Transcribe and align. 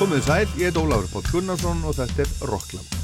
Komið 0.00 0.22
sæl, 0.24 0.46
ég 0.56 0.70
heit 0.70 0.78
Ólafur 0.80 1.10
Pátt 1.12 1.28
Gunnarsson 1.28 1.84
og 1.84 1.98
þetta 1.98 2.24
er 2.24 2.48
Rockland. 2.48 2.99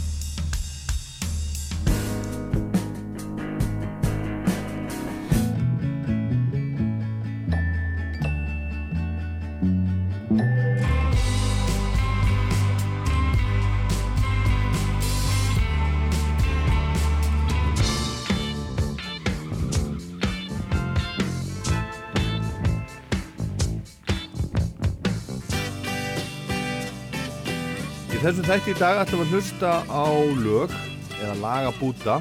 Þessum 28.26 28.46
þætti 28.48 28.72
í 28.72 28.78
dag 28.80 28.96
ætlum 28.98 29.20
við 29.20 29.28
að 29.28 29.34
hlusta 29.36 29.72
á 29.86 30.06
lög 30.42 30.72
eða 31.20 31.34
lagabúta 31.38 32.14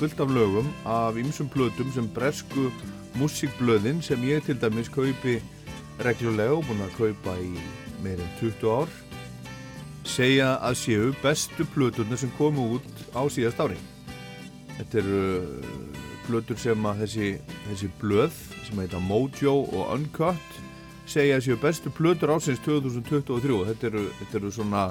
fullt 0.00 0.22
af 0.24 0.32
lögum 0.34 0.70
af 0.90 1.20
ymsum 1.20 1.46
blöðum 1.52 1.92
sem 1.94 2.08
bresku 2.16 2.64
músikblöðin 3.14 4.00
sem 4.02 4.24
ég 4.26 4.42
til 4.42 4.56
dæmis 4.58 4.90
kaupi 4.90 5.36
reglulega 6.02 6.56
og 6.56 6.66
búin 6.66 6.82
að 6.82 6.96
kaupa 6.96 7.36
í 7.38 7.52
meirinn 8.02 8.34
20 8.40 8.72
ár 8.74 8.90
segja 10.02 10.56
að 10.66 10.80
séu 10.82 11.14
bestu 11.22 11.68
blöðurna 11.76 12.18
sem 12.18 12.34
komu 12.40 12.80
út 12.80 13.06
á 13.14 13.22
síðast 13.30 13.62
ári. 13.62 13.78
Þetta 14.80 15.00
eru 15.04 15.22
blöður 16.26 16.58
sem 16.58 16.90
að 16.90 17.04
þessi, 17.04 17.32
þessi 17.68 17.92
blöð 18.02 18.44
sem 18.66 18.82
heita 18.82 18.98
Mojo 18.98 19.60
og 19.62 19.94
Uncut 19.94 20.60
segja 21.06 21.38
að 21.38 21.46
séu 21.46 21.62
bestu 21.62 21.94
blöður 21.94 22.34
ásins 22.34 22.58
2023 22.66 23.64
þetta 23.70 23.92
eru, 23.92 24.08
þetta 24.18 24.40
eru 24.42 24.56
svona 24.58 24.86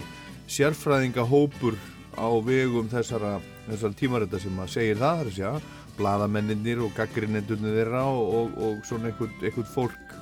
sérfræðingahópur 0.49 1.77
á 2.17 2.27
vegum 2.43 2.89
þessara, 2.91 3.37
þessara 3.67 3.97
tímarætta 3.99 4.39
sem 4.41 4.59
að 4.59 4.73
segir 4.73 4.99
það, 4.99 5.21
er 5.21 5.29
að 5.29 5.37
segja, 5.37 5.53
bladamenninir 5.99 6.81
og 6.85 6.95
gaggrinnendunir 6.97 7.77
þeirra 7.77 8.03
og, 8.09 8.33
og, 8.39 8.57
og 8.65 8.81
svona 8.87 9.11
einhvern 9.11 9.69
fólk 9.73 10.15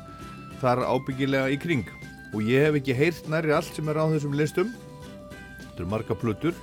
þar 0.59 0.83
ábyggilega 0.89 1.53
í 1.53 1.59
kring. 1.61 1.87
Og 2.33 2.45
ég 2.45 2.67
hef 2.67 2.77
ekki 2.79 2.97
heyrt 2.97 3.29
næri 3.31 3.53
allt 3.55 3.73
sem 3.73 3.89
er 3.89 3.97
á 3.97 4.05
þessum 4.11 4.35
listum, 4.37 4.73
þetta 5.63 5.79
eru 5.79 5.91
marga 5.93 6.17
plötur, 6.19 6.57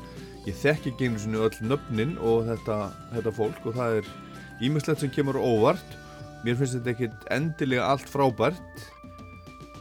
ég 0.47 0.59
þekk 0.61 0.91
ekki 0.93 1.09
einu 1.09 1.23
svona 1.23 1.47
öll 1.49 1.71
nöfnin 1.73 2.17
og 2.23 2.45
þetta, 2.51 2.81
þetta 3.17 3.35
fólk 3.35 3.67
og 3.67 3.79
það 3.79 4.01
er 4.01 4.11
ímislegt 4.63 5.03
sem 5.03 5.13
kemur 5.13 5.41
óvart. 5.41 5.97
Mér 6.45 6.59
finnst 6.61 6.77
þetta 6.79 6.93
ekkit 6.93 7.31
endilega 7.35 7.89
allt 7.91 8.11
frábært 8.11 8.85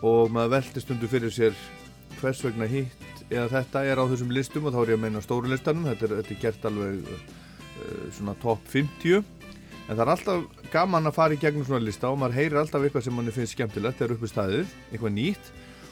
og 0.06 0.32
maður 0.34 0.56
veldi 0.56 0.82
stundu 0.82 1.10
fyrir 1.10 1.34
sér 1.34 1.58
hvers 2.18 2.42
vegna 2.46 2.66
hitt 2.70 3.15
eða 3.30 3.48
þetta 3.52 3.84
er 3.90 4.02
á 4.02 4.04
þessum 4.12 4.34
listum 4.36 4.68
og 4.68 4.76
þá 4.76 4.82
er 4.82 4.92
ég 4.94 5.00
að 5.00 5.04
meina 5.06 5.24
stóru 5.24 5.52
listanum. 5.52 5.88
Þetta 5.90 6.08
er, 6.08 6.16
þetta 6.20 6.36
er 6.36 6.42
gert 6.44 6.68
alveg 6.70 7.10
uh, 7.12 8.06
svona 8.18 8.36
top 8.42 8.70
50 8.74 9.24
en 9.86 9.94
það 9.94 10.04
er 10.06 10.12
alltaf 10.16 10.70
gaman 10.74 11.10
að 11.10 11.18
fara 11.18 11.36
í 11.36 11.42
gegnum 11.42 11.66
svona 11.68 11.86
lista 11.86 12.10
og 12.10 12.18
maður 12.22 12.40
heyrir 12.40 12.62
alltaf 12.62 12.86
eitthvað 12.86 13.06
sem 13.06 13.14
manni 13.14 13.34
finnst 13.34 13.54
skemmtilegt 13.54 14.00
þegar 14.00 14.16
uppi 14.16 14.30
staðið, 14.32 14.72
eitthvað 14.92 15.16
nýtt. 15.18 15.52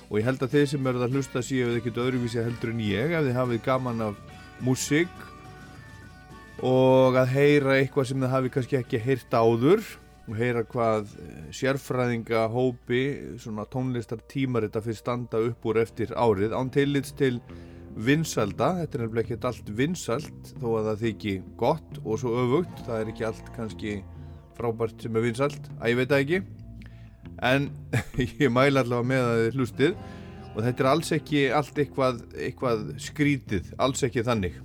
Og 0.09 0.17
ég 0.19 0.25
held 0.27 0.45
að 0.45 0.55
þeir 0.55 0.71
sem 0.71 0.87
verður 0.87 1.07
að 1.07 1.17
hlusta 1.17 1.43
séu 1.45 1.75
ekkert 1.77 1.99
öðruvísi 2.01 2.41
heldur 2.41 2.73
en 2.73 2.81
ég 2.85 3.13
ef 3.13 3.27
þið 3.27 3.37
hafið 3.37 3.61
gaman 3.65 4.07
af 4.09 4.41
músík 4.63 5.13
og 6.63 7.17
að 7.17 7.33
heyra 7.33 7.77
eitthvað 7.79 8.09
sem 8.09 8.21
þið 8.21 8.33
hafið 8.33 8.53
kannski 8.55 8.79
ekki 8.79 9.01
heyrt 9.01 9.33
áður 9.33 9.85
og 10.23 10.39
heyra 10.39 10.63
hvað 10.67 11.11
eh, 11.19 11.43
sérfræðinga 11.55 12.45
hópi, 12.53 13.03
svona 13.41 13.65
tónlistar 13.67 14.23
tímar 14.31 14.67
þetta 14.67 14.83
fyrir 14.85 14.99
standa 14.99 15.43
upp 15.49 15.67
úr 15.67 15.81
eftir 15.83 16.13
árið 16.15 16.55
án 16.55 16.71
tillits 16.71 17.11
til 17.19 17.41
vinsalda, 17.93 18.71
þetta 18.79 18.97
er 18.97 19.03
nefnilega 19.03 19.27
ekki 19.27 19.47
allt 19.49 19.69
vinsald 19.77 20.51
þó 20.57 20.67
að 20.79 20.87
það 20.89 21.03
þykji 21.03 21.35
gott 21.59 21.99
og 22.03 22.19
svo 22.21 22.33
öfugt, 22.41 22.83
það 22.87 22.99
er 23.01 23.11
ekki 23.11 23.27
allt 23.27 23.53
kannski 23.57 23.93
frábært 24.57 25.03
sem 25.03 25.15
er 25.17 25.25
vinsald, 25.27 25.69
að 25.79 25.91
ég 25.91 25.99
veit 25.99 26.11
það 26.13 26.23
ekki. 26.23 26.41
En 27.43 27.69
ég 28.43 28.51
mæla 28.53 28.83
allavega 28.83 29.09
með 29.09 29.27
að 29.27 29.39
þið 29.43 29.59
hlustið. 29.59 29.95
Og 30.53 30.59
þetta 30.61 30.83
er 30.83 30.89
alls 30.91 31.07
ekki 31.15 31.39
allt 31.49 31.79
eitthvað, 31.81 32.19
eitthvað 32.37 32.83
skrítið, 33.01 33.71
alls 33.81 34.03
ekki 34.05 34.25
þannig. 34.25 34.59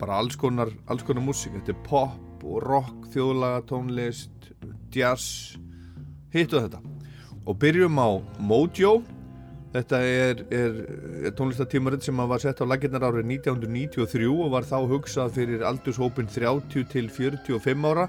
Bara 0.00 0.18
alls 0.18 0.38
konar, 0.38 0.72
alls 0.90 1.04
konar 1.06 1.22
músík, 1.22 1.54
þetta 1.54 1.74
er 1.76 1.84
pop 1.86 2.27
og 2.44 2.62
rock, 2.64 3.08
þjóðlaga, 3.14 3.62
tónlist, 3.68 4.50
jazz, 4.94 5.56
hitt 6.34 6.54
og 6.54 6.66
þetta. 6.66 6.82
Og 7.48 7.56
byrjum 7.60 8.00
á 8.00 8.08
Mojo. 8.44 8.98
Þetta 9.68 9.98
er, 10.00 10.42
er, 10.54 10.76
tónlistatímaritt 11.36 12.06
sem 12.06 12.16
var 12.16 12.40
sett 12.40 12.60
á 12.64 12.64
laginnar 12.64 13.04
árið 13.04 13.28
1993 13.36 14.30
og 14.32 14.52
var 14.54 14.64
þá 14.68 14.78
hugsað 14.88 15.34
fyrir 15.36 15.64
aldurshópin 15.68 16.30
30 16.32 16.86
til 16.88 17.10
45 17.12 17.88
ára. 17.90 18.06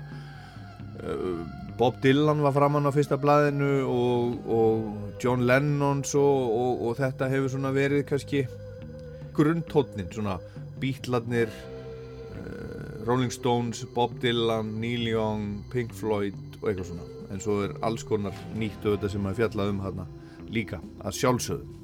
Uh, 0.99 1.43
Bob 1.79 1.99
Dylan 2.03 2.41
var 2.43 2.55
framann 2.55 2.87
á 2.87 2.91
fyrsta 2.91 3.19
blæðinu 3.19 3.73
og, 3.87 4.47
og 4.51 5.19
John 5.23 5.45
Lennon 5.47 6.03
og, 6.15 6.39
og, 6.47 6.81
og 6.87 6.97
þetta 6.99 7.29
hefur 7.31 7.69
verið 7.75 8.05
kannski 8.07 8.45
grundtótnin, 9.35 10.09
svona 10.11 10.39
bítladnir 10.79 11.51
Rolling 13.09 13.31
Stones, 13.33 13.81
Bob 13.95 14.11
Dylan, 14.21 14.75
Neil 14.77 15.07
Young, 15.07 15.63
Pink 15.73 15.95
Floyd 15.97 16.35
og 16.61 16.67
eitthvað 16.69 16.91
svona. 16.91 17.07
En 17.33 17.41
svo 17.41 17.55
er 17.65 17.71
alls 17.85 18.03
konar 18.05 18.35
nýtt 18.53 18.85
auðvitað 18.85 19.15
sem 19.15 19.25
að 19.25 19.39
fjalla 19.39 19.65
um 19.71 19.79
hérna 19.81 20.05
líka, 20.53 20.77
að 21.01 21.17
sjálfsögðu. 21.17 21.75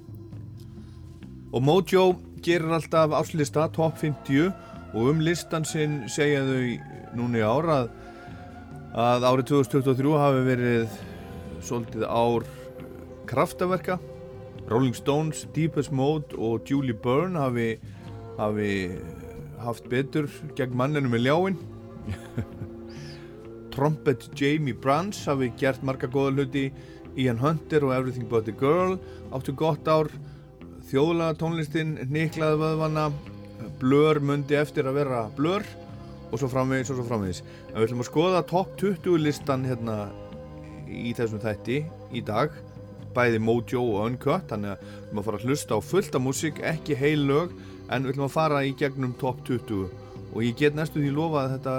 Og 1.55 1.63
Mojo 1.65 2.05
gerir 2.45 2.75
alltaf 2.77 3.15
áslista 3.17 3.65
top 3.73 3.97
50 3.97 4.51
og 4.93 5.09
um 5.15 5.25
listan 5.25 5.65
sinn 5.65 6.03
segja 6.13 6.43
þau 6.45 7.17
núni 7.17 7.41
ára 7.41 7.79
að, 7.81 7.91
að 8.93 9.27
árið 9.31 9.49
2023 9.55 10.15
hafi 10.21 10.45
verið 10.51 10.97
svolítið 11.65 12.05
ár 12.05 12.45
kraftaverka. 13.25 13.97
Rolling 14.69 14.93
Stones, 14.97 15.47
Deepest 15.57 15.93
Mode 15.93 16.37
og 16.37 16.69
Julie 16.69 16.93
Byrne 16.93 17.41
hafi, 17.41 17.69
hafi 18.37 18.71
haft 19.63 19.87
betur 19.91 20.29
gegn 20.57 20.75
manninu 20.77 21.11
með 21.11 21.25
ljáin 21.27 21.57
Trompet 23.75 24.29
Jamie 24.39 24.75
Brands 24.75 25.25
hafi 25.29 25.51
gert 25.59 25.83
marga 25.83 26.07
góða 26.11 26.35
hluti 26.35 26.69
Ian 27.15 27.39
Hunter 27.39 27.85
og 27.87 27.95
Everything 27.95 28.27
But 28.29 28.47
The 28.49 28.55
Girl 28.59 28.97
áttu 29.35 29.55
gott 29.55 29.87
ár 29.87 30.11
þjóðlaga 30.89 31.39
tónlistin 31.39 31.95
niklaði 32.11 32.59
vöðvana 32.61 33.09
blör 33.81 34.19
mundi 34.23 34.57
eftir 34.59 34.87
að 34.87 34.99
vera 34.99 35.25
blör 35.35 35.65
og 36.31 36.39
svo 36.39 36.49
framvegis 36.51 36.91
og 36.91 36.99
svo 36.99 37.07
framvegis. 37.07 37.41
En 37.71 37.79
við 37.79 37.87
ætlum 37.87 38.03
að 38.03 38.09
skoða 38.09 38.45
top 38.49 38.73
20 38.81 39.19
listan 39.23 39.65
hérna 39.67 39.97
í 40.85 41.13
þessum 41.15 41.41
þætti 41.43 41.81
í 42.15 42.23
dag 42.25 42.53
bæði 43.15 43.39
Mojo 43.41 43.83
og 43.93 44.09
Uncut 44.09 44.49
þannig 44.51 44.75
að 44.75 44.83
við 44.83 44.99
ætlum 45.05 45.21
að 45.21 45.27
fara 45.29 45.39
að 45.39 45.47
hlusta 45.49 45.79
á 45.79 45.87
fullta 45.89 46.21
músík 46.21 46.61
ekki 46.73 46.97
heil 46.99 47.23
lög 47.29 47.55
en 47.89 48.05
við 48.05 48.15
ætlum 48.15 48.27
að 48.27 48.35
fara 48.35 48.63
í 48.65 48.73
gegnum 48.77 49.13
top 49.21 49.43
20 49.47 49.85
og 50.35 50.43
ég 50.43 50.57
get 50.59 50.75
næstu 50.75 50.99
því 50.99 51.13
lofa 51.15 51.45
að 51.45 51.53
þetta 51.55 51.75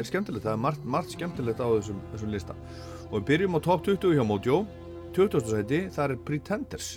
er 0.00 0.08
skemmtilegt, 0.08 0.46
það 0.46 0.54
er 0.54 0.64
margt, 0.64 0.86
margt 0.96 1.16
skemmtilegt 1.16 1.60
á 1.60 1.68
þessum, 1.68 2.00
þessum 2.14 2.32
lista. 2.32 2.56
Og 3.10 3.18
við 3.18 3.28
byrjum 3.32 3.58
á 3.58 3.60
top 3.66 3.84
20 3.84 4.16
hjá 4.16 4.24
Mojo. 4.24 4.64
20. 5.10 5.46
seti, 5.50 5.84
það 5.90 6.14
er 6.14 6.20
Pretenders 6.24 6.92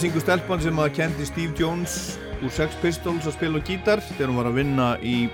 Hérna 0.00 0.14
syngur 0.14 0.22
stelpann 0.24 0.62
sem 0.64 0.78
að 0.80 0.94
kendi 0.96 1.24
Steve 1.28 1.52
Jones 1.58 1.94
úr 2.40 2.48
Sex 2.56 2.72
Pistols 2.80 3.26
að 3.28 3.34
spila 3.34 3.60
gítar 3.68 4.00
þegar 4.00 4.30
hún 4.30 4.38
var 4.38 4.46
að 4.48 4.54
vinna 4.56 4.86
í, 5.04 5.28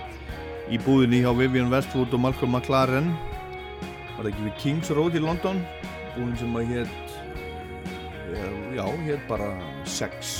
í 0.75 0.81
búðinni 0.83 1.21
hjá 1.23 1.29
Vivian 1.39 1.71
Westwood 1.71 2.11
og 2.17 2.23
Malcolm 2.25 2.57
McLaren. 2.57 3.13
Var 4.17 4.25
það 4.25 4.31
ekki 4.33 4.47
við 4.49 4.57
Kings 4.65 4.91
Road 4.91 5.15
í 5.15 5.23
London? 5.23 5.61
Búðin 6.17 6.35
sem 6.41 6.59
að 6.59 6.73
hétt 6.73 7.15
já, 8.75 8.83
hétt 9.07 9.23
bara 9.31 9.53
Sex. 9.87 10.35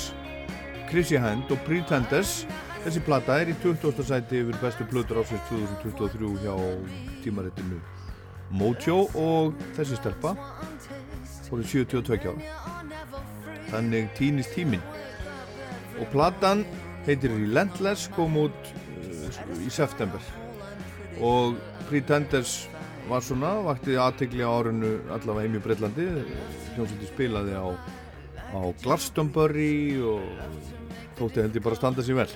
Chrissy 0.91 1.21
Hand 1.23 1.47
og 1.47 1.63
Pretenders. 1.63 2.41
Þessi 2.83 3.05
platta 3.07 3.37
er 3.39 3.53
í 3.53 3.55
20. 3.63 3.95
sæti 4.11 4.41
yfir 4.41 4.59
bestu 4.59 4.89
plötur 4.91 5.21
ásins 5.23 5.45
2023 5.53 6.33
hjá 6.43 6.57
tímaréttinu 7.23 7.79
Mojo 8.51 9.05
og 9.15 9.55
þessi 9.79 9.95
stelpa 10.01 10.35
voru 11.47 11.63
72 11.63 12.27
ára 12.27 12.76
þannig 13.71 14.09
týnist 14.17 14.55
tímin 14.55 14.83
og 15.97 16.09
platan 16.13 16.63
heitir 17.07 17.33
Relentless 17.33 18.09
kom 18.15 18.37
út 18.39 18.71
uh, 18.71 19.53
í 19.63 19.69
september. 19.73 20.21
Og 21.23 21.57
Pretenders 21.87 22.67
var 23.07 23.23
svona, 23.23 23.53
vakti 23.65 23.95
aðtegli 23.97 24.43
á 24.43 24.51
árunnu 24.51 24.97
allavega 25.15 25.47
heim 25.47 25.55
í 25.57 25.63
Breitlandi 25.63 26.07
hljómsvöldi 26.75 27.09
spilaði 27.09 27.55
á, 27.55 27.67
á 28.51 28.59
Glastonbury 28.83 29.97
og 30.03 30.25
tótti 31.17 31.41
heldur 31.41 31.63
bara 31.63 31.77
að 31.77 31.81
standa 31.81 32.05
sér 32.05 32.19
vel. 32.19 32.29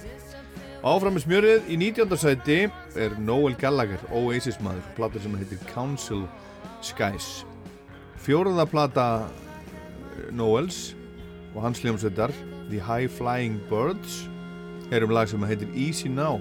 Áfram 0.81 1.13
með 1.13 1.27
smjörið. 1.27 1.67
Í 1.69 1.75
19. 1.77 2.17
sæti 2.17 2.59
er 2.97 3.17
Noel 3.21 3.53
Gallagher, 3.59 4.01
Oasis 4.17 4.57
maður 4.63 4.87
plata 4.97 5.21
sem 5.21 5.35
heitir 5.37 5.61
Council 5.69 6.23
Skies. 6.81 7.43
Fjóruða 8.21 8.65
plata 8.69 9.05
Noels 10.33 10.95
og 11.55 11.61
hans 11.61 11.81
hljómsveitar 11.83 12.33
The 12.69 12.79
High 12.79 13.09
Flying 13.09 13.59
Birds 13.69 14.29
erum 14.91 15.13
lag 15.15 15.29
sem 15.29 15.43
heitir 15.43 15.67
Easy 15.75 16.07
Now 16.07 16.39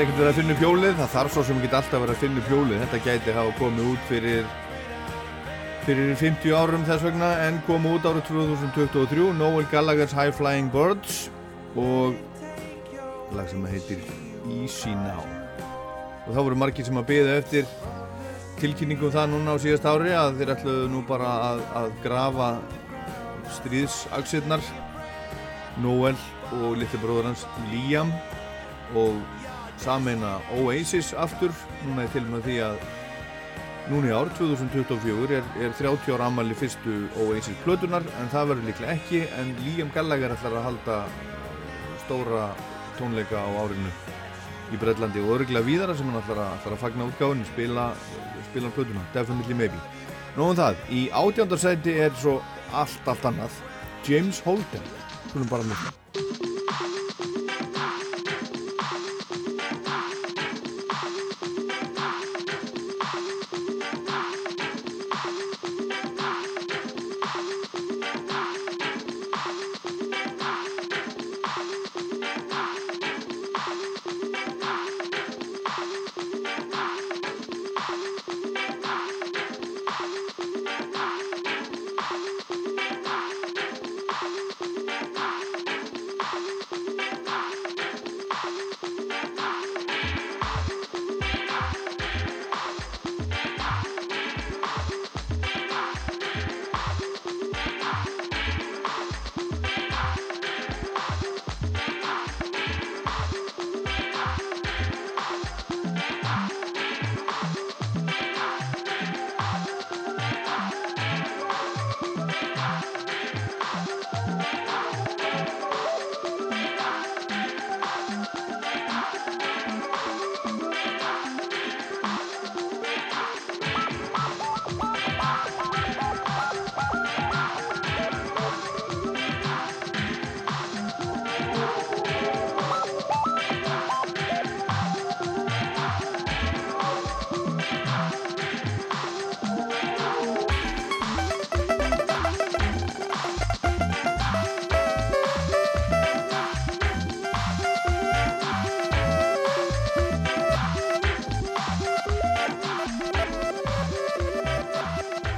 er 0.00 0.06
ekkert 0.06 0.20
verið 0.20 0.30
að 0.30 0.38
finna 0.38 0.54
upp 0.54 0.60
hjólið, 0.64 0.92
það 0.96 1.10
þarf 1.12 1.32
svo 1.34 1.42
sem 1.44 1.58
ekki 1.60 1.76
alltaf 1.76 2.00
verið 2.00 2.14
að 2.14 2.20
finna 2.22 2.40
upp 2.40 2.46
hjólið. 2.48 2.78
Þetta 2.80 2.98
gæti 3.04 3.32
hafa 3.36 3.50
komið 3.58 3.88
út 3.90 4.04
fyrir, 4.08 4.46
fyrir 5.84 6.12
50 6.16 6.54
árum 6.56 6.86
þess 6.88 7.04
vegna 7.04 7.28
en 7.44 7.58
kom 7.66 7.88
út 7.90 8.06
árið 8.08 8.22
2023, 8.30 9.26
Noel 9.36 9.66
Gallagher's 9.68 10.14
High 10.16 10.32
Flying 10.38 10.70
Birds 10.72 11.18
og 11.76 12.16
lag 13.36 13.50
sem 13.50 13.66
heitir 13.68 14.00
Easy 14.48 14.94
Now. 14.96 15.20
Og 16.24 16.32
þá 16.32 16.40
voru 16.46 16.60
margir 16.62 16.88
sem 16.88 17.00
að 17.02 17.10
byða 17.10 17.36
eftir 17.42 17.68
tilkynningum 18.62 19.10
um 19.10 19.14
það 19.18 19.28
núna 19.34 19.58
á 19.58 19.62
síðast 19.66 19.90
ári 19.90 20.16
að 20.16 20.40
þeir 20.40 20.54
ætluðu 20.54 20.86
nú 20.94 21.02
bara 21.10 21.34
að, 21.50 21.60
að 21.82 21.90
grafa 22.06 22.48
stríðsaksirnar 23.58 24.64
Noel 25.84 26.16
og 26.62 26.80
litli 26.80 27.02
bróður 27.04 27.34
hans 27.34 27.44
Liam 27.68 28.14
og 28.96 29.20
sameina 29.80 30.38
Oasis 30.60 31.12
aftur. 31.14 31.52
Núna 31.86 32.04
er 32.04 32.12
til 32.14 32.24
með 32.28 32.46
því 32.46 32.56
að 32.66 32.80
núna 33.90 34.10
í 34.10 34.14
ár 34.14 34.30
2024 34.38 35.38
er, 35.38 35.46
er 35.64 35.74
30 35.78 36.14
ára 36.14 36.28
ammali 36.30 36.56
fyrstu 36.58 36.96
Oasis 37.24 37.58
plötunar 37.64 38.04
en 38.20 38.30
það 38.32 38.52
verður 38.52 38.68
líklega 38.68 38.96
ekki 38.98 39.22
en 39.40 39.52
Liam 39.64 39.90
Gallagher 39.94 40.36
ætlar 40.36 40.58
að 40.60 40.66
halda 40.68 40.98
stóra 42.04 42.48
tónleika 43.00 43.40
á 43.40 43.50
árinu 43.64 43.92
í 44.70 44.78
Breitlandi 44.78 45.22
og 45.24 45.40
örgulega 45.40 45.66
víðara 45.66 45.96
sem 45.98 46.10
hann 46.10 46.20
ætlar 46.20 46.42
að, 46.44 46.52
ætlar 46.60 46.76
að 46.76 46.82
fagna 46.84 47.08
útgáðinu 47.10 47.48
spila, 47.50 47.86
spila 48.50 48.74
plötuna, 48.76 49.06
definitely 49.16 49.58
maybe. 49.58 49.80
Nóðum 50.36 50.60
það, 50.60 50.84
í 50.94 51.06
átjándarsæti 51.10 51.96
er 52.06 52.14
svo 52.20 52.38
allt, 52.70 53.00
allt 53.10 53.26
annað 53.32 53.62
James 54.06 54.42
Holden, 54.46 54.92
skulum 55.32 55.50
bara 55.50 55.66
mjög 55.66 56.39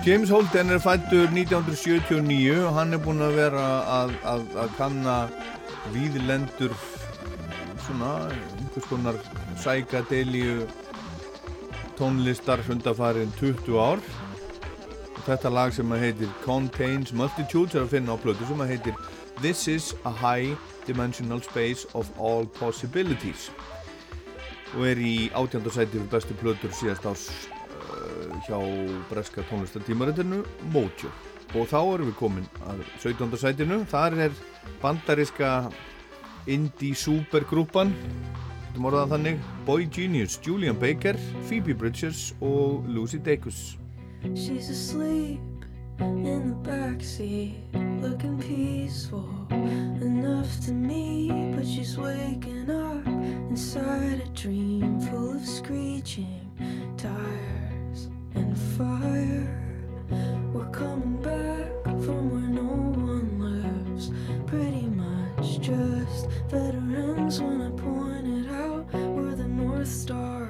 James 0.07 0.31
Holden 0.31 0.71
er 0.71 0.79
fættur 0.79 1.29
1979 1.31 2.65
og 2.67 2.73
hann 2.75 2.95
er 2.97 2.99
búinn 2.99 3.23
að 3.23 3.37
vera 3.37 3.67
að, 3.87 4.15
að, 4.27 4.49
að 4.59 4.73
kanna 4.75 5.15
víðlendur 5.95 6.75
svona 7.85 8.09
einhvers 8.33 8.89
konar 8.91 9.21
sækadelíu 9.63 10.67
tónlistar 12.01 12.65
hundafarin 12.67 13.31
20 13.39 13.79
ár. 13.79 14.03
Og 15.13 15.23
þetta 15.29 15.55
lag 15.55 15.79
sem 15.79 15.95
að 15.95 16.05
heitir 16.09 16.35
Contains 16.43 17.15
Multitudes 17.15 17.79
er 17.79 17.87
að 17.87 17.95
finna 17.95 18.19
á 18.19 18.23
plötu 18.27 18.51
sem 18.51 18.67
að 18.67 18.75
heitir 18.75 19.01
This 19.39 19.69
is 19.71 19.95
a 20.03 20.11
high 20.11 20.59
dimensional 20.89 21.47
space 21.47 21.87
of 21.95 22.11
all 22.19 22.51
possibilities 22.59 23.53
og 24.75 24.87
er 24.89 24.99
í 24.99 25.17
átjöndarsæti 25.31 25.95
fyrir 26.01 26.11
bestu 26.11 26.43
plötur 26.43 26.75
síðast 26.75 27.07
ás 27.07 27.29
hjá 28.53 28.61
breska 29.09 29.43
tónlistatímaritinu 29.49 30.43
Mojo. 30.73 31.11
Og 31.57 31.69
þá 31.69 31.81
erum 31.95 32.11
við 32.11 32.17
komin 32.19 32.49
að 32.69 32.83
17. 33.01 33.37
sætinu. 33.41 33.83
Þar 33.89 34.19
er 34.27 34.37
bandariska 34.83 35.71
indie 36.51 36.97
supergrúpan 36.97 37.93
þú 38.73 38.85
morðað 38.85 39.15
þannig 39.15 39.41
Boy 39.67 39.87
Genius, 39.93 40.39
Julian 40.43 40.79
Baker 40.81 41.19
Phoebe 41.49 41.75
Bridgers 41.75 42.33
og 42.41 42.89
Lucy 42.89 43.19
Dacus. 43.19 43.77
She's 44.35 44.71
asleep 44.71 45.41
in 46.01 46.51
the 46.51 46.71
backseat 46.71 47.55
looking 48.03 48.39
peaceful 48.39 49.29
enough 50.01 50.61
to 50.67 50.73
me 50.73 51.53
but 51.55 51.67
she's 51.67 51.97
waking 51.99 52.71
up 52.71 53.07
inside 53.51 54.23
a 54.25 54.29
dream 54.35 55.01
full 55.01 55.37
of 55.37 55.47
screeching 55.47 56.51
tired 56.97 57.62
and 58.35 58.57
fire. 58.77 59.49
We're 60.53 60.71
coming 60.71 61.21
back 61.23 61.85
from 62.05 62.31
where 62.31 62.51
no 62.63 62.63
one 62.63 63.31
lives. 63.39 64.11
Pretty 64.47 64.87
much 64.87 65.61
just 65.61 66.29
veterans 66.49 67.41
when 67.41 67.61
I 67.63 67.71
pointed 67.71 68.51
out 68.51 68.93
where 68.93 69.35
the 69.35 69.49
North 69.49 69.89
Star 69.89 70.42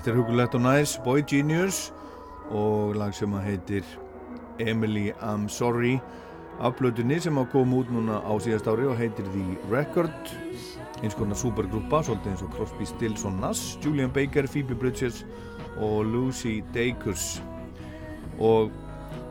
Þetta 0.00 0.10
er 0.10 0.16
hugulegt 0.16 0.54
og 0.56 0.62
næs, 0.64 0.94
Boy 1.04 1.20
Genius 1.28 1.90
og 2.48 2.94
lag 2.96 3.12
sem 3.12 3.34
að 3.36 3.42
heitir 3.50 3.88
Emily 4.56 5.10
I'm 5.20 5.44
Sorry. 5.52 5.98
Af 6.64 6.78
blöðunni 6.78 7.18
sem 7.20 7.36
að 7.36 7.50
koma 7.52 7.82
út 7.82 7.92
núna 7.92 8.22
á 8.24 8.32
síðast 8.40 8.70
ári 8.72 8.88
og 8.88 8.96
heitir 8.96 9.28
The 9.34 9.58
Record. 9.68 10.32
Eins 11.04 11.18
konar 11.18 11.36
supergrúpa, 11.36 12.00
svolítið 12.00 12.32
eins 12.32 12.46
og 12.46 12.56
Crosby, 12.56 12.88
Stills 12.88 13.26
og 13.28 13.36
Nass 13.42 13.76
Julian 13.84 14.12
Baker, 14.16 14.48
Phoebe 14.48 14.78
Bridges 14.78 15.20
og 15.80 16.04
Lucy 16.06 16.60
Dacus 16.74 17.40
og 18.40 18.70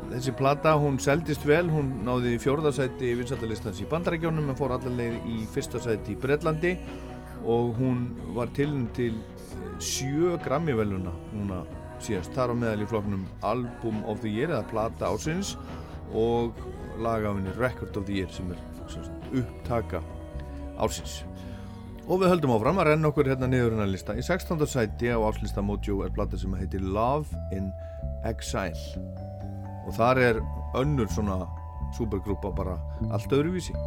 þessi 0.09 0.33
plata 0.37 0.73
hún 0.81 0.97
seldist 1.01 1.45
vel, 1.45 1.67
hún 1.69 1.99
náði 2.05 2.37
fjórðarsæti 2.41 3.13
vinsaldalistans 3.19 3.81
í 3.83 3.87
bandarækjónum 3.89 4.49
en 4.49 4.57
fór 4.57 4.73
allaveg 4.75 5.19
í 5.29 5.43
fyrsta 5.53 5.81
sæti 5.83 6.15
í 6.15 6.19
Breitlandi 6.21 6.75
og 7.45 7.75
hún 7.79 8.07
var 8.35 8.49
til 8.57 8.73
til 8.97 9.13
sjö 9.79 10.35
grammi 10.43 10.73
veluna 10.75 11.13
núna 11.33 11.61
síðast, 12.03 12.33
þar 12.35 12.51
á 12.51 12.55
meðal 12.55 12.83
í 12.83 12.89
flokknum 12.89 13.25
Album 13.47 14.03
of 14.09 14.21
the 14.23 14.31
Year 14.31 14.51
eða 14.51 14.65
plata 14.71 15.11
ásins 15.13 15.55
og 16.15 16.57
lagafinni 16.99 17.53
Record 17.59 17.97
of 17.97 18.07
the 18.07 18.19
Year 18.19 18.31
sem 18.33 18.51
er 18.51 18.59
upptaka 19.39 20.01
ásins 20.79 21.21
og 22.09 22.23
við 22.23 22.31
höldum 22.31 22.55
áfram 22.55 22.79
að 22.81 22.87
renna 22.89 23.09
okkur 23.11 23.27
hérna 23.29 23.47
niður 23.49 23.75
hennar 23.75 23.91
lista 23.91 24.15
í 24.17 24.23
16. 24.25 24.65
sæti 24.65 25.11
á 25.13 25.21
áslista 25.21 25.61
Mojo 25.61 26.01
er 26.01 26.13
plata 26.15 26.39
sem 26.41 26.55
heitir 26.57 26.81
Love 26.81 27.29
in 27.53 27.69
Exile 28.25 29.03
og 29.85 29.93
þar 29.93 30.21
er 30.23 30.41
önnur 30.79 31.09
svona 31.13 31.43
supergrúpa 31.97 32.49
bara 32.57 32.79
allt 33.13 33.29
öðruvísi 33.29 33.77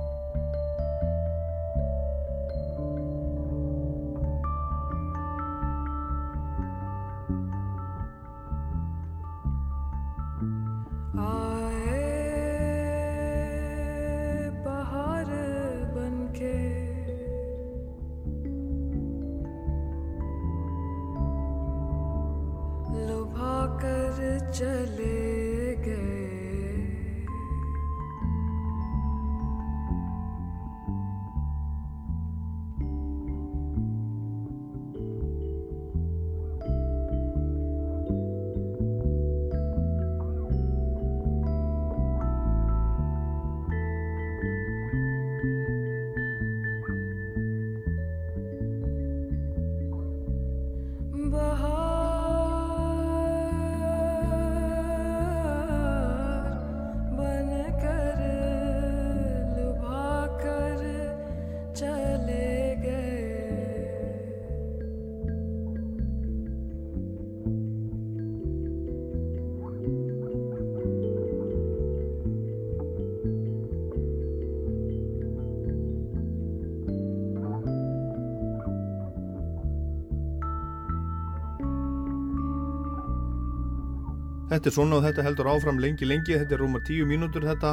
Þetta 84.63 84.71
er 84.71 84.75
svona 84.77 84.99
og 85.01 85.03
þetta 85.03 85.23
heldur 85.27 85.49
áfram 85.51 85.81
lengi 85.83 86.07
lengi, 86.07 86.37
þetta 86.39 86.55
er 86.55 86.61
rúmar 86.63 86.83
tíu 86.87 87.03
mínútur 87.03 87.43
þetta 87.43 87.73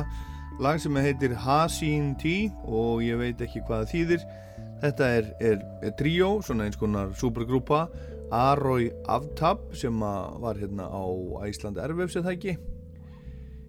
lag 0.58 0.80
sem 0.82 0.96
heitir 0.98 1.36
Hasin 1.38 2.16
T 2.18 2.32
og 2.66 3.04
ég 3.06 3.20
veit 3.20 3.42
ekki 3.46 3.60
hvað 3.68 3.84
það 3.84 3.92
þýðir. 3.92 4.24
Þetta 4.82 5.10
er, 5.20 5.28
er, 5.38 5.60
er 5.86 5.92
tríó, 6.00 6.30
svona 6.42 6.66
eins 6.66 6.80
konar 6.82 7.12
supergrúpa, 7.20 7.84
Aroy 8.34 8.88
Avtab 9.06 9.68
sem 9.78 10.02
var 10.02 10.58
hérna 10.58 10.88
á 10.90 11.06
Æsland 11.46 11.78
Ervefs 11.78 12.18
eða 12.18 12.34
ekki 12.34 12.56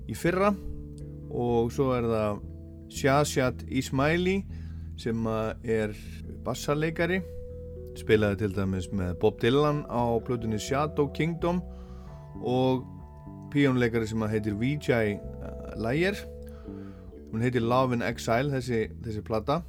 í 0.09 0.17
fyrra. 0.17 0.55
Og 1.29 1.69
svo 1.77 1.91
er 1.99 2.09
það 2.09 2.41
Shashat 3.03 3.67
Ismaili 3.69 4.39
sem 4.97 5.29
er 5.61 5.93
bassarleikari 6.49 7.21
spilaði 8.01 8.47
til 8.47 8.57
dæmis 8.57 8.89
með 8.97 9.13
Bob 9.21 9.37
Dylan 9.45 9.85
á 9.93 10.17
plötunni 10.25 10.57
Shadow 10.57 11.13
Kingdom 11.13 11.61
og 12.41 12.89
píjónleikari 13.53 14.09
sem 14.09 14.23
að 14.25 14.37
heitir 14.37 14.57
Vijay 14.61 15.17
uh, 15.19 15.75
Layer. 15.81 16.17
Hún 17.31 17.45
heitir 17.45 17.63
Love 17.63 17.99
in 17.99 18.07
Exile 18.07 18.51
þessi, 18.57 18.87
þessi 19.05 19.23
plata 19.27 19.61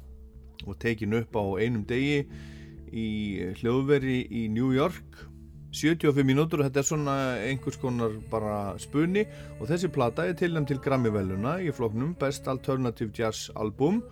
og 0.66 0.78
tekin 0.82 1.14
upp 1.18 1.36
á 1.38 1.44
einum 1.58 1.84
degi 1.86 2.24
í 2.92 3.06
hljóðveri 3.60 4.22
í 4.30 4.46
New 4.52 4.72
York. 4.74 5.28
75 5.72 6.26
mínútur 6.28 6.60
og 6.60 6.68
þetta 6.68 6.82
er 6.82 6.84
svona 6.84 7.14
einhvers 7.40 7.78
konar 7.80 8.18
bara 8.30 8.74
spunni 8.82 9.22
og 9.56 9.70
þessi 9.70 9.88
plata 9.92 10.26
er 10.28 10.36
tilnæmt 10.36 10.68
til 10.68 10.82
Grammy-veluna 10.84 11.56
í 11.64 11.72
floknum 11.72 12.12
Best 12.20 12.50
Alternative 12.52 13.08
Jazz 13.16 13.48
Album 13.56 14.02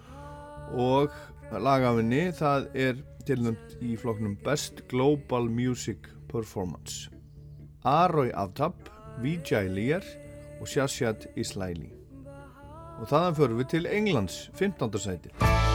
og 0.73 1.13
lagafinni 1.53 2.31
það 2.39 2.71
er 2.73 3.03
tilnæmt 3.29 3.77
í 3.85 3.97
floknum 4.01 4.39
Best 4.45 4.87
Global 4.89 5.51
Music 5.53 6.09
Performance. 6.31 7.11
Aroy 7.85 8.31
Avtab, 8.37 8.89
Vijay 9.19 9.69
Lear 9.69 10.05
og 10.61 10.69
Shashat 10.69 11.27
Islaili 11.37 11.91
og 13.01 13.09
þaðan 13.09 13.37
förum 13.39 13.63
við 13.63 13.73
til 13.75 13.91
Englands 13.91 14.51
15. 14.55 14.99
sæti 15.01 15.70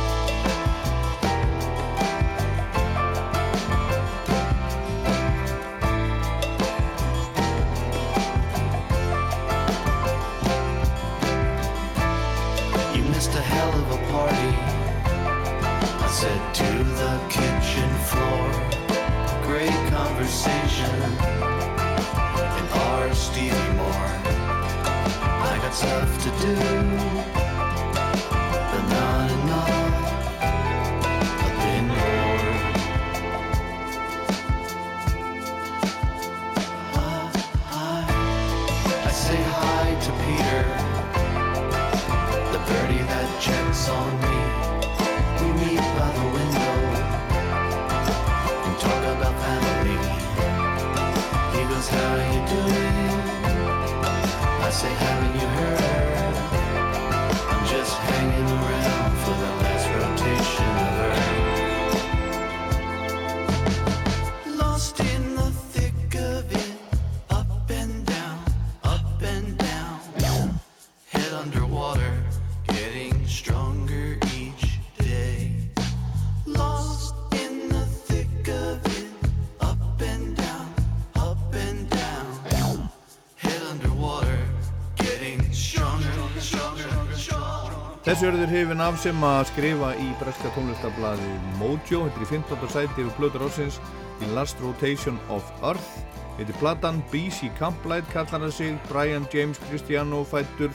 Þessu 88.15 88.29
eru 88.29 88.37
þeir 88.45 88.51
hefin 88.53 88.79
af 88.79 88.99
sem 89.03 89.23
að 89.27 89.41
skrifa 89.49 89.87
í 89.99 90.05
breska 90.21 90.47
tónlistablaði 90.55 91.31
Mojo, 91.59 92.05
þetta 92.05 92.21
er 92.21 92.23
í 92.23 92.27
15. 92.29 92.69
sæti 92.71 93.03
yfir 93.03 93.17
Plötur 93.17 93.43
Ásins 93.43 93.79
í 94.23 94.29
Last 94.31 94.61
Rotation 94.63 95.17
of 95.35 95.49
Earth. 95.59 95.97
Þetta 96.37 96.53
er 96.53 96.59
platan 96.61 97.01
BC 97.11 97.49
Camplight 97.59 98.07
kallar 98.13 98.45
það 98.45 98.55
sig, 98.55 98.79
Brian 98.87 99.27
James 99.35 99.59
Cristiano 99.65 100.21
fættur 100.31 100.71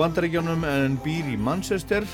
bandaríkjónum 0.00 0.64
en 0.70 0.96
býr 1.04 1.28
í 1.34 1.36
Manchester. 1.36 2.08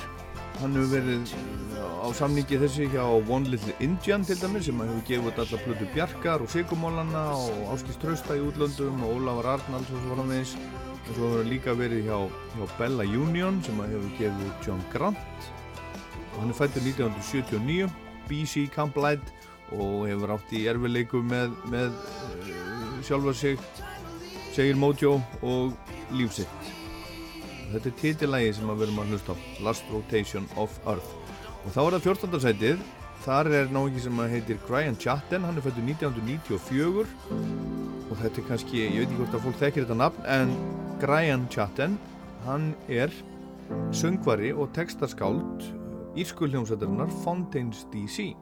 Hann 0.59 0.75
hefur 0.75 0.91
verið 0.97 1.31
á 1.79 2.11
samningi 2.19 2.59
þessi 2.65 2.91
hjá 2.91 3.07
One 3.07 3.55
Little 3.55 3.79
Indian 3.79 4.27
til 4.27 4.43
dæmis 4.43 4.67
sem 4.67 4.83
hefur 4.83 5.07
gefið 5.07 5.31
út 5.31 5.43
alla 5.47 5.63
plötu 5.63 5.93
Bjarkar 5.95 6.43
og 6.43 6.51
Sigurmólana 6.51 7.29
og 7.39 7.77
Áskist 7.77 8.03
Trausta 8.03 8.35
í 8.35 8.43
útlöndum 8.51 9.07
og 9.07 9.21
Ólafur 9.21 9.55
Arnalds 9.55 9.95
og 9.95 10.03
svo 10.03 10.19
framvegis 10.19 10.59
og 11.11 11.17
svo 11.17 11.27
hefur 11.27 11.43
hann 11.43 11.51
líka 11.51 11.75
verið 11.75 12.07
hjá, 12.07 12.19
hjá 12.55 12.65
Bella 12.79 13.05
Union 13.05 13.59
sem 13.67 13.83
hefur 13.83 14.11
gefið 14.19 14.51
John 14.67 14.83
Grant. 14.95 15.51
Og 16.31 16.41
hann 16.41 16.55
er 16.55 16.59
fættur 16.59 16.87
1979 16.87 17.91
BC 18.31 18.69
Camp 18.75 18.97
Light 18.97 19.33
og 19.75 20.07
hefur 20.09 20.35
átt 20.37 20.55
í 20.55 20.67
erfileikum 20.71 21.27
með, 21.31 21.55
með 21.71 21.95
uh, 21.95 23.01
sjálfa 23.07 23.35
sig 23.35 23.59
segir 24.55 24.79
Mojo 24.79 25.19
og 25.47 25.75
lífsitt 26.15 26.71
þetta 27.71 27.91
er 27.91 27.99
titilægi 28.01 28.55
sem 28.57 28.71
við 28.71 28.87
erum 28.87 29.03
að 29.03 29.13
hlusta 29.15 29.35
á 29.35 29.37
Last 29.67 29.85
Rotation 29.93 30.49
of 30.59 30.75
Earth. 30.91 31.11
Og 31.65 31.75
þá 31.75 31.81
er 31.85 31.97
það 31.97 32.07
14. 32.09 32.43
sætið. 32.47 32.85
Þar 33.21 33.51
er 33.53 33.73
náðingi 33.75 34.03
sem 34.07 34.23
að 34.23 34.35
heitir 34.35 34.63
Brian 34.67 34.97
Chatten 34.97 35.45
hann 35.45 35.61
er 35.61 35.67
fættur 35.67 35.85
1994 35.85 38.00
og 38.11 38.19
þetta 38.19 38.43
er 38.43 38.49
kannski, 38.49 38.85
ég 38.85 38.99
veit 38.99 39.09
ekki 39.09 39.21
hvort 39.23 39.39
að 39.39 39.45
fólk 39.47 39.61
þekkir 39.63 39.87
þetta 39.87 40.01
nafn 40.03 40.31
en 40.37 40.55
Brian 41.01 41.49
Chatten 41.55 41.99
hann 42.47 42.73
er 42.91 43.15
söngvari 43.95 44.51
og 44.53 44.73
textaskáld 44.75 45.69
írskulljómsættarinnar 46.19 47.13
Fontaines 47.25 47.87
DC 47.95 48.33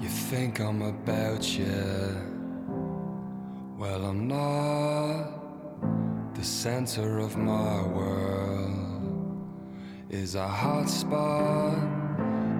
You 0.00 0.08
think 0.08 0.60
I'm 0.60 0.80
about 0.80 1.58
you. 1.58 2.16
Well, 3.76 4.06
I'm 4.06 4.26
not. 4.26 6.34
The 6.34 6.42
center 6.42 7.18
of 7.18 7.36
my 7.36 7.82
world 7.82 9.44
is 10.08 10.36
a 10.36 10.48
hot 10.48 10.88
spot. 10.88 11.76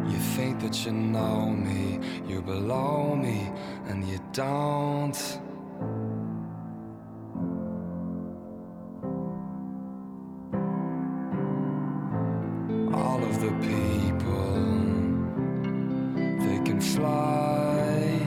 You 0.06 0.18
think 0.36 0.60
that 0.60 0.84
you 0.84 0.92
know 0.92 1.46
me, 1.46 1.98
you're 2.28 2.42
below 2.42 3.16
me, 3.16 3.50
and 3.90 4.08
you 4.08 4.20
don't. 4.32 5.18
All 12.94 13.20
of 13.24 13.40
the 13.40 13.52
people 13.68 14.54
they 16.38 16.58
can 16.64 16.80
fly 16.80 18.20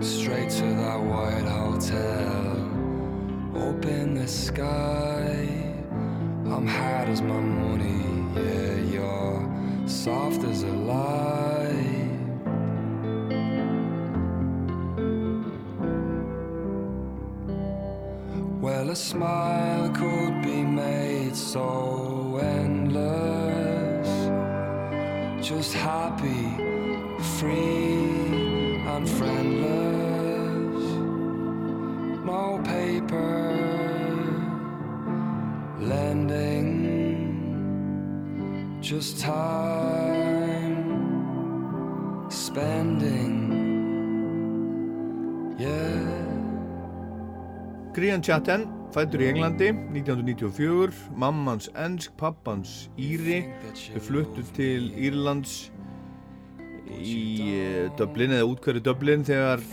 straight 0.00 0.50
to 0.50 0.66
that 0.82 1.00
white 1.00 1.48
hotel. 1.48 2.54
Open 3.56 4.14
the 4.14 4.28
sky. 4.28 5.48
I'm 6.52 6.66
hard 6.66 7.08
as 7.08 7.22
my 7.22 7.40
money. 7.40 8.04
Yeah, 8.36 8.74
you're 8.92 9.88
soft 9.88 10.44
as 10.44 10.62
a 10.62 10.74
lie. 10.92 12.03
A 18.94 18.96
smile 18.96 19.90
could 19.90 20.40
be 20.40 20.62
made 20.62 21.34
so 21.34 22.38
endless. 22.40 24.08
Just 25.44 25.74
happy, 25.74 26.44
free, 27.36 28.86
and 28.92 29.08
friendless. 29.18 30.84
No 32.24 32.60
paper, 32.62 33.42
lending, 35.80 36.78
just 38.80 39.18
time, 39.18 40.78
spending. 42.30 43.34
Yeah. 45.58 46.14
Grian 47.92 48.22
Chatten, 48.22 48.83
fættur 48.94 49.24
í 49.24 49.28
Englandi 49.32 49.72
1994, 49.74 50.94
mammans 51.18 51.66
ensk, 51.82 52.12
pappans 52.20 52.88
íri. 53.00 53.40
Við 53.74 54.04
fluttum 54.06 54.50
til 54.54 54.92
Írlands 54.94 55.56
í 56.94 57.54
eh, 57.56 57.88
Dublin 57.98 58.36
eða 58.36 58.46
útkværi 58.52 58.82
Dublin 58.84 59.26
þegar 59.26 59.64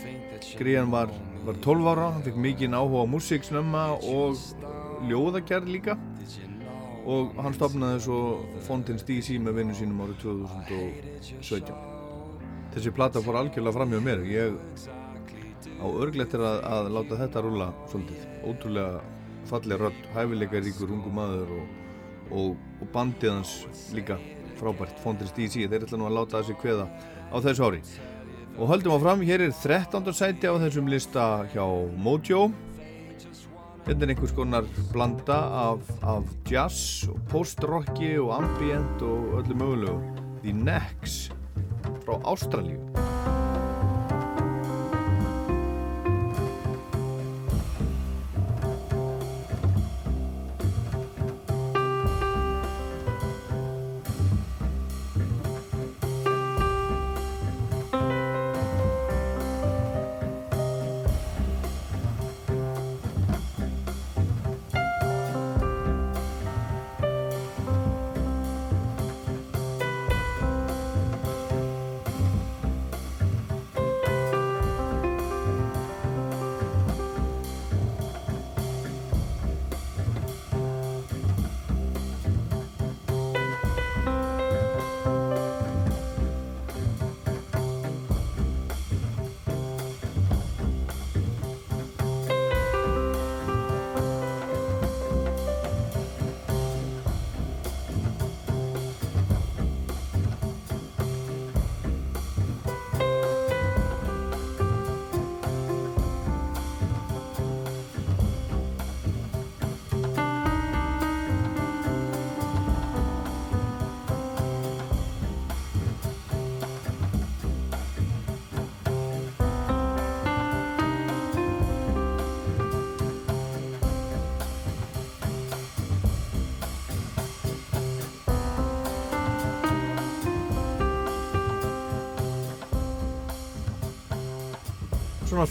Grian 0.58 0.90
var, 0.90 1.12
var 1.46 1.60
12 1.62 1.92
ára. 1.92 2.08
Hann 2.16 2.26
fikk 2.26 2.40
mikið 2.48 2.74
áhuga 2.74 3.04
á 3.06 3.12
músík 3.14 3.46
snemma 3.46 3.84
og 4.00 4.42
ljóðagerð 5.06 5.70
líka. 5.70 5.98
Og 7.02 7.32
hann 7.42 7.54
stopnaði 7.54 8.02
svo 8.04 8.18
Fontins 8.66 9.06
DC 9.06 9.38
með 9.42 9.62
vinnu 9.62 9.78
sínum 9.78 10.02
árið 10.04 10.20
2017 10.26 11.72
þessi 12.72 12.92
plata 12.94 13.20
fór 13.22 13.38
algjörlega 13.42 13.76
fram 13.76 13.92
hjá 13.92 14.02
mér. 14.02 14.22
Ég 14.30 14.54
á 15.78 15.86
örglettir 15.86 16.42
að, 16.42 16.60
að 16.66 16.90
láta 16.96 17.18
þetta 17.20 17.42
rúla 17.44 17.68
svolítið. 17.90 18.24
Ótrúlega 18.46 19.02
falleg 19.50 19.82
rödd, 19.82 20.04
hæfileika 20.14 20.62
ríkur 20.62 20.94
ungu 20.94 21.12
maður 21.14 21.52
og, 21.56 21.74
og, 22.30 22.56
og 22.80 22.90
bandið 22.94 23.34
hans 23.36 23.54
líka 23.94 24.18
frábært. 24.60 24.98
Fontins 25.02 25.34
DC, 25.36 25.66
þeir 25.66 25.86
ætla 25.86 26.00
nú 26.00 26.08
að 26.08 26.18
láta 26.20 26.40
þessi 26.40 26.58
kveða 26.62 26.88
á 27.32 27.36
þessu 27.42 27.68
ári. 27.68 27.82
Og 28.60 28.68
höldum 28.68 28.98
áfram, 28.98 29.24
hér 29.24 29.46
er 29.46 29.54
13. 29.56 30.12
sæti 30.12 30.50
á 30.50 30.54
þessum 30.60 30.90
lista 30.92 31.46
hjá 31.54 31.64
Mojo. 31.96 32.50
Þetta 33.82 34.04
er 34.04 34.12
einhvers 34.12 34.34
konar 34.36 34.68
blanda 34.92 35.38
af, 35.72 35.88
af 36.06 36.28
jazz 36.46 37.08
og 37.10 37.18
post-rocki 37.32 38.14
og 38.22 38.36
ambient 38.36 39.02
og 39.02 39.40
öllu 39.40 39.58
mögulegu. 39.58 39.98
The 40.42 40.54
Necks 40.54 41.30
frá 42.04 42.18
Ástralíu 42.22 42.78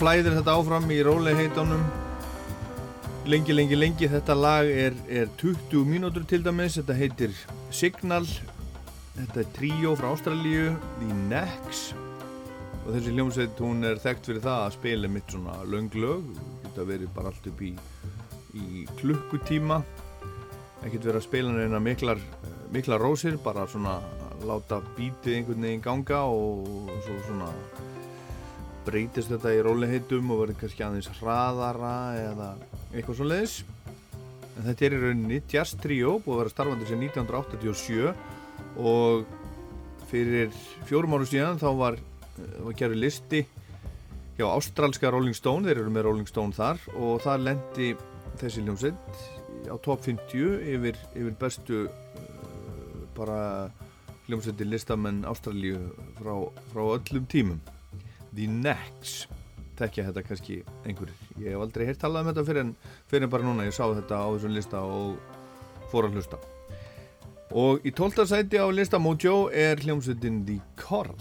flæðir 0.01 0.33
þetta 0.39 0.55
áfram 0.57 0.87
í 0.89 0.97
róliheitunum 1.05 1.81
lengi, 3.29 3.53
lengi, 3.53 3.77
lengi. 3.77 4.07
Þetta 4.09 4.35
lag 4.37 4.69
er, 4.69 4.95
er 5.09 5.29
20 5.37 5.85
mínútur 5.85 6.25
til 6.25 6.41
dæmis. 6.45 6.79
Þetta 6.79 6.97
heitir 6.97 7.35
Signal. 7.73 8.25
Þetta 9.13 9.43
er 9.43 9.51
tríó 9.53 9.91
frá 9.99 10.09
Ástralíu 10.15 10.71
The 11.01 11.17
Necks 11.27 11.91
og 12.81 12.95
þessi 12.95 13.11
hljómsveit 13.13 13.59
hún 13.61 13.85
er 13.85 13.99
þekkt 14.01 14.29
fyrir 14.29 14.41
það 14.41 14.63
að 14.63 14.71
spila 14.73 15.09
mitt 15.11 15.33
svona 15.35 15.57
lönglög 15.69 16.31
þetta 16.63 16.85
verið 16.87 17.11
bara 17.13 17.29
allt 17.29 17.49
upp 17.51 17.61
í, 17.61 17.75
í 18.57 18.85
klukkutíma. 18.97 19.77
Ekkert 20.81 21.05
verið 21.11 21.19
að 21.19 21.27
spila 21.27 21.53
neina 21.53 21.83
miklar 21.83 22.23
miklar 22.73 23.03
rósir, 23.03 23.37
bara 23.43 23.67
svona 23.69 23.99
láta 24.47 24.79
bítið 24.95 25.37
einhvern 25.37 25.67
veginn 25.67 25.85
ganga 25.85 26.23
og 26.25 26.89
svo 27.05 27.19
svona 27.27 27.51
breytist 28.85 29.31
þetta 29.31 29.53
í 29.55 29.61
róliheitum 29.65 30.31
og 30.33 30.43
verður 30.43 30.59
kannski 30.63 30.85
aðeins 30.85 31.09
hraðara 31.19 31.95
eða 32.21 32.49
eitthvað 32.91 33.19
svo 33.19 33.27
leiðis 33.29 33.55
en 34.57 34.65
þetta 34.67 34.85
er 34.87 34.95
í 34.95 35.01
rauninni 35.01 35.41
Jazz 35.51 35.77
Trio 35.81 36.17
búið 36.23 36.35
að 36.35 36.41
vera 36.41 36.53
starfandi 36.53 36.89
sem 36.89 37.03
1987 37.07 38.11
og 38.81 39.25
fyrir 40.11 40.51
fjórum 40.89 41.15
áru 41.17 41.27
síðan 41.29 41.61
þá 41.61 41.69
var, 41.79 41.99
var 42.65 42.77
gerði 42.79 43.03
listi 43.05 43.43
hjá 44.37 44.47
ástralska 44.49 45.11
Rolling 45.11 45.37
Stone, 45.37 45.67
þeir 45.67 45.83
eru 45.83 45.93
með 45.93 46.07
Rolling 46.07 46.29
Stone 46.29 46.55
þar 46.55 46.81
og 46.97 47.21
það 47.23 47.45
lendi 47.47 47.91
þessi 48.41 48.65
hljómsveit 48.65 49.21
á 49.69 49.75
top 49.83 50.01
50 50.07 50.65
yfir, 50.73 50.97
yfir 51.13 51.35
bestu 51.39 51.83
uh, 51.85 53.03
bara 53.17 53.69
hljómsveitir 54.27 54.69
listamenn 54.69 55.25
Ástralíu 55.27 55.91
frá, 56.17 56.33
frá 56.71 56.83
öllum 56.95 57.27
tímum 57.29 57.61
The 58.35 58.47
Necks 58.47 59.25
tekja 59.79 60.07
þetta 60.09 60.23
kannski 60.27 60.61
einhverjir. 60.85 61.17
Ég 61.41 61.55
hef 61.55 61.65
aldrei 61.65 61.87
heyrt 61.89 62.01
talað 62.03 62.25
um 62.25 62.31
þetta 62.31 62.47
fyrir 62.47 62.63
en, 62.65 62.73
fyrir 63.09 63.27
en 63.27 63.33
bara 63.33 63.47
núna. 63.47 63.67
Ég 63.67 63.75
sá 63.75 63.85
þetta 63.89 64.21
á 64.21 64.27
þessum 64.29 64.55
lista 64.55 64.81
og 64.85 65.87
fór 65.91 66.07
að 66.07 66.19
hlusta. 66.19 66.41
Og 67.51 67.83
í 67.83 67.91
tólta 67.95 68.23
sæti 68.29 68.61
á 68.61 68.67
lista 68.71 68.99
Mojo 69.01 69.49
er 69.51 69.81
hljómsveitin 69.83 70.43
The 70.47 70.59
Coral 70.79 71.19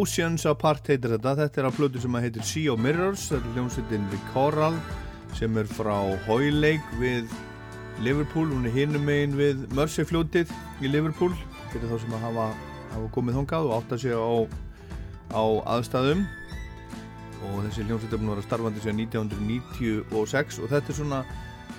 Oceans 0.00 0.46
Apart 0.48 0.86
heitir 0.88 1.12
þetta, 1.12 1.34
þetta 1.42 1.60
er 1.60 1.66
að 1.68 1.76
plötu 1.76 2.00
sem 2.00 2.14
að 2.16 2.22
heitir 2.24 2.44
Sea 2.48 2.72
of 2.72 2.80
Mirrors, 2.80 3.26
þetta 3.28 3.50
er 3.50 3.56
hljómsveitin 3.58 4.06
The 4.08 4.20
Coral 4.32 4.76
sem 5.36 5.58
er 5.60 5.68
frá 5.68 5.96
Hoylake 6.24 7.00
við 7.00 7.28
Liverpool, 8.00 8.48
hún 8.48 8.64
er 8.64 8.72
hinum 8.72 9.04
megin 9.04 9.36
við 9.36 9.66
Mersey 9.76 10.06
fljótið 10.08 10.52
í 10.80 10.88
Liverpool. 10.88 11.34
Fyrir 11.68 11.90
þá 11.90 11.98
sem 12.00 12.14
að 12.16 12.24
hafa, 12.24 12.46
hafa 12.94 13.10
komið 13.12 13.36
þongað 13.40 13.68
og 13.68 13.74
átt 13.76 13.92
að 13.92 14.02
segja 14.06 14.20
á, 14.24 14.32
á 15.36 15.44
aðstæðum. 15.76 16.24
Og 17.50 17.58
þessi 17.66 17.84
hljómsveit 17.84 18.14
er 18.14 18.22
búin 18.22 18.30
að 18.30 18.38
vera 18.38 18.46
starfandi 18.46 18.84
síðan 18.84 19.02
1996 19.04 20.62
og 20.62 20.72
þetta 20.72 20.94
er 20.94 20.98
svona, 21.02 21.20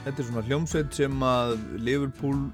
þetta 0.05 0.13
er 0.13 0.29
svona 0.29 0.45
hljómsveit 0.45 1.01
sem 1.01 1.25
að 1.25 1.55
Liverpool 1.81 2.45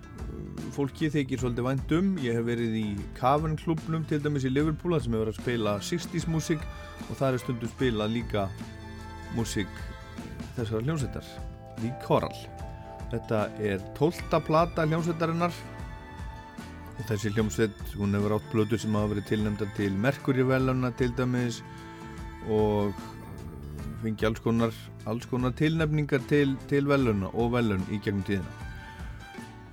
fólki 0.78 1.10
þykir 1.14 1.42
svolítið 1.42 1.66
vænt 1.66 1.94
um. 1.98 2.10
Ég 2.22 2.38
hef 2.38 2.46
verið 2.46 2.76
í 2.78 2.88
Cavern 3.18 3.58
klubnum 3.58 4.06
til 4.08 4.22
dæmis 4.22 4.46
í 4.46 4.52
Liverpool 4.54 4.98
sem 5.02 5.16
hefur 5.16 5.26
verið 5.26 5.34
að 5.34 5.42
spila 5.42 5.74
60's 5.82 6.28
músík 6.30 6.68
og 7.08 7.16
það 7.18 7.30
er 7.32 7.44
stundum 7.44 7.72
spila 7.74 8.10
líka 8.12 8.46
músík 9.38 9.82
þessara 10.58 10.84
hljómsveitar 10.86 11.34
The 11.80 11.92
Coral 12.06 12.36
þetta 13.12 13.42
er 13.64 13.82
tólta 13.98 14.40
plata 14.44 14.86
hljómsveitarinnar. 14.88 15.58
Og 16.98 17.04
þessi 17.10 17.32
hljómsveit 17.36 17.82
hún 17.96 18.16
hefur 18.18 18.38
átt 18.38 18.54
blödu 18.54 18.80
sem 18.82 18.96
hafa 18.98 19.14
verið 19.14 19.28
tilnæmda 19.32 19.70
til 19.78 19.98
Mercury 20.02 20.46
veluna 20.50 20.92
til 20.98 21.14
dæmis 21.18 21.62
og 22.50 22.94
fengi 24.02 24.30
alls 24.30 24.42
konar, 24.42 24.74
alls 25.10 25.26
konar 25.30 25.54
tilnæmningar 25.58 26.26
til, 26.30 26.56
til 26.70 26.90
veluna 26.90 27.30
og 27.34 27.54
velun 27.58 27.86
í 27.94 28.02
gegnum 28.02 28.26
tíðina 28.26 28.67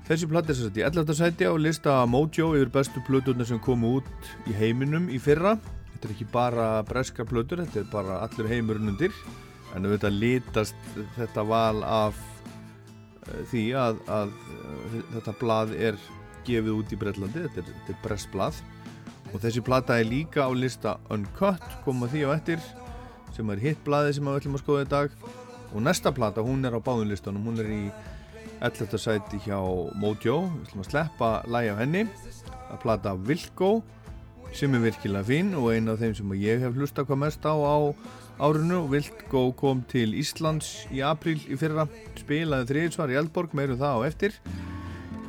Þessi 0.04 0.26
platt 0.28 0.50
er 0.52 0.56
sett 0.58 0.76
í 0.76 0.82
11. 0.84 1.14
sæti 1.16 1.46
á 1.48 1.56
lista 1.56 1.92
Mojo 2.04 2.50
yfir 2.52 2.68
bestu 2.68 3.00
plöturna 3.06 3.44
sem 3.48 3.56
komu 3.56 3.94
út 4.02 4.26
í 4.44 4.52
heiminum 4.52 5.06
í 5.08 5.16
fyrra. 5.16 5.54
Þetta 5.94 6.04
er 6.04 6.12
ekki 6.12 6.26
bara 6.28 6.66
breska 6.84 7.24
plötur, 7.24 7.62
þetta 7.64 7.80
er 7.80 7.86
bara 7.88 8.18
allur 8.26 8.50
heimurinn 8.50 8.92
undir. 8.92 9.16
En 9.72 9.88
auðvitað 9.88 10.18
lítast 10.20 10.92
þetta 11.16 11.46
val 11.48 11.80
af 11.88 12.20
uh, 12.20 13.40
því 13.48 13.64
að, 13.80 14.04
að 14.12 14.36
uh, 14.36 15.00
þetta 15.14 15.36
blað 15.40 15.72
er 15.88 16.00
gefið 16.44 16.72
út 16.76 16.92
í 16.92 17.00
Breitlandi, 17.00 17.48
þetta 17.48 17.64
er, 17.64 17.72
þetta 17.72 17.96
er 17.96 18.02
brestblað. 18.04 18.62
Og 19.32 19.40
þessi 19.40 19.64
platta 19.64 19.96
er 19.96 20.10
líka 20.10 20.44
á 20.44 20.52
lista 20.52 20.98
Uncut, 21.16 21.64
koma 21.88 22.12
því 22.12 22.28
á 22.28 22.36
ettir, 22.36 22.72
sem 23.32 23.56
er 23.56 23.70
hittblaði 23.70 24.18
sem 24.18 24.28
við 24.28 24.42
ætlum 24.42 24.60
að 24.60 24.68
skoða 24.68 24.84
í 24.84 24.92
dag. 24.98 25.16
Og 25.72 25.80
næsta 25.80 26.12
platta, 26.12 26.44
hún 26.44 26.68
er 26.68 26.76
á 26.76 26.80
báðunlistunum, 26.84 27.48
hún 27.48 27.64
er 27.64 27.72
í 27.72 27.86
11. 28.60 28.98
sæti 28.98 29.40
hjá 29.46 29.58
Mojo. 29.98 30.36
Við 30.50 30.68
ætlum 30.68 30.84
að 30.84 30.90
sleppa 30.90 31.30
lægi 31.50 31.72
af 31.72 31.80
henni. 31.82 32.04
Að 32.70 32.80
plata 32.82 33.14
Vilko 33.14 33.70
sem 34.54 34.74
er 34.76 34.84
virkilega 34.84 35.26
fín 35.26 35.54
og 35.58 35.72
eina 35.74 35.94
af 35.94 36.02
þeim 36.02 36.14
sem 36.14 36.34
ég 36.38 36.62
hef 36.62 36.76
hlusta 36.78 37.02
hvað 37.02 37.20
mest 37.24 37.42
á 37.42 37.54
á 37.54 37.76
árinu. 38.38 38.84
Vilko 38.90 39.48
kom 39.58 39.82
til 39.90 40.14
Íslands 40.14 40.86
í 40.94 41.02
april 41.02 41.40
í 41.48 41.58
fyrra 41.58 41.88
spilaði 42.20 42.70
þriðsvar 42.70 43.10
í 43.10 43.18
Eldborg, 43.18 43.54
meirum 43.54 43.80
það 43.80 43.98
á 43.98 44.00
eftir. 44.06 44.38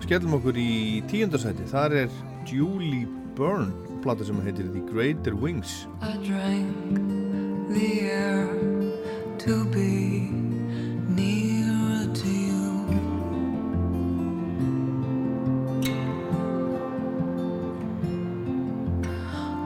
Skellum 0.06 0.38
okkur 0.38 0.58
í 0.62 1.02
tíundarsæti 1.10 1.66
þar 1.72 2.00
er 2.06 2.18
Julie 2.46 3.08
Byrne 3.36 3.74
plata 4.06 4.26
sem 4.26 4.38
heitir 4.46 4.70
The 4.70 4.86
Greater 4.92 5.34
Wings. 5.34 5.88
I 6.02 6.14
drank 6.22 7.02
the 7.74 8.12
air 8.12 8.46
to 9.40 9.66
be 9.74 10.45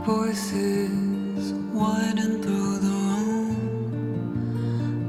Voices 0.09 1.53
widen 1.71 2.41
through 2.41 2.79
the 2.79 2.95
room. 3.09 3.53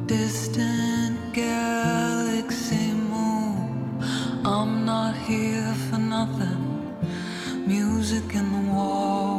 Distant 0.06 1.16
galaxy 1.32 2.92
moon. 2.92 3.98
I'm 4.44 4.84
not 4.84 5.16
here 5.16 5.74
for 5.88 5.96
nothing. 5.96 6.60
Music 7.66 8.34
in 8.34 8.46
the 8.52 8.72
walls. 8.74 9.29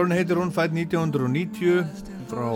Byrne 0.00 0.16
heitir 0.16 0.38
hún 0.40 0.48
fætt 0.48 0.72
1990 0.72 1.84
frá 2.30 2.46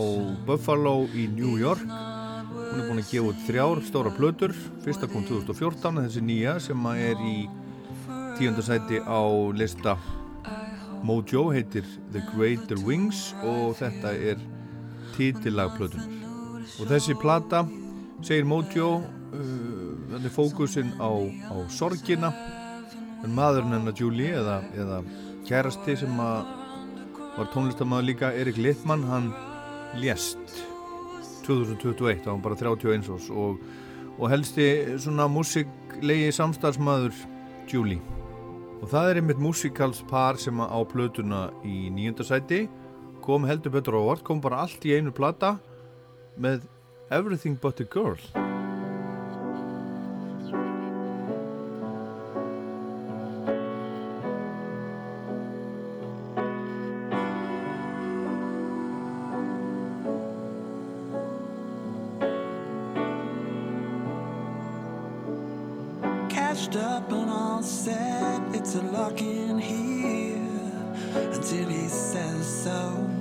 Buffalo 0.47 1.03
í 1.13 1.27
New 1.29 1.59
York. 1.61 1.83
Hún 1.85 2.79
er 2.81 2.87
búin 2.89 3.03
að 3.03 3.11
gefa 3.11 3.33
út 3.35 3.43
þrjár 3.45 3.83
stóra 3.85 4.13
plötur. 4.17 4.55
Fyrsta 4.81 5.11
kom 5.13 5.27
2014 5.29 6.01
þessi 6.07 6.23
nýja 6.25 6.55
sem 6.65 6.89
er 6.95 7.21
í 7.21 7.35
tíundarsæti 8.39 9.03
á 9.05 9.21
lista. 9.61 9.99
Mojo 11.05 11.51
heitir 11.53 11.85
The 12.17 12.25
Greater 12.31 12.81
Wings 12.81 13.35
og 13.45 13.77
þetta 13.83 14.17
er 14.17 14.41
títillag 15.13 15.77
plötunar 15.77 16.09
og 16.81 16.89
þessi 16.89 17.13
plata 17.21 17.67
segir 18.25 18.49
Mojo 18.49 18.91
uh, 19.05 19.95
þetta 20.17 20.25
er 20.25 20.37
fókusin 20.41 20.97
á, 20.97 21.13
á 21.53 21.57
sorgina. 21.69 22.33
En 23.21 23.37
maðurinn 23.37 23.83
hennar 23.83 24.01
Julie 24.01 24.33
eða, 24.33 24.63
eða 24.73 25.05
kærasti 25.45 26.01
sem 26.07 26.21
að 26.25 26.64
var 27.35 27.51
tónlistamæður 27.51 28.07
líka 28.07 28.31
Erik 28.39 28.59
Littmann 28.63 29.05
hann 29.09 29.33
lést 29.99 30.39
2021, 31.45 32.23
það 32.25 32.31
var 32.31 32.43
bara 32.45 32.59
31 32.61 33.11
árs 33.15 33.27
og, 33.31 33.59
og 34.17 34.31
helsti 34.33 34.69
svona 35.03 35.27
músiklegi 35.29 36.31
samstarfsmaður 36.35 37.19
Julie. 37.71 38.01
Og 38.81 38.89
það 38.93 39.11
er 39.11 39.21
einmitt 39.21 39.43
músikalspar 39.43 40.39
sem 40.41 40.61
á 40.61 40.79
plötuna 40.89 41.49
í 41.67 41.91
nýjöndasæti 41.95 42.65
kom 43.25 43.47
heldur 43.49 43.73
betur 43.79 43.99
á 43.99 44.03
orð, 44.15 44.25
kom 44.27 44.43
bara 44.45 44.65
allt 44.65 44.85
í 44.85 44.95
einu 44.97 45.13
plata 45.15 45.57
með 46.39 46.69
Everything 47.11 47.59
But 47.61 47.81
A 47.81 47.89
Girl 47.89 48.44
Cashed 66.65 66.77
up 66.77 67.13
and 67.13 67.29
all 67.31 67.63
set, 67.63 68.41
it's 68.55 68.75
a 68.75 68.81
lock 68.81 69.21
in 69.21 69.59
here 69.59 70.41
until 71.15 71.69
he 71.69 71.89
says 71.89 72.65
so. 72.65 73.14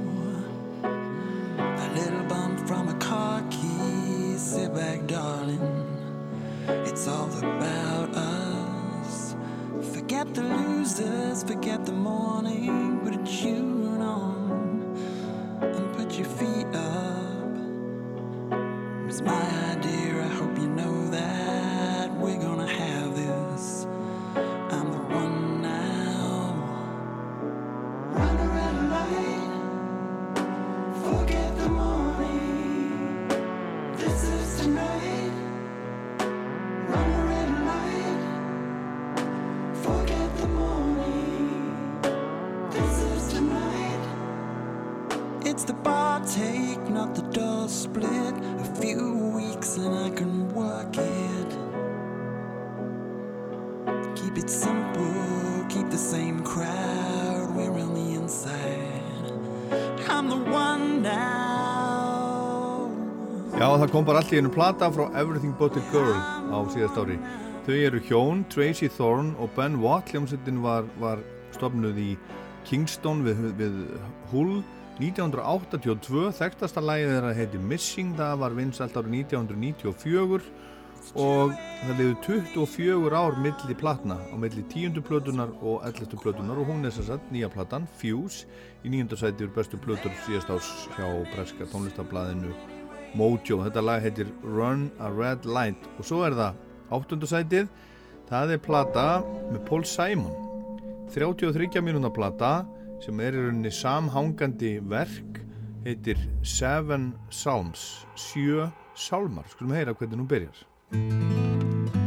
Kom 63.93 64.06
bara 64.08 64.23
allt 64.23 64.32
í 64.34 64.39
einu 64.41 64.49
plata 64.49 64.88
frá 64.89 65.03
Everything 65.13 65.51
But 65.60 65.75
a 65.77 65.82
Girl 65.91 66.17
á 66.49 66.65
síðast 66.73 66.95
ári. 66.97 67.19
Þau 67.67 67.75
eru 67.77 67.99
hjón, 68.08 68.41
Tracy 68.49 68.89
Thorn 68.89 69.36
og 69.38 69.51
Ben 69.53 69.75
Watt. 69.84 70.10
Hljómsveitin 70.10 70.63
var, 70.63 70.88
var 70.97 71.21
stofnuð 71.53 71.99
í 72.01 72.08
Kingston 72.65 73.21
við, 73.21 73.45
við 73.62 73.77
Hull 74.32 74.63
1982. 74.97 76.25
Þekktasta 76.39 76.82
lagið 76.82 77.13
þeirra 77.13 77.38
heiti 77.38 77.62
Missing, 77.69 78.17
það 78.17 78.36
var 78.41 78.58
vinsalt 78.58 78.97
árið 78.97 79.17
1994 79.21 80.51
og 81.19 81.53
það 81.84 81.97
liður 81.99 82.19
24 82.25 83.17
ár 83.21 83.41
milli 83.45 83.77
platna 83.77 84.17
á 84.17 84.36
milli 84.41 84.65
10. 84.73 85.03
plötunar 85.06 85.53
og 85.62 85.84
11. 85.86 86.17
plötunar 86.17 86.58
og 86.58 86.71
hún 86.71 86.88
er 86.88 86.95
sem 86.95 87.06
sagt 87.13 87.29
nýja 87.29 87.51
platan 87.53 87.86
Fuse 87.99 88.47
í 88.82 88.89
nýjunda 88.89 89.19
sæti 89.19 89.45
úr 89.45 89.53
bestu 89.53 89.77
plötur 89.77 90.15
síðast 90.23 90.49
ás 90.49 90.71
hjá 90.95 91.06
breska 91.36 91.67
tónlistablaðinu 91.75 92.56
Mojo, 93.17 93.62
þetta 93.65 93.84
lag 93.84 94.04
heitir 94.04 94.30
Run 94.43 94.88
a 94.99 95.10
Red 95.13 95.45
Light. 95.45 95.89
Og 95.99 96.08
svo 96.08 96.23
er 96.28 96.36
það 96.38 96.62
áttundasætið, 96.93 97.69
það 98.30 98.56
er 98.56 98.63
plata 98.65 99.08
með 99.52 99.62
Paul 99.69 99.86
Simon. 99.88 100.34
33 101.13 101.84
mínúna 101.86 102.10
plata 102.13 102.63
sem 103.04 103.19
er 103.21 103.36
í 103.36 103.43
rauninni 103.45 103.73
samhangandi 103.73 104.78
verk. 104.89 105.41
Heitir 105.84 106.19
Seven 106.47 107.12
Psalms. 107.30 108.06
Sjö 108.15 108.69
sálmar, 108.95 109.45
skulum 109.52 109.76
heyra 109.76 109.97
hvernig 109.97 110.21
nú 110.21 110.30
byrjar 110.30 112.03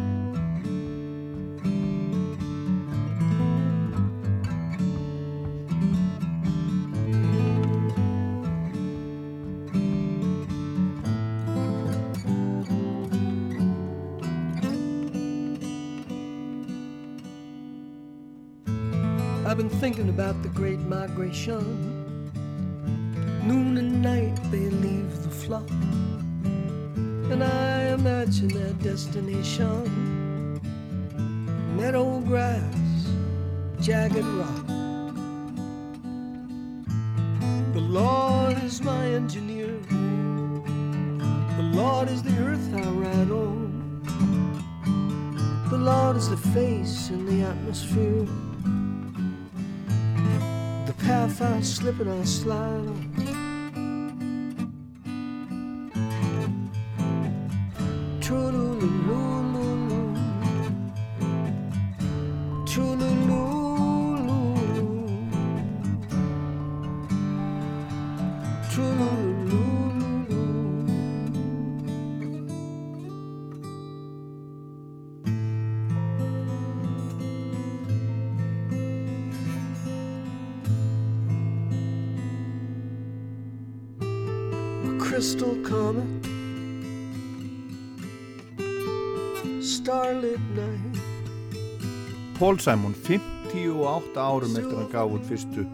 about 20.27 20.43
the 20.43 20.49
great 20.49 20.81
migration. 20.81 21.63
Noon 23.45 23.79
and 23.79 24.03
night 24.03 24.37
they 24.51 24.69
leave 24.71 25.23
the 25.23 25.31
flock, 25.31 25.71
and 27.31 27.45
I 27.45 27.93
imagine 27.93 28.49
their 28.49 28.73
destination. 28.73 30.61
Meadow 31.77 32.19
grass, 32.23 33.07
jagged 33.81 34.25
rock. 34.41 34.67
The 37.73 37.87
Lord 38.01 38.61
is 38.65 38.83
my 38.83 39.07
engineer. 39.21 39.79
The 41.61 41.69
Lord 41.73 42.09
is 42.09 42.25
the 42.25 42.37
earth 42.41 42.69
I 42.75 42.83
ride 43.05 43.31
on. 43.31 44.03
The 45.71 45.79
Lord 45.79 46.17
is 46.17 46.29
the 46.29 46.37
face 46.37 47.11
in 47.11 47.27
the 47.27 47.43
atmosphere 47.47 48.27
the 51.07 51.13
path 51.13 51.43
I 51.43 51.61
slip 51.61 52.01
and 52.01 52.11
I 52.11 52.25
slide 52.25 52.89
on. 52.89 53.16
Crystal 85.17 85.57
comet, 85.65 86.27
starlit 89.63 90.41
night. 90.55 90.99
Paul 92.39 92.59
Simon, 92.59 92.93
58 92.93 94.21
árum 94.21 94.59
eftir 94.61 94.75
að 94.75 94.83
hann 94.83 94.91
gaf 94.93 95.15
út 95.17 95.25
fyrstu 95.25 95.65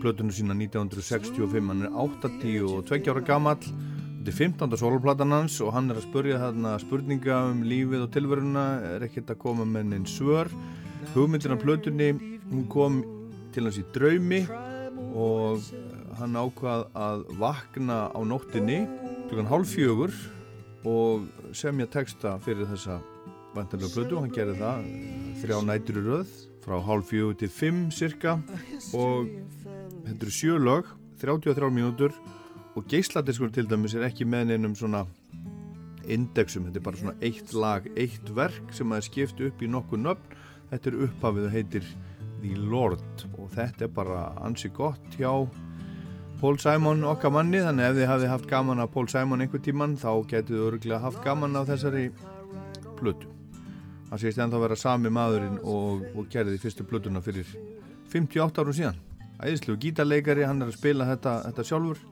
plötunum 0.00 0.32
sína 0.32 0.56
1965 0.56 1.68
hann 1.68 1.84
er 1.84 1.92
82 1.92 3.12
ára 3.12 3.24
gamall 3.28 3.60
þetta 3.60 4.32
er 4.32 4.38
15. 4.38 4.80
soloplatan 4.80 5.36
hans 5.36 5.60
og 5.60 5.74
hann 5.76 5.92
er 5.92 6.00
að 6.00 6.08
spurja 6.08 6.40
þarna 6.46 6.78
spurninga 6.80 7.42
um 7.50 7.60
lífið 7.68 8.06
og 8.06 8.10
tilveruna 8.16 8.66
er 8.94 9.04
ekkert 9.10 9.34
að 9.34 9.42
koma 9.44 9.68
með 9.68 9.90
neinn 9.90 10.08
svör 10.08 10.48
hugmyndin 11.12 11.58
af 11.58 11.60
plötunni 11.60 12.14
hún 12.48 12.64
kom 12.72 13.02
til 13.52 13.68
hans 13.68 13.82
í 13.82 13.84
draumi 13.92 14.46
og 15.12 15.68
hann 16.18 16.36
ákvað 16.38 16.88
að 16.98 17.24
vakna 17.38 17.98
á 18.10 18.20
nóttinni 18.26 18.82
klukkan 19.28 19.50
hálf 19.50 19.72
fjögur 19.74 20.14
og 20.88 21.28
semja 21.56 21.88
texta 21.90 22.36
fyrir 22.42 22.68
þessa 22.70 22.98
vantarlega 23.54 23.92
plötu. 23.94 24.16
Og 24.16 24.24
hann 24.24 24.34
gerði 24.34 24.58
það 24.60 24.88
þrjá 25.42 25.58
nætur 25.68 26.00
í 26.00 26.04
röð 26.06 26.34
frá 26.64 26.76
hálf 26.84 27.12
fjögur 27.12 27.38
til 27.38 27.50
fimm 27.52 27.86
cirka 27.94 28.38
og 28.96 29.30
eru 30.08 30.34
sjö 30.34 30.58
lög 30.58 30.90
33 31.22 31.70
mínútur. 31.74 32.14
Og 32.76 32.86
geisladiskur 32.86 33.50
til 33.50 33.66
dæmis 33.66 33.96
er 33.98 34.06
ekki 34.06 34.26
með 34.28 34.52
neinum 34.52 34.76
svona 34.78 35.04
indexum, 36.08 36.68
þetta 36.68 36.78
er 36.78 36.84
bara 36.86 37.00
svona 37.00 37.16
eitt 37.26 37.50
lag, 37.52 37.88
eitt 37.98 38.30
verk 38.36 38.70
sem 38.76 38.92
að 38.94 39.08
skipt 39.08 39.40
upp 39.44 39.62
í 39.64 39.70
nokkuð 39.70 40.04
nöfn. 40.04 40.36
Þetta 40.68 40.90
er 40.90 41.00
upphafið 41.06 41.48
og 41.48 41.54
heitir 41.56 41.88
The 42.42 42.54
Lord. 42.70 43.24
Og 43.36 43.50
þetta 43.56 43.88
er 43.88 43.92
bara 43.96 44.20
ansi 44.44 44.70
gott 44.72 45.18
hjá 45.18 45.32
Paul 46.38 46.54
Simon 46.62 47.00
okkar 47.02 47.32
manni 47.34 47.58
þannig 47.58 47.82
ef 47.88 47.96
þið 47.96 48.06
hafið 48.06 48.28
haft 48.30 48.44
gaman 48.46 48.78
af 48.78 48.92
Paul 48.94 49.08
Simon 49.10 49.40
einhver 49.42 49.58
tíman 49.58 49.96
þá 49.98 50.12
getið 50.30 50.52
þið 50.52 50.66
örgulega 50.68 51.00
haft 51.02 51.24
gaman 51.24 51.58
af 51.58 51.66
þessari 51.66 52.04
plötu. 53.00 53.26
Hann 54.06 54.20
segist 54.22 54.38
ennþá 54.38 54.60
vera 54.62 54.76
sami 54.78 55.10
maðurinn 55.10 55.56
og, 55.66 56.04
og 56.14 56.28
gerði 56.30 56.60
fyrstu 56.62 56.86
plötuna 56.86 57.24
fyrir 57.26 57.50
58 58.14 58.62
árum 58.62 58.78
síðan. 58.78 59.02
Æðislegu 59.42 59.80
gítarleikari, 59.82 60.46
hann 60.46 60.62
er 60.62 60.70
að 60.70 60.78
spila 60.78 61.10
þetta, 61.10 61.34
þetta 61.48 61.66
sjálfur. 61.72 62.06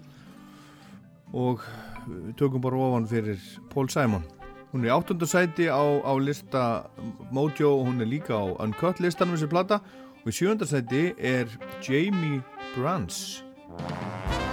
Og 1.31 1.63
við 2.11 2.35
tökum 2.43 2.67
bara 2.67 2.83
ofan 2.83 3.07
fyrir 3.07 3.49
Paul 3.71 3.87
Simon. 3.95 4.27
Hún 4.75 4.83
er 4.83 4.91
í 4.91 4.97
áttundasæti 4.99 5.71
á, 5.71 5.87
á 6.03 6.13
lista 6.19 6.67
Mojo 7.31 7.77
og 7.79 7.89
hún 7.93 8.03
er 8.03 8.11
líka 8.11 8.43
á 8.43 8.59
Uncut 8.59 8.99
listanum 8.99 9.39
þessi 9.39 9.55
plata. 9.55 9.85
Og 10.25 10.35
í 10.35 10.39
sjöndasæti 10.43 11.13
er 11.15 11.47
Jamie 11.79 12.43
Brans 12.75 13.46
Þetta 13.79 14.46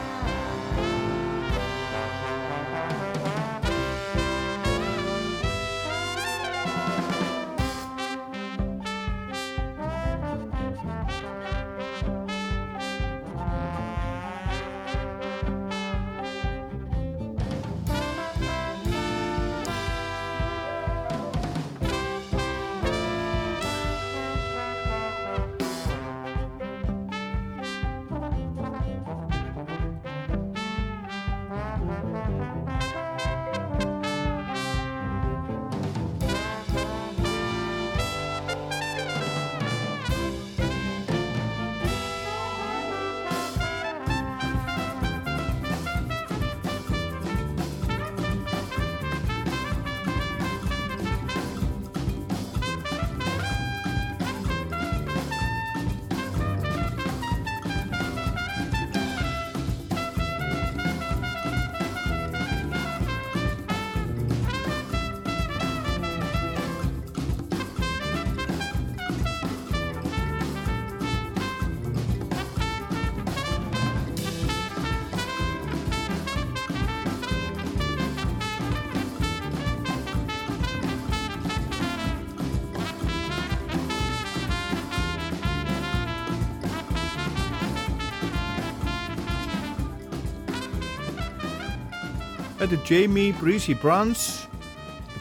er 92.74 92.80
Jamie 92.90 93.34
Breezy 93.38 93.74
Brans 93.74 94.48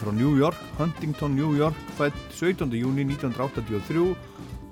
frá 0.01 0.13
New 0.13 0.39
York, 0.39 0.57
Huntington, 0.79 1.35
New 1.37 1.57
York, 1.57 1.77
fætt 1.99 2.17
17. 2.33 2.71
júni 2.79 3.05
1983 3.05 4.15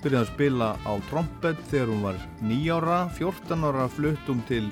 byrjaði 0.00 0.20
að 0.20 0.30
spila 0.30 0.68
á 0.88 0.92
trompet 1.10 1.60
þegar 1.68 1.92
hún 1.92 2.04
var 2.06 2.20
9 2.40 2.70
ára, 2.72 3.00
14 3.18 3.66
ára 3.68 3.84
fluttum 3.92 4.40
til 4.48 4.70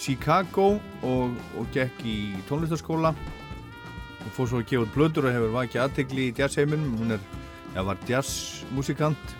Chicago 0.00 0.80
og, 1.06 1.36
og 1.54 1.70
gekk 1.76 2.02
í 2.02 2.16
tónlistarskóla. 2.48 3.14
Og 3.14 4.34
fór 4.34 4.50
svo 4.50 4.64
að 4.64 4.68
gefa 4.72 4.88
út 4.88 4.94
blöður 4.96 5.30
og 5.30 5.36
hefur 5.36 5.56
vakið 5.60 5.84
aðtegli 5.84 6.28
í 6.30 6.34
jazzheiminum, 6.34 6.98
hún 7.04 7.18
er, 7.18 7.30
ja, 7.76 7.86
var 7.86 8.02
jazzmusikant 8.10 9.38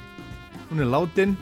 hún 0.70 0.80
er 0.80 0.90
látin 0.90 1.36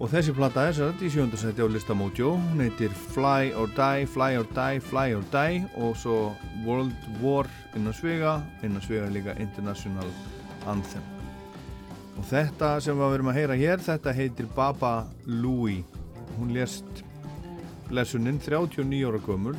og 0.00 0.08
þessi 0.08 0.32
platta 0.32 0.62
er 0.64 0.76
satt 0.78 1.02
í 1.04 1.10
sjöndasæti 1.12 1.60
á 1.60 1.68
lista 1.68 1.92
Mojo 1.92 2.32
hún 2.40 2.62
heitir 2.64 2.92
Fly 3.12 3.52
or 3.52 3.68
Die, 3.76 4.06
Fly 4.08 4.38
or 4.40 4.46
Die, 4.56 4.80
Fly 4.80 5.12
or 5.12 5.26
Die. 5.34 5.60
Og 5.76 5.92
svo 6.00 6.32
World 6.64 6.96
War 7.20 7.48
innan 7.76 7.92
svega 7.92 8.38
innan 8.64 8.80
svega 8.80 9.10
líka 9.12 9.36
International 9.36 10.08
Anthem. 10.72 11.04
Og 12.16 12.24
þetta 12.32 12.78
sem 12.80 12.96
við 12.96 13.18
erum 13.18 13.30
að 13.32 13.38
heyra 13.42 13.60
hér 13.60 13.84
þetta 13.84 14.16
heitir 14.16 14.48
Baba 14.56 14.94
Louie. 15.28 15.84
Hún 16.38 16.56
lést 16.56 17.04
lesuninn 17.92 18.40
39 18.40 19.04
ára 19.04 19.20
gömul 19.26 19.56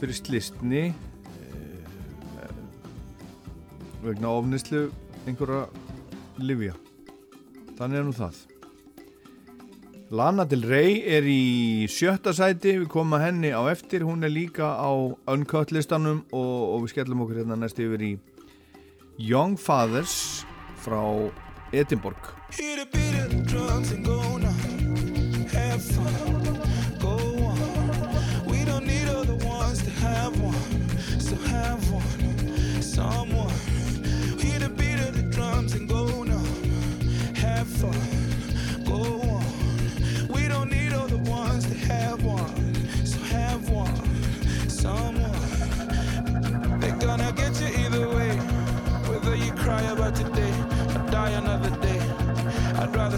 fyrir 0.00 0.16
slistni 0.16 0.84
eh, 0.88 2.52
vegna 4.02 4.34
ofnislu 4.34 4.88
einhverja 5.26 5.66
livja 6.40 6.74
þannig 7.78 8.00
er 8.00 8.06
nú 8.08 8.14
það 8.16 8.57
Lana 10.10 10.46
Del 10.48 10.62
Rey 10.64 11.02
er 11.04 11.26
í 11.28 11.84
sjötta 11.92 12.32
sæti, 12.32 12.78
við 12.80 12.88
komum 12.88 13.18
að 13.18 13.26
henni 13.26 13.50
á 13.52 13.60
eftir, 13.68 14.06
hún 14.08 14.24
er 14.24 14.32
líka 14.32 14.70
á 14.80 14.88
Uncut 15.28 15.74
listanum 15.74 16.22
og, 16.32 16.56
og 16.72 16.86
við 16.86 16.94
skellum 16.94 17.26
okkur 17.26 17.42
hérna 17.42 17.58
næst 17.60 17.82
yfir 17.82 18.06
í 18.06 18.12
Young 19.20 19.58
Fathers 19.60 20.46
frá 20.80 21.02
Edinborg. 21.76 22.32
Hear 22.56 22.88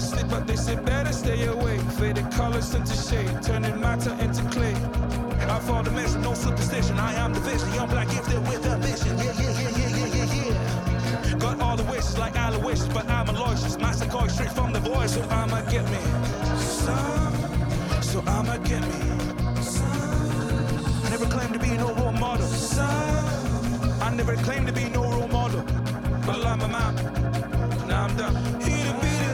Sleep, 0.01 0.29
but 0.31 0.47
they 0.47 0.57
say 0.57 0.77
better 0.77 1.13
stay 1.13 1.45
awake. 1.45 1.81
Faded 1.99 2.31
colors 2.33 2.75
into 2.75 2.95
shade, 2.95 3.43
turning 3.43 3.79
matter 3.81 4.17
into 4.21 4.43
clay. 4.51 4.75
I 5.51 5.59
fall 5.61 5.83
dimension, 5.83 6.23
no 6.23 6.33
superstition. 6.33 6.99
I 6.99 7.13
am 7.15 7.35
the 7.35 7.41
vision, 7.41 7.73
young 7.75 7.89
black 7.89 8.09
gifted 8.09 8.41
with 8.49 8.65
a 8.65 8.79
mission. 8.79 9.19
Yeah, 9.19 9.25
yeah, 9.25 9.61
yeah, 9.61 9.71
yeah, 9.79 9.97
yeah, 9.97 10.25
yeah, 10.25 11.29
yeah. 11.29 11.39
Got 11.39 11.61
all 11.61 11.77
the 11.77 11.85
wishes 11.85 12.17
like 12.19 12.35
Aloysius, 12.35 12.89
but 12.95 13.09
I'm 13.11 13.29
a 13.29 13.33
logist. 13.33 13.79
Master 13.81 14.07
going 14.07 14.31
straight 14.31 14.53
from 14.53 14.73
the 14.73 14.81
voice, 14.81 15.15
so 15.15 15.23
I'ma 15.23 15.61
get 15.71 15.85
me 15.91 15.99
some. 16.57 17.35
So 18.03 18.23
I'ma 18.27 18.57
get 18.59 18.83
me 18.83 19.01
some. 19.63 21.05
I 21.05 21.11
never 21.11 21.27
claimed 21.27 21.53
to 21.55 21.61
be 21.61 21.77
no 21.77 21.93
role 21.95 22.13
model. 22.13 22.47
Some. 22.47 24.01
I 24.01 24.11
never 24.15 24.35
claimed 24.37 24.67
to 24.69 24.73
be 24.73 24.89
no 24.89 25.03
role 25.03 25.29
model. 25.29 25.63
But 26.27 26.47
I'm 26.47 26.61
a 26.63 26.69
man. 26.69 26.95
Now 27.87 28.05
I'm 28.05 28.17
done. 28.17 28.35
The 28.35 28.65
beat 28.65 28.87
of 28.87 29.01
the 29.01 29.30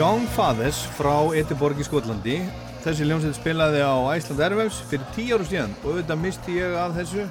Young 0.00 0.22
Fathers 0.32 0.78
frá 0.96 1.12
Edinborg 1.36 1.76
í 1.76 1.84
Skotlandi. 1.84 2.38
Þessi 2.80 3.04
ljónsveit 3.04 3.36
spilaði 3.36 3.82
á 3.84 3.92
Æsland 4.14 4.40
Airwaves 4.40 4.78
fyrir 4.88 5.04
tíu 5.12 5.36
áru 5.36 5.44
síðan 5.44 5.74
og 5.82 5.90
auðvitað 5.90 6.22
misti 6.22 6.54
ég 6.56 6.76
af 6.80 6.94
þessu. 6.96 7.26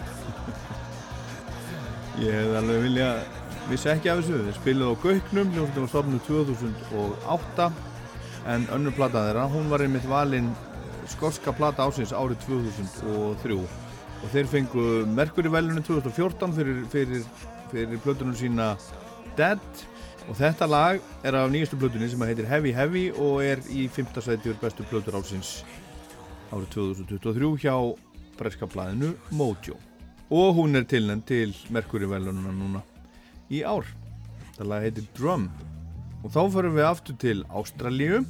Ég 2.27 2.29
hef 2.29 2.53
alveg 2.59 2.85
vilja, 2.85 3.09
vissi 3.71 3.89
ekki 3.89 4.13
af 4.13 4.21
þessu. 4.21 4.43
Þeir 4.45 4.59
spilaði 4.59 4.93
á 4.93 5.01
Gauknum, 5.07 5.51
ljónsveitin 5.55 5.87
var 5.87 5.91
stofnuð 5.95 6.23
2008 6.29 7.69
en 8.53 8.69
önnur 8.77 8.97
plata 9.01 9.25
þeirra, 9.25 9.49
hún 9.49 9.73
var 9.73 9.87
einmitt 9.87 10.05
valinn 10.13 10.53
skorska 11.09 11.57
plata 11.57 11.89
ásins 11.89 12.13
árið 12.13 12.45
2003 12.45 13.63
og 13.63 14.27
þeir 14.29 14.53
fengu 14.53 14.89
Mercury 15.09 15.49
velunum 15.49 15.89
2014 15.89 16.59
fyrir, 16.61 16.83
fyrir, 16.93 17.25
fyrir 17.73 18.05
plötunum 18.05 18.37
sína 18.37 18.75
Dead 19.39 19.87
og 20.29 20.37
þetta 20.37 20.67
lag 20.69 20.99
er 21.25 21.35
af 21.39 21.49
nýjastu 21.49 21.77
plötunni 21.81 22.07
sem 22.09 22.21
heitir 22.21 22.45
Heavy 22.45 22.71
Heavy 22.75 23.05
og 23.17 23.41
er 23.41 23.61
í 23.73 23.87
5. 23.89 24.19
sæti 24.21 24.51
úr 24.51 24.59
bestu 24.61 24.85
plötur 24.85 25.17
ásins 25.17 25.63
árið 26.53 26.69
2023 26.75 27.49
hjá 27.63 27.73
breska 28.37 28.69
blæðinu 28.69 29.15
Mojo. 29.33 29.77
Og 30.29 30.53
hún 30.59 30.77
er 30.77 30.85
tilnæmt 30.85 31.25
til 31.29 31.55
Mercury 31.73 32.05
velununa 32.09 32.53
núna 32.53 32.83
í 33.49 33.63
ár. 33.65 33.87
Þetta 34.53 34.69
lag 34.69 34.85
heitir 34.85 35.07
Drum. 35.17 35.47
Og 36.23 36.33
þá 36.35 36.41
förum 36.53 36.77
við 36.77 36.85
aftur 36.85 37.17
til 37.17 37.41
Ástralíu. 37.49 38.21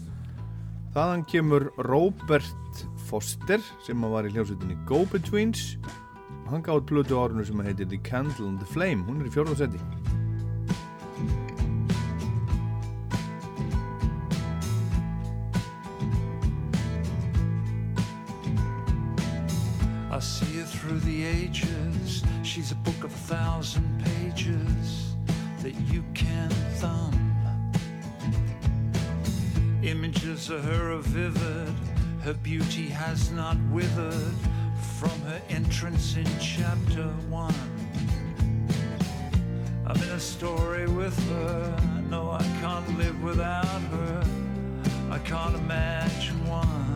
Þaðan 0.96 1.26
kemur 1.30 1.68
Robert 1.90 2.86
Foster 3.10 3.60
sem 3.86 4.08
var 4.08 4.28
í 4.28 4.32
hljómsveitinni 4.32 4.80
Go 4.88 5.04
Betweens. 5.12 5.76
Og 6.46 6.56
hann 6.56 6.64
gáði 6.64 6.88
plötu 6.94 7.20
á 7.20 7.28
árinu 7.28 7.46
sem 7.46 7.60
heitir 7.68 7.92
The 7.92 8.00
Candle 8.08 8.54
and 8.54 8.64
the 8.64 8.72
Flame. 8.72 9.04
Hún 9.04 9.20
er 9.20 9.28
í 9.28 9.36
fjórðarsæti 9.36 10.29
I 20.20 20.22
see 20.22 20.58
her 20.58 20.66
through 20.66 21.00
the 21.00 21.24
ages. 21.24 22.24
She's 22.44 22.74
a 22.74 22.76
book 22.76 23.06
of 23.06 23.14
a 23.14 23.34
thousand 23.34 24.04
pages 24.04 25.16
that 25.62 25.74
you 25.90 26.04
can 26.14 26.50
thumb. 26.76 27.16
Images 29.82 30.50
of 30.50 30.66
her 30.66 30.92
are 30.92 30.98
vivid. 30.98 31.74
Her 32.22 32.34
beauty 32.34 32.90
has 32.90 33.32
not 33.32 33.56
withered 33.72 34.36
from 34.98 35.18
her 35.22 35.42
entrance 35.48 36.18
in 36.18 36.28
chapter 36.38 37.08
one. 37.30 37.56
I'm 39.88 39.96
in 40.04 40.10
a 40.10 40.20
story 40.20 40.86
with 40.86 41.18
her. 41.30 41.78
No, 42.10 42.32
I 42.32 42.44
can't 42.60 42.98
live 42.98 43.24
without 43.24 43.82
her. 43.94 44.24
I 45.12 45.20
can't 45.20 45.56
imagine 45.56 46.46
one. 46.46 46.89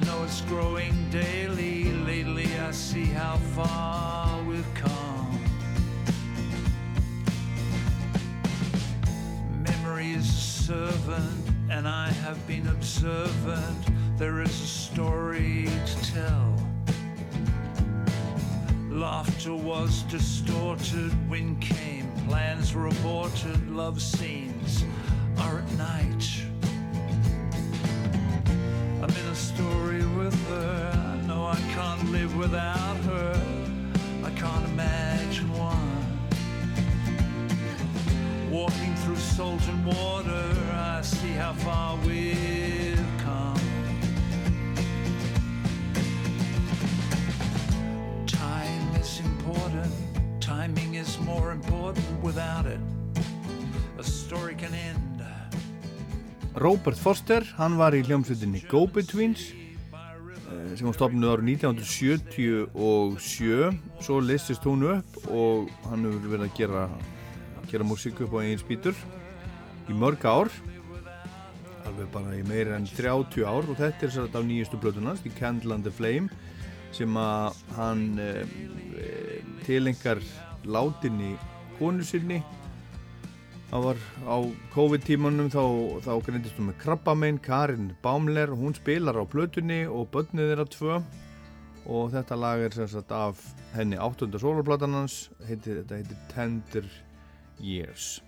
I 0.00 0.04
know 0.06 0.24
it's 0.24 0.40
growing 0.42 1.10
daily. 1.10 1.84
Lately, 1.84 2.46
I 2.58 2.70
see 2.70 3.04
how 3.04 3.36
far 3.36 4.42
we've 4.44 4.74
come. 4.74 5.38
Memory 9.62 10.12
is 10.12 10.26
a 10.26 10.40
servant, 10.64 11.50
and 11.70 11.86
I 11.86 12.08
have 12.08 12.44
been 12.46 12.66
observant. 12.68 13.88
There 14.16 14.40
is 14.40 14.48
a 14.48 14.66
story 14.66 15.68
to 15.84 16.12
tell. 16.12 16.56
Laughter 18.88 19.54
was 19.54 20.02
distorted, 20.04 21.12
wind 21.28 21.60
came, 21.60 22.10
plans 22.26 22.74
were 22.74 22.86
aborted, 22.86 23.70
love 23.70 24.00
scenes 24.00 24.84
are 25.38 25.58
at 25.58 25.72
night. 25.72 26.49
Without 32.40 32.96
her. 33.10 33.32
I 34.24 34.30
can't 34.30 34.64
imagine 34.72 35.48
one. 35.52 36.02
Walking 38.50 38.94
through 39.02 39.20
salt 39.36 39.62
and 39.68 39.84
water, 39.84 40.46
I 40.72 41.02
see 41.02 41.34
how 41.42 41.52
far 41.52 41.98
we've 42.06 43.06
come. 43.26 43.60
Time 48.26 48.84
is 49.02 49.20
important. 49.20 49.92
Timing 50.40 50.94
is 50.94 51.20
more 51.20 51.52
important 51.52 52.08
without 52.22 52.66
it. 52.66 52.80
a 53.98 54.02
story 54.02 54.54
can 54.54 54.72
end. 54.74 55.20
Robert 56.54 56.96
Foster, 56.98 57.44
hann 57.56 57.76
var 57.78 57.94
í 57.94 58.00
hljómsveitinni 58.02 58.64
Go-Betweens 58.68 59.42
eh, 59.52 59.59
sem 60.76 60.86
var 60.86 60.96
stopnuð 60.96 61.32
árið 61.34 61.46
1977 61.66 64.04
svo 64.04 64.16
listist 64.22 64.66
hún 64.68 64.80
upp 64.96 65.10
og 65.30 65.56
hann 65.90 66.06
hefur 66.06 66.30
verið 66.34 66.46
að 66.46 66.56
gera 66.58 66.82
gera 67.70 67.86
músík 67.86 68.16
upp 68.24 68.32
á 68.34 68.42
eigin 68.42 68.58
spýtur 68.58 68.96
í 69.90 69.92
mörg 69.94 70.24
ár. 70.26 70.50
Alveg 71.86 72.08
bara 72.14 72.38
í 72.38 72.42
meira 72.46 72.76
en 72.78 72.86
30 72.86 73.44
ár 73.46 73.64
og 73.66 73.76
þetta 73.78 74.06
er 74.06 74.14
sér 74.14 74.30
á 74.30 74.40
nýjustu 74.42 74.76
blöðunast 74.82 75.26
í 75.26 75.34
Candle 75.38 75.74
and 75.76 75.84
the 75.86 75.92
Flame 75.94 76.28
sem 76.94 77.14
að 77.18 77.54
hann 77.76 78.18
e, 78.18 78.30
e, 78.98 79.00
tilengar 79.62 80.18
látinni 80.66 81.36
konu 81.78 82.02
sinni 82.04 82.42
það 83.70 83.84
var 83.86 84.00
á 84.26 84.36
COVID-tímanum 84.74 85.50
þá, 85.52 85.62
þá 86.02 86.12
greindist 86.26 86.58
hún 86.58 86.70
með 86.72 86.80
krabbamein 86.82 87.38
Karin 87.42 87.92
Baumler, 88.02 88.50
hún 88.50 88.74
spilar 88.74 89.18
á 89.18 89.24
blötunni 89.30 89.84
og 89.86 90.08
börnið 90.14 90.50
þeirra 90.50 90.66
tvö. 90.74 90.98
Og 91.90 92.10
þetta 92.12 92.36
lag 92.36 92.60
er 92.60 92.74
sem 92.76 92.90
sagt 92.90 93.14
af 93.14 93.38
henni 93.74 93.98
áttunda 93.98 94.40
soloplatan 94.42 94.98
hans. 94.98 95.30
Þetta 95.46 96.00
heitir 96.00 96.18
Tender 96.34 96.90
Years. 97.62 98.18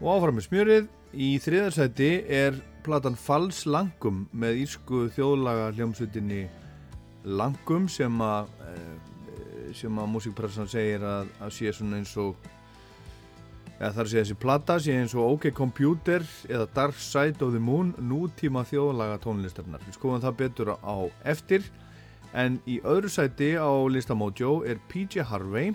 Og 0.00 0.14
áfram 0.14 0.38
með 0.38 0.46
smjörið. 0.48 0.88
Í 1.10 1.30
þriðarsæti 1.42 2.10
er 2.30 2.56
platan 2.86 3.18
Fals 3.18 3.64
Langum 3.66 4.24
með 4.30 4.62
írsku 4.62 5.08
þjóðlaga 5.16 5.72
hljómsveitinni 5.74 6.44
Langum 7.26 7.88
sem 7.90 8.22
að 8.24 8.54
eh, 8.70 9.74
sem 9.76 9.98
að 9.98 10.08
músikpressan 10.14 10.70
segir 10.70 11.02
að, 11.04 11.28
að 11.42 11.52
sé 11.58 11.74
svona 11.74 11.98
eins 11.98 12.14
og 12.22 12.38
eða 13.80 13.94
þar 13.96 14.08
sé 14.10 14.18
þessi 14.20 14.36
plata 14.36 14.76
sé 14.82 14.96
eins 15.00 15.14
og 15.16 15.36
OK 15.36 15.50
Computer 15.56 16.24
eða 16.50 16.66
Dark 16.76 16.98
Side 17.00 17.40
of 17.44 17.54
the 17.54 17.62
Moon 17.62 17.94
nútíma 17.96 18.62
þjóðlaga 18.68 19.16
tónlistarnar 19.24 19.80
við 19.86 19.96
skoðum 19.96 20.24
það 20.26 20.36
betur 20.42 20.74
á 20.76 20.96
eftir. 21.24 21.64
En 22.36 22.60
í 22.68 22.78
öðru 22.86 23.10
sæti 23.10 23.54
á 23.56 23.72
listamódjó 23.90 24.60
er 24.68 24.78
PJ 24.92 25.24
Harvey 25.26 25.72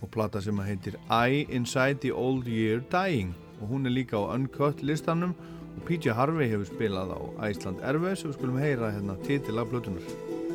og 0.00 0.10
plata 0.14 0.40
sem 0.42 0.56
heitir 0.64 0.96
I 1.12 1.44
Inside 1.52 2.00
the 2.06 2.14
Old 2.16 2.48
Year 2.48 2.80
Dying. 2.90 3.36
Og 3.60 3.74
hún 3.74 3.86
er 3.86 3.94
líka 3.94 4.16
á 4.16 4.32
Uncut 4.32 4.82
listanum 4.82 5.36
og 5.76 5.84
PJ 5.86 6.16
Harvey 6.16 6.48
hefur 6.48 6.72
spilað 6.72 7.12
á 7.12 7.20
Æsland 7.50 7.84
Airways 7.84 8.24
og 8.24 8.32
við 8.32 8.40
skulum 8.40 8.60
heyra 8.62 8.94
hérna 8.96 9.20
titil 9.28 9.60
af 9.60 9.68
blötunar 9.68 10.47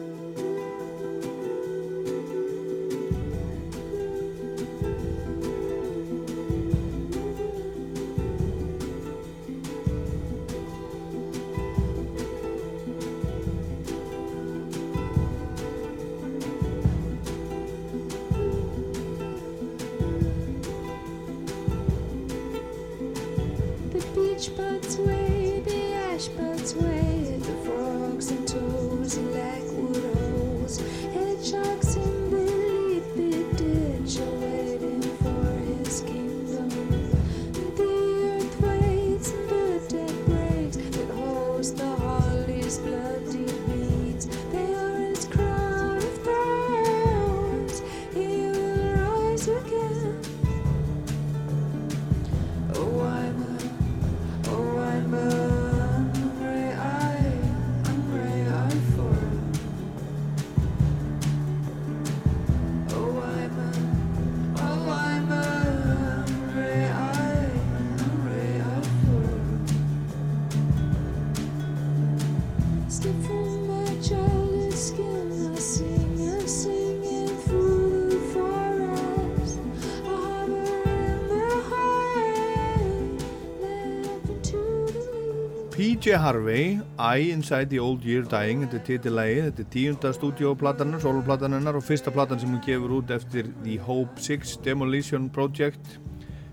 PJ 86.03 86.17
Harvey, 86.19 86.81
I 86.99 87.31
Inside 87.31 87.69
the 87.69 87.79
Old 87.79 88.03
Year 88.03 88.25
Dying 88.27 88.65
þetta 88.65 88.75
er 88.75 88.81
titilægi, 88.83 89.35
þetta 89.45 89.61
er 89.63 89.67
tíunda 89.71 90.09
stúdíóplatanar, 90.11 90.99
soloplatanar 90.99 91.77
og 91.79 91.83
fyrsta 91.87 92.11
platan 92.11 92.41
sem 92.41 92.49
hún 92.51 92.59
gefur 92.65 92.97
út 92.97 93.13
eftir 93.15 93.47
The 93.63 93.77
Hope 93.85 94.19
6 94.19 94.57
Demolition 94.65 95.29
Project 95.31 95.93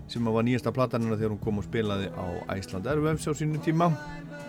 sem 0.07 0.23
var 0.23 0.45
nýjasta 0.47 0.71
platanina 0.71 1.17
þegar 1.17 1.33
hún 1.33 1.41
kom 1.43 1.59
og 1.59 1.65
spilaði 1.65 2.07
á 2.15 2.55
Æsland 2.55 2.87
Airwaves 2.87 3.27
á 3.27 3.35
sínu 3.35 3.59
tíma. 3.65 3.89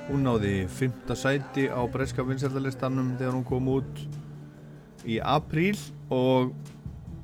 Hún 0.06 0.22
náði 0.22 0.68
fymta 0.70 1.16
sæti 1.18 1.64
á 1.66 1.82
breska 1.90 2.22
vinsældalistanum 2.28 3.16
þegar 3.16 3.34
hún 3.40 3.48
kom 3.48 3.72
út 3.74 4.04
í 5.02 5.16
apríl 5.18 5.80
og 6.14 6.54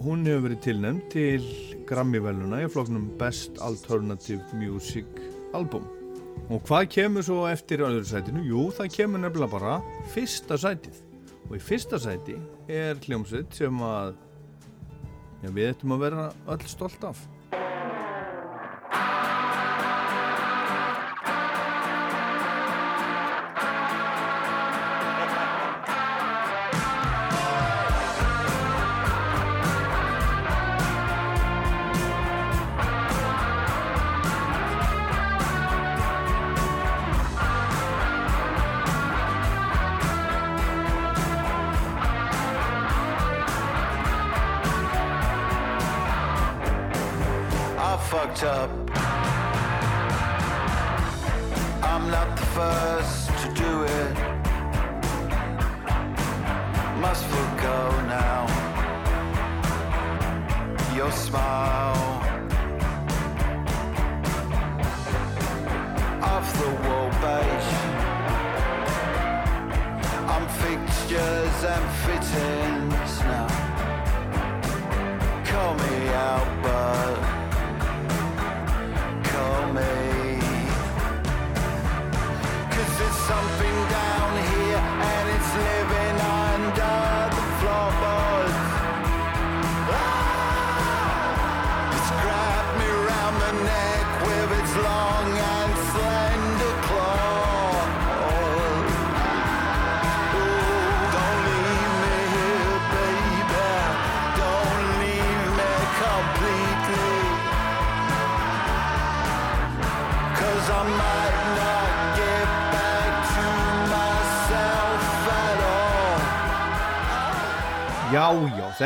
hún 0.02 0.26
hefur 0.26 0.48
verið 0.48 0.64
tilnæmt 0.66 1.06
til 1.14 1.46
Grammy-veluna 1.86 2.64
í 2.64 2.72
floknum 2.74 3.06
Best 3.22 3.62
Alternative 3.62 4.42
Music 4.58 5.06
Album 5.54 5.86
Og 6.48 6.62
hvað 6.64 6.86
kemur 6.94 7.24
svo 7.26 7.42
eftir 7.50 7.82
öðru 7.84 8.06
sætinu? 8.08 8.44
Jú, 8.46 8.68
það 8.76 8.94
kemur 8.94 9.20
nefnilega 9.20 9.52
bara 9.52 9.74
fyrsta 10.14 10.56
sætið. 10.60 11.02
Og 11.48 11.56
í 11.58 11.60
fyrsta 11.64 11.98
sæti 12.00 12.36
er 12.72 13.00
hljómsveit 13.04 13.52
sem 13.56 13.82
að 13.84 14.14
já, 15.42 15.50
við 15.50 15.68
ættum 15.72 15.96
að 15.96 16.04
vera 16.06 16.28
öll 16.54 16.70
stolt 16.70 17.04
af. 17.08 17.20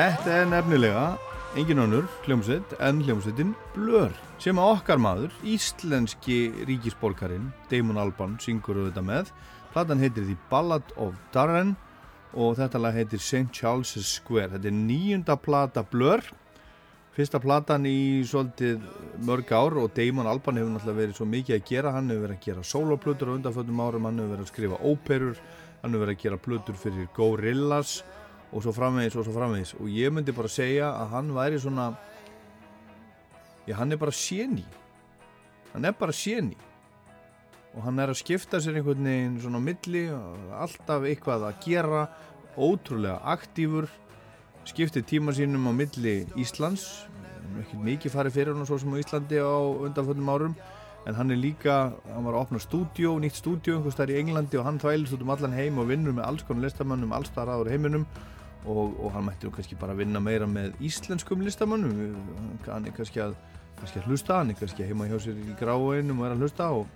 Þetta 0.02 0.32
er 0.34 0.48
nefnilega 0.50 1.02
engin 1.54 1.78
önnur 1.78 2.06
hljómsveit 2.24 2.72
en 2.82 3.04
hljómsveitin 3.06 3.52
Blur 3.70 4.10
sem 4.42 4.58
okkar 4.58 4.98
maður, 4.98 5.30
íslenski 5.46 6.64
ríkisborgarinn 6.66 7.52
Damon 7.70 8.00
Albarn 8.02 8.32
syngur 8.42 8.80
auðvitað 8.80 9.06
með. 9.06 9.28
Platan 9.70 10.02
heitir 10.02 10.26
The 10.26 10.34
Ballad 10.50 10.90
of 10.98 11.14
Darren 11.30 11.76
og 12.34 12.56
þetta 12.58 12.80
lag 12.82 12.98
heitir 12.98 13.22
St. 13.22 13.52
Charles 13.54 13.94
Square. 14.08 14.56
Þetta 14.56 14.72
er 14.72 14.74
nýjunda 14.80 15.36
plata 15.38 15.84
Blur 15.86 16.24
Fyrsta 17.12 17.38
platan 17.44 17.86
í 17.86 18.24
svolítið 18.26 18.82
mörg 19.28 19.54
ár 19.54 19.78
og 19.84 19.92
Damon 19.94 20.26
Albarn 20.32 20.58
hefur 20.58 20.72
náttúrulega 20.72 21.02
verið 21.04 21.18
svo 21.20 21.28
mikið 21.28 21.58
að 21.60 21.68
gera. 21.68 21.92
Hann 21.94 22.10
hefur 22.10 22.26
verið 22.26 22.40
að 22.40 22.48
gera 22.48 22.66
sóloplutur 22.66 23.30
á 23.30 23.36
undanfötum 23.36 23.84
árum, 23.84 24.08
hann 24.08 24.18
hefur 24.18 24.34
verið 24.34 24.46
að 24.48 24.50
skrifa 24.50 24.82
óperur, 24.82 25.42
hann 25.84 25.94
hefur 25.94 26.06
verið 26.06 26.18
að 26.18 26.26
gera 26.26 26.42
plutur 26.48 26.82
fyrir 26.88 27.10
Gorillaz 27.14 28.00
og 28.52 28.62
svo 28.64 28.74
framvegis 28.76 29.16
og 29.16 29.26
svo 29.26 29.34
framvegis. 29.36 29.74
Og 29.80 29.88
ég 29.88 30.12
myndi 30.12 30.34
bara 30.36 30.50
segja 30.52 30.92
að 30.92 31.14
hann 31.16 31.32
væri 31.34 31.60
svona, 31.60 31.92
já 33.66 33.74
hann 33.78 33.92
er 33.92 34.00
bara 34.00 34.12
séni. 34.12 34.66
Hann 35.72 35.84
er 35.88 35.96
bara 35.96 36.12
séni. 36.12 36.58
Og 37.72 37.82
hann 37.86 37.98
er 37.98 38.12
að 38.12 38.20
skipta 38.20 38.60
sér 38.60 38.76
einhvern 38.76 39.08
veginn 39.08 39.40
svona 39.40 39.62
á 39.62 39.66
milli, 39.68 40.04
alltaf 40.52 41.08
eitthvað 41.08 41.48
að 41.48 41.64
gera, 41.64 42.02
ótrúlega 42.56 43.20
aktífur 43.32 43.88
skiptið 44.68 45.06
tíma 45.08 45.32
sínum 45.34 45.66
á 45.66 45.72
milli 45.74 46.22
Íslands 46.38 47.06
ekki 47.62 47.78
mikið 47.80 48.14
farið 48.14 48.36
fyrir 48.36 48.56
hann 48.56 48.68
svo 48.68 48.78
sem 48.80 48.92
á 48.92 49.00
Íslandi 49.00 49.40
á 49.40 49.56
undanföldum 49.86 50.30
árum 50.30 50.54
en 51.08 51.16
hann 51.18 51.32
er 51.34 51.40
líka, 51.40 51.92
hann 52.12 52.26
var 52.28 52.36
að 52.36 52.44
opna 52.44 52.60
stúdjó 52.62 53.16
nýtt 53.20 53.40
stúdjó 53.40 53.78
einhvers 53.78 53.98
þar 53.98 54.12
í 54.14 54.20
Englandi 54.20 54.60
og 54.60 54.68
hann 54.68 54.78
þvælist 54.82 55.16
út 55.16 55.24
um 55.24 55.32
allan 55.34 55.56
heim 55.56 55.80
og 55.82 55.88
vinnur 55.90 56.14
með 56.14 56.28
alls 56.28 56.46
konar 56.46 56.68
listamannum 56.68 57.14
alls 57.16 57.32
þar 57.34 57.56
aður 57.56 57.72
heiminum 57.72 58.06
og, 58.66 58.96
og 58.98 59.12
hann 59.14 59.26
mætti 59.26 59.50
kannski 59.50 59.78
bara 59.78 59.96
vinna 59.98 60.20
meira 60.22 60.46
með 60.46 60.76
íslenskum 60.84 61.42
listamannum 61.42 62.16
hann 62.68 62.86
er 62.86 62.94
kannski 62.96 63.22
að, 63.24 63.36
kannski 63.80 64.02
að 64.02 64.10
hlusta 64.10 64.38
hann 64.38 64.52
er 64.52 64.58
kannski 64.60 64.86
heima 64.86 65.08
hjá 65.10 65.18
sér 65.24 65.38
í 65.42 65.56
gráinum 65.58 66.22
og 66.22 66.28
er 66.28 66.36
að 66.36 66.44
hlusta 66.44 66.70
og 66.76 66.86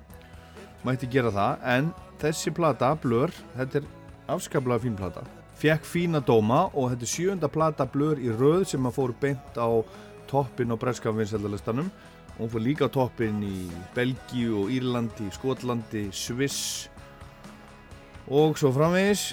mætti 0.87 1.09
gera 1.11 1.33
það. 1.35 1.64
En 1.67 1.91
þessi 2.21 2.53
plata, 2.55 2.93
Blur, 3.03 3.33
þetta 3.57 3.81
er 3.81 3.89
afskaplega 4.31 4.83
fín 4.85 4.99
plata. 4.99 5.25
Fekk 5.57 5.87
fína 5.89 6.21
dóma 6.21 6.67
og 6.75 6.91
þetta 6.93 7.07
er 7.07 7.12
sjönda 7.12 7.49
plata 7.49 7.87
blur 7.89 8.19
í 8.21 8.29
röð 8.29 8.67
sem 8.69 8.85
að 8.85 8.99
fór 8.99 9.14
beint 9.23 9.57
á 9.57 9.81
toppin 10.29 10.75
á 10.75 10.77
breska 10.77 11.12
vinsældalistanum 11.14 11.89
og 12.37 12.43
hún 12.43 12.51
fór 12.53 12.64
líka 12.67 12.91
á 12.93 12.93
toppin 12.93 13.39
í 13.41 13.71
Belgíu 13.97 14.61
og 14.61 14.75
Írlandi, 14.75 15.31
Skotlandi, 15.33 16.11
Sviss 16.12 16.91
og 18.29 18.59
svo 18.61 18.69
framvegis 18.75 19.31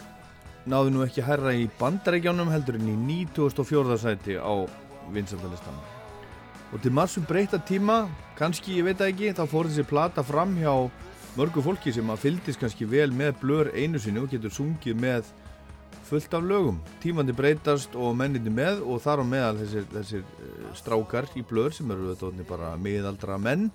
náðu 0.69 0.93
nú 0.93 1.03
ekki 1.05 1.25
herra 1.25 1.53
í 1.55 1.67
bandarækjánum 1.79 2.51
heldur 2.53 2.79
en 2.79 2.91
í 2.93 2.95
94. 3.27 3.97
sæti 3.99 4.37
á 4.39 4.53
vinsældalistanum 5.13 5.93
og 6.73 6.81
til 6.81 6.93
massum 6.95 7.25
breyta 7.29 7.59
tíma 7.61 8.07
kannski, 8.37 8.79
ég 8.79 8.87
veit 8.87 9.01
ekki, 9.05 9.33
þá 9.35 9.45
fór 9.49 9.69
þessi 9.69 9.85
plata 9.85 10.23
fram 10.25 10.55
hjá 10.57 10.73
mörgu 11.37 11.61
fólki 11.65 11.93
sem 11.93 12.09
að 12.09 12.23
fyldist 12.23 12.61
kannski 12.61 12.87
vel 12.89 13.11
með 13.13 13.35
blur 13.41 13.69
einu 13.77 14.01
sinni 14.01 14.21
og 14.23 14.31
getur 14.31 14.53
sungið 14.53 14.97
með 14.97 15.29
fullt 16.07 16.33
af 16.33 16.43
lögum. 16.45 16.79
Tímandi 17.01 17.33
breytast 17.35 17.95
og 17.95 18.15
menninni 18.17 18.51
með 18.53 18.81
og 18.85 19.01
þar 19.05 19.21
á 19.21 19.25
meðal 19.25 19.59
þessir, 19.61 19.85
þessir 19.93 20.23
eh, 20.23 20.67
strákar 20.77 21.29
í 21.37 21.45
blöður 21.47 21.77
sem 21.77 21.93
eru 21.93 22.13
þetta 22.13 22.47
bara 22.49 22.73
miðaldra 22.81 23.37
menn. 23.41 23.69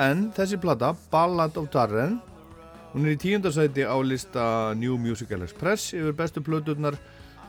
En 0.00 0.28
þessi 0.34 0.58
plata, 0.62 0.94
Ballad 1.12 1.58
of 1.60 1.68
Darren, 1.74 2.20
hún 2.92 3.06
er 3.06 3.14
í 3.14 3.20
tíundarsæti 3.20 3.84
á 3.86 3.94
lista 4.02 4.74
New 4.74 4.96
Musical 4.98 5.44
Express 5.46 5.92
yfir 5.94 6.14
bestu 6.18 6.42
plöturnar 6.42 6.96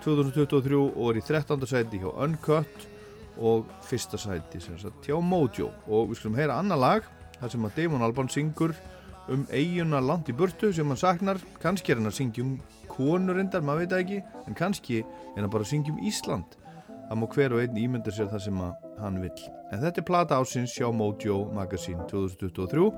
2023 0.03 0.77
og 0.77 1.11
er 1.11 1.19
í 1.21 1.25
þrettandarsæti 1.25 2.01
hjá 2.01 2.09
Uncut 2.11 2.87
og 3.41 3.69
fyrsta 3.87 4.19
sæti 4.21 4.61
sem 4.61 4.77
sagt 4.77 5.07
hjá 5.07 5.17
Mojo. 5.21 5.71
Og 5.87 6.11
við 6.11 6.21
skulum 6.21 6.37
heyra 6.37 6.59
annar 6.61 6.81
lag, 6.81 7.07
þar 7.39 7.53
sem 7.53 7.65
að 7.65 7.77
Damon 7.79 8.05
Albarn 8.05 8.29
syngur 8.29 8.75
um 9.31 9.47
eiguna 9.53 10.01
land 10.03 10.29
í 10.29 10.35
burtu 10.35 10.71
sem 10.73 10.87
hann 10.89 10.99
saknar, 10.99 11.41
kannski 11.61 11.93
er 11.93 12.01
hann 12.01 12.11
að 12.11 12.19
syngja 12.19 12.45
um 12.45 12.57
konur 12.91 13.39
endar, 13.41 13.63
maður 13.65 13.85
veit 13.85 13.97
ekki 14.01 14.21
en 14.45 14.57
kannski 14.57 15.01
er 15.01 15.41
hann 15.41 15.53
bara 15.53 15.65
að 15.65 15.73
syngja 15.73 15.95
um 15.95 16.05
Ísland. 16.05 16.57
Það 17.09 17.19
má 17.19 17.27
hver 17.33 17.55
og 17.55 17.63
einn 17.63 17.81
ímynda 17.81 18.13
sér 18.13 18.29
það 18.31 18.45
sem 18.45 18.61
hann 19.01 19.17
vil 19.23 19.33
en 19.71 19.79
þetta 19.79 20.01
er 20.01 20.07
plata 20.07 20.37
ásins 20.39 20.73
hjá 20.75 20.89
Mojo 20.93 21.45
Magazine 21.55 22.03
2023 22.11 22.89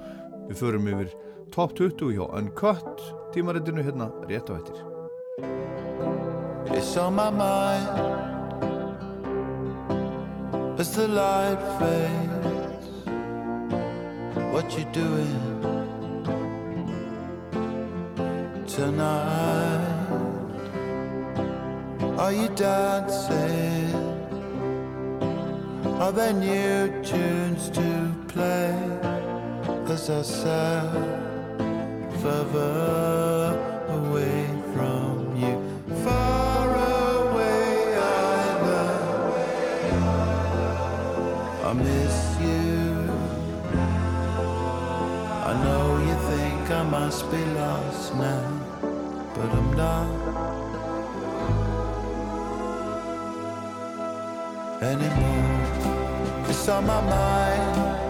við 0.49 0.57
förum 0.63 0.89
yfir 0.93 1.13
top 1.53 1.75
20 1.77 2.15
hjá 2.15 2.25
Uncut 2.39 3.03
tímaritinu 3.33 3.83
hérna 3.83 4.11
rétt 4.29 4.49
á 4.49 4.55
eittir 4.57 4.79
It's 6.73 6.97
on 6.97 7.15
my 7.15 7.29
mind 7.29 8.13
as 10.79 10.95
the 10.95 11.07
light 11.07 11.61
fades. 11.79 12.87
What 14.51 14.77
you 14.77 14.85
doing 14.91 15.61
tonight? 18.67 20.03
Are 22.17 22.33
you 22.33 22.49
dancing? 22.49 23.93
Are 25.99 26.11
there 26.11 26.33
new 26.33 27.03
tunes 27.03 27.69
to 27.69 28.15
play 28.27 28.73
as 29.93 30.09
I 30.09 30.21
sat 30.23 30.91
further 32.21 33.53
away 33.99 34.39
from 34.73 35.15
you? 35.41 35.53
Far 36.03 36.65
away, 36.97 37.95
I 37.95 38.43
know. 38.65 38.95
I 41.69 41.71
miss 41.85 42.17
you. 42.47 42.75
I 45.49 45.53
know 45.63 45.85
you 46.07 46.15
think 46.31 46.63
I 46.71 46.83
must 46.97 47.23
be 47.29 47.43
lost 47.61 48.15
now, 48.15 48.45
but 49.35 49.49
I'm 49.59 49.71
not. 49.83 50.09
anymore. 54.83 56.49
It's 56.49 56.67
on 56.67 56.85
my 56.85 57.01
mind 57.01 58.02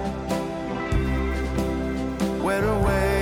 went 2.53 2.65
away. 2.65 3.12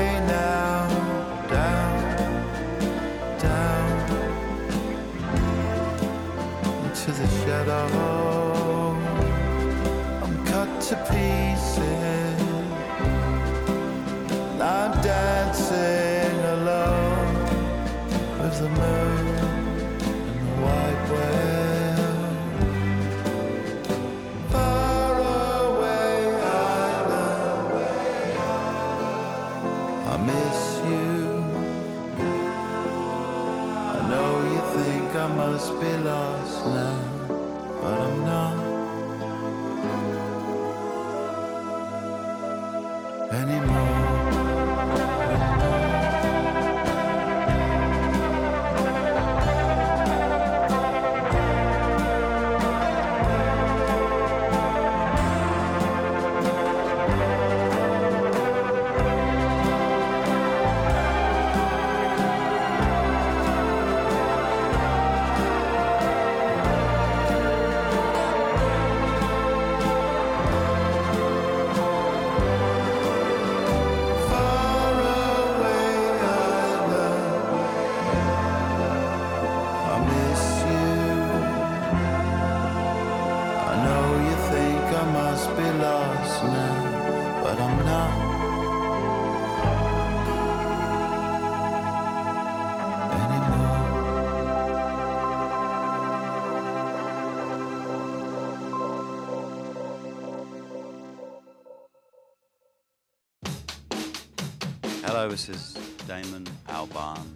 Hello, 105.22 105.30
this 105.30 105.50
is 105.50 105.78
Damon 106.08 106.48
Albarn, 106.70 107.28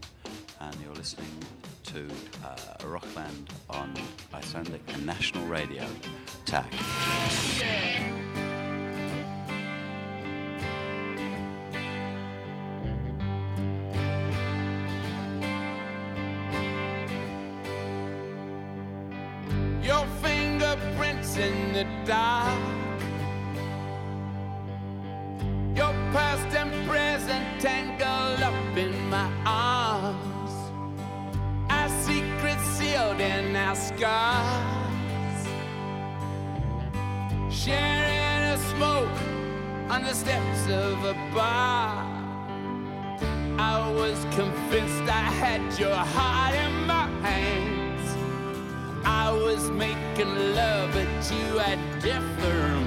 and 0.60 0.76
you're 0.84 0.96
listening 0.96 1.30
to 1.84 2.08
uh, 2.44 2.88
Rockland 2.88 3.54
on 3.70 3.94
Icelandic 4.34 4.82
and 4.88 5.06
National 5.06 5.46
Radio. 5.46 5.86
TAC. 6.48 6.66
On 39.96 40.04
the 40.04 40.14
steps 40.14 40.68
of 40.68 41.06
a 41.06 41.14
bar. 41.34 42.04
I 43.58 43.90
was 43.94 44.20
convinced 44.36 45.04
I 45.04 45.28
had 45.44 45.62
your 45.80 45.96
heart 45.96 46.54
in 46.54 46.86
my 46.86 47.08
hands. 47.26 48.06
I 49.06 49.32
was 49.32 49.70
making 49.72 50.36
love, 50.54 50.92
but 50.92 51.08
you 51.32 51.46
had 51.60 51.80
different 52.02 52.85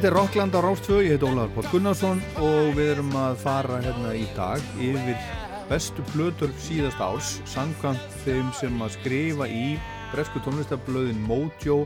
Þetta 0.00 0.08
er 0.08 0.16
Rockland 0.16 0.54
á 0.56 0.60
Rástfjö, 0.64 0.98
ég 1.04 1.10
heit 1.12 1.24
Ólaður 1.28 1.50
Pál 1.52 1.66
Gunnarsson 1.68 2.20
og 2.40 2.70
við 2.72 2.86
erum 2.94 3.10
að 3.20 3.34
fara 3.42 3.82
hérna 3.84 4.14
í 4.16 4.22
dag 4.32 4.64
yfir 4.80 5.26
bestu 5.68 6.00
plötur 6.14 6.54
síðast 6.64 7.02
árs 7.04 7.34
samkvæmt 7.52 8.16
þeim 8.22 8.48
sem 8.56 8.80
að 8.80 8.94
skrifa 8.94 9.50
í 9.52 9.74
bresku 10.14 10.40
tónlistablöðin 10.40 11.20
Mojo 11.28 11.82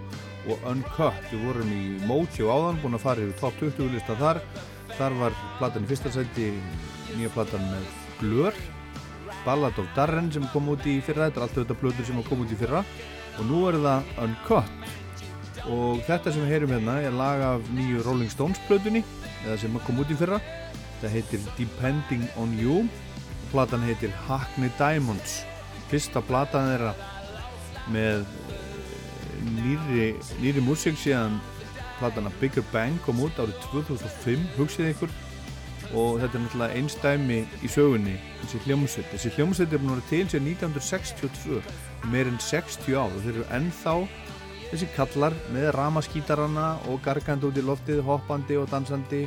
og 0.47 0.71
Uncut. 0.71 1.19
Við 1.33 1.43
vorum 1.43 1.75
í 1.75 1.83
Mojo 2.07 2.55
áðan, 2.55 2.79
búin 2.85 2.95
að 2.95 3.07
fara 3.09 3.27
yfir 3.27 3.41
top 3.43 3.59
20 3.65 3.93
lista 3.97 4.21
þar. 4.23 4.45
Þar 4.95 5.21
var 5.25 5.43
platan 5.59 5.91
fyrsta 5.91 6.15
sæti, 6.15 6.53
nýja 7.17 7.35
platan 7.35 7.67
með 7.67 7.93
Blur, 8.23 8.65
Ballad 9.43 9.83
of 9.83 9.91
Darren 9.99 10.31
sem 10.31 10.47
kom 10.55 10.71
út 10.71 10.87
í 10.87 11.01
fyrra, 11.03 11.33
þetta 11.33 11.43
er 11.43 11.49
allt 11.49 11.65
þetta 11.65 11.83
plötur 11.83 12.07
sem 12.07 12.27
kom 12.31 12.47
út 12.47 12.55
í 12.55 12.63
fyrra 12.63 12.87
og 13.41 13.49
nú 13.51 13.67
er 13.73 13.83
það 13.83 14.21
Uncut 14.29 14.93
og 15.73 16.03
þetta 16.05 16.33
sem 16.33 16.45
við 16.45 16.53
heyrum 16.53 16.75
hérna 16.75 16.99
er 17.01 17.17
lag 17.17 17.41
af 17.45 17.73
nýju 17.73 18.03
Rolling 18.05 18.33
Stones 18.33 18.61
plötunni 18.69 19.01
eða 19.45 19.57
sem 19.63 19.81
kom 19.87 20.03
út 20.03 20.13
í 20.13 20.19
fyrra. 20.19 20.41
Þetta 21.01 21.13
heitir 21.15 21.49
Depending 21.59 22.27
on 22.41 22.53
You. 22.61 22.85
Og 22.85 23.51
platan 23.53 23.85
heitir 23.87 24.13
Hackney 24.27 24.73
Diamonds. 24.79 25.43
Fyrsta 25.91 26.23
platan 26.25 26.73
þeirra 26.73 26.93
með 27.93 28.25
eh, 28.25 29.43
nýri, 29.55 30.09
nýri 30.43 30.65
músík 30.65 30.99
síðan 31.01 31.39
platana 32.01 32.33
Bigger 32.41 32.65
Bang 32.73 32.99
kom 33.05 33.23
út 33.25 33.39
árið 33.39 33.57
2005 33.71 34.49
hugsið 34.59 34.91
ykkur. 34.93 35.15
Og 35.95 36.19
þetta 36.19 36.39
er 36.39 36.43
náttúrulega 36.43 36.79
einstæmi 36.81 37.41
í 37.63 37.71
sögunni 37.71 38.17
þessi 38.43 38.63
hljómsveit. 38.65 39.11
Þessi 39.13 39.35
hljómsveit 39.37 39.73
er 39.73 39.83
búin 39.83 39.93
að 39.95 40.01
vera 40.01 40.11
til 40.11 40.25
sér 40.33 40.47
1962 40.49 41.61
meir 42.11 42.29
en 42.29 42.41
60 42.43 42.97
ár. 42.99 43.13
Og 43.13 43.21
þeir 43.23 43.37
eru 43.37 43.47
ennþá 43.61 43.95
þessi 44.75 44.91
kallar 44.97 45.39
með 45.55 45.71
ramaskítarana 45.79 46.69
og 46.91 47.01
gargandi 47.05 47.49
út 47.49 47.59
í 47.59 47.65
loftið, 47.65 48.05
hoppandi 48.05 48.59
og 48.61 48.69
dansandi 48.73 49.25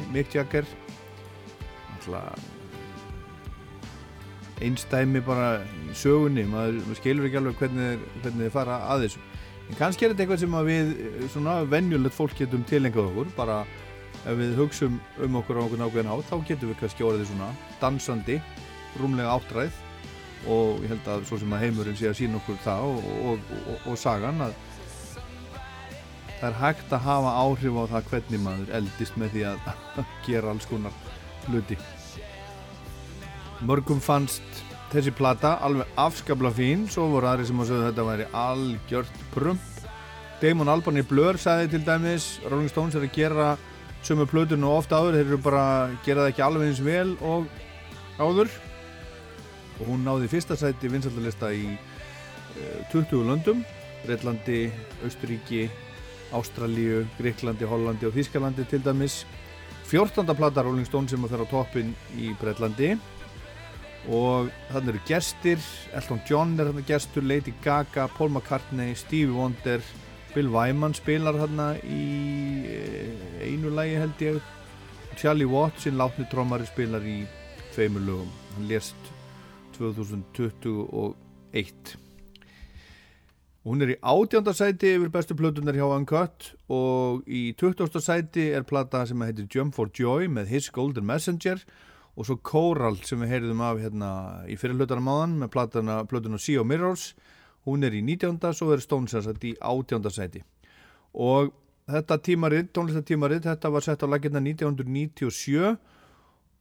náttúrulega 1.97 2.55
einstæmi 4.57 5.21
bara 5.21 5.61
í 5.61 5.93
sögunni 5.93 6.45
maður, 6.49 6.79
maður 6.87 6.99
skilur 6.99 7.27
ekki 7.27 7.39
alveg 7.41 7.59
hvernig, 7.61 8.05
hvernig 8.23 8.47
þið 8.47 8.53
fara 8.55 8.77
að 8.89 9.03
þessu. 9.05 9.25
En 9.67 9.77
kannski 9.77 10.05
er 10.05 10.13
þetta 10.13 10.23
eitthvað 10.23 10.39
sem 10.41 10.55
við 10.67 10.93
eh, 10.93 11.25
svona 11.33 11.57
venjulegt 11.69 12.15
fólk 12.15 12.37
getum 12.39 12.63
tilengað 12.65 13.11
okkur 13.11 13.33
bara 13.37 13.57
ef 14.23 14.37
við 14.39 14.55
hugsum 14.57 14.95
um 15.23 15.37
okkur 15.41 15.59
á 15.61 15.65
okkur 15.67 15.81
nákvæðin 15.83 16.09
hátt 16.09 16.31
þá 16.31 16.37
getum 16.47 16.71
við 16.71 16.79
kannski 16.81 17.05
orðið 17.05 17.29
svona 17.31 17.51
dansandi, 17.81 18.39
rúmlega 18.97 19.35
áttræð. 19.35 19.83
Og 20.47 20.81
ég 20.85 20.93
held 20.93 21.11
að 21.11 21.27
svo 21.27 21.37
sem 21.41 21.53
að 21.53 21.63
heimurinn 21.65 21.97
sé 21.99 22.09
að 22.09 22.19
sína 22.21 22.39
okkur 22.39 22.57
það 22.63 22.87
og, 22.87 23.07
og, 23.27 23.53
og, 23.59 23.87
og 23.91 23.99
sagan 23.99 24.41
að 24.47 24.57
það 26.39 26.47
er 26.49 26.57
hægt 26.61 26.93
að 26.93 27.05
hafa 27.07 27.33
áhrif 27.41 27.77
á 27.77 27.83
það 27.93 28.09
hvernig 28.11 28.43
maður 28.43 28.73
eldist 28.79 29.17
með 29.17 29.35
því 29.35 29.45
að 29.51 29.69
gera 30.27 30.53
alls 30.53 30.67
konar 30.69 30.97
hluti. 31.47 31.77
Mörgum 33.65 34.01
fannst 34.03 34.63
þessi 34.91 35.11
plata 35.15 35.55
alveg 35.65 35.89
afskabla 35.99 36.51
fín. 36.53 36.85
Svo 36.91 37.07
voru 37.11 37.29
aðri 37.31 37.47
sem 37.49 37.63
að 37.63 37.71
sögðu 37.71 37.87
þetta 37.89 38.05
væri 38.11 38.27
algjört 38.43 39.23
prump. 39.33 39.73
Damon 40.37 40.69
Albarn 40.69 41.01
í 41.01 41.05
Blur 41.07 41.39
sagði 41.41 41.71
til 41.73 41.85
dæmis 41.87 42.35
Rolling 42.45 42.69
Stones 42.69 42.95
er 42.95 43.07
að 43.07 43.15
gera 43.15 43.47
sömu 44.05 44.27
plötun 44.29 44.67
og 44.67 44.83
ofta 44.83 44.99
áður 45.01 45.17
þeir 45.17 45.31
eru 45.31 45.39
bara 45.41 45.63
að 45.65 45.95
gera 46.05 46.23
það 46.23 46.31
ekki 46.31 46.45
alveg 46.45 46.69
eins 46.69 46.83
vel 46.85 47.15
og 47.25 47.47
áður. 48.21 48.53
Og 49.79 49.89
hún 49.89 50.05
náði 50.05 50.29
fyrsta 50.29 50.57
sæti 50.57 50.91
vinsaldalista 50.93 51.49
í 51.53 51.65
eh, 51.73 52.77
20 52.93 53.25
löndum 53.25 53.65
Breitlandi, 54.05 54.67
Austuríki 55.05 55.65
Ástralíu, 56.35 57.05
Greiklandi, 57.19 57.67
Hollandi 57.67 58.09
og 58.09 58.15
Þískalandi 58.15 58.67
til 58.67 58.83
dæmis. 58.83 59.21
14. 59.87 60.27
plata 60.35 60.65
Rolling 60.65 60.87
Stone 60.87 61.07
sem 61.07 61.23
fer 61.31 61.43
á 61.43 61.47
toppin 61.47 61.93
í 62.19 62.33
Breitlandi 62.41 62.97
og 64.07 64.51
þannig 64.71 64.93
eru 64.93 64.99
gestir 65.07 65.63
Elton 65.95 66.19
John 66.27 66.53
er 66.55 66.69
þarna 66.69 66.83
gestur, 66.87 67.25
Lady 67.27 67.51
Gaga 67.63 68.05
Paul 68.17 68.31
McCartney, 68.31 68.95
Stevie 68.95 69.35
Wonder 69.35 69.83
Bill 70.37 70.51
Wyman 70.53 70.93
spilar 70.93 71.33
þarna 71.39 71.71
í 71.81 72.03
eh, 72.69 73.47
einu 73.47 73.71
lagi 73.73 73.95
held 73.97 74.21
ég. 74.21 74.37
Charlie 75.17 75.49
Watson, 75.49 75.97
látni 75.97 76.27
trómari 76.29 76.67
spilar 76.69 77.01
í 77.01 77.25
tveimur 77.73 78.05
lögum. 78.05 78.29
Hann 78.53 78.69
lést 78.69 79.09
2021 79.79 82.06
Hún 83.67 83.83
er 83.83 83.89
í 83.91 83.95
átjönda 83.99 84.53
sæti 84.55 84.93
yfir 84.95 85.09
bestu 85.11 85.35
plötunar 85.35 85.75
hjá 85.75 85.83
Uncut 85.91 86.53
og 86.71 87.25
í 87.27 87.49
20. 87.59 87.99
sæti 87.99 88.45
er 88.55 88.63
plata 88.63 89.01
sem 89.09 89.19
heitir 89.25 89.49
Jump 89.51 89.75
for 89.75 89.91
Joy 89.91 90.29
með 90.31 90.53
His 90.53 90.69
Golden 90.71 91.03
Messenger 91.09 91.59
og 92.15 92.29
svo 92.29 92.37
Coral 92.47 92.95
sem 93.03 93.19
við 93.19 93.33
heyrðum 93.33 93.65
af 93.67 93.81
hérna 93.83 94.11
í 94.47 94.55
fyrirlutanum 94.55 95.09
áðan 95.11 95.35
með 95.41 95.51
platana, 95.57 95.97
plötuna 96.07 96.39
Sea 96.39 96.61
of 96.61 96.69
Mirrors 96.71 97.09
hún 97.67 97.83
er 97.83 97.91
í 97.91 97.99
19. 98.07 98.39
svo 98.55 98.71
er 98.71 98.79
að 98.79 99.43
í 99.49 99.53
átjönda 99.59 100.15
sæti 100.15 100.45
og 101.11 101.51
þetta 101.91 102.21
tímaritt, 102.23 102.71
tónlistatímaritt 102.71 103.49
þetta 103.51 103.73
var 103.75 103.83
sett 103.83 103.99
á 103.99 104.07
laginna 104.07 104.39
1997 104.47 105.75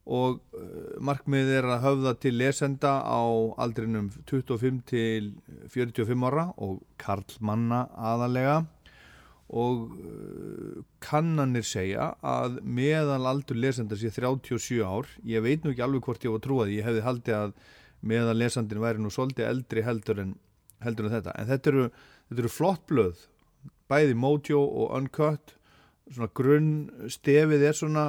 og 0.07 0.39
uh, 0.55 0.95
markmið 1.03 1.51
er 1.59 1.67
að 1.67 1.83
höfða 1.83 2.13
til 2.23 2.37
lesenda 2.39 2.93
á 3.03 3.21
aldrinum 3.59 4.09
25 4.29 4.81
til 4.87 5.29
45 5.73 6.25
ára 6.29 6.47
og 6.63 6.79
karlmanna 7.01 7.85
aðalega 7.91 8.61
og 9.47 9.87
uh, 9.99 10.81
kannanir 11.03 11.67
segja 11.67 12.13
að 12.23 12.61
meðal 12.63 13.27
aldur 13.27 13.59
lesenda 13.59 13.99
sé 13.99 14.11
37 14.15 14.81
ár. 14.83 15.07
Ég 15.27 15.43
veit 15.43 15.63
nú 15.63 15.71
ekki 15.71 15.85
alveg 15.85 16.07
hvort 16.07 16.27
ég 16.27 16.35
var 16.35 16.43
trúað 16.43 16.75
ég 16.75 16.87
hefði 16.87 17.05
haldið 17.05 17.39
að 17.41 17.55
meðal 18.07 18.37
lesandin 18.39 18.83
væri 18.83 19.03
nú 19.03 19.11
svolítið 19.11 19.49
eldri 19.49 19.83
heldur 19.83 20.21
en, 20.23 20.35
heldur 20.83 21.07
en 21.07 21.17
þetta. 21.17 21.35
En 21.39 21.49
þetta 21.51 21.73
eru, 21.73 21.89
þetta 22.29 22.43
eru 22.45 22.53
flott 22.53 22.87
blöð 22.91 23.27
bæði 23.91 24.15
Mojo 24.19 24.61
og 24.63 24.95
Uncut. 24.97 25.55
Svona 26.07 26.31
grunn 26.35 26.71
stefið 27.11 27.65
er 27.67 27.75
svona 27.75 28.05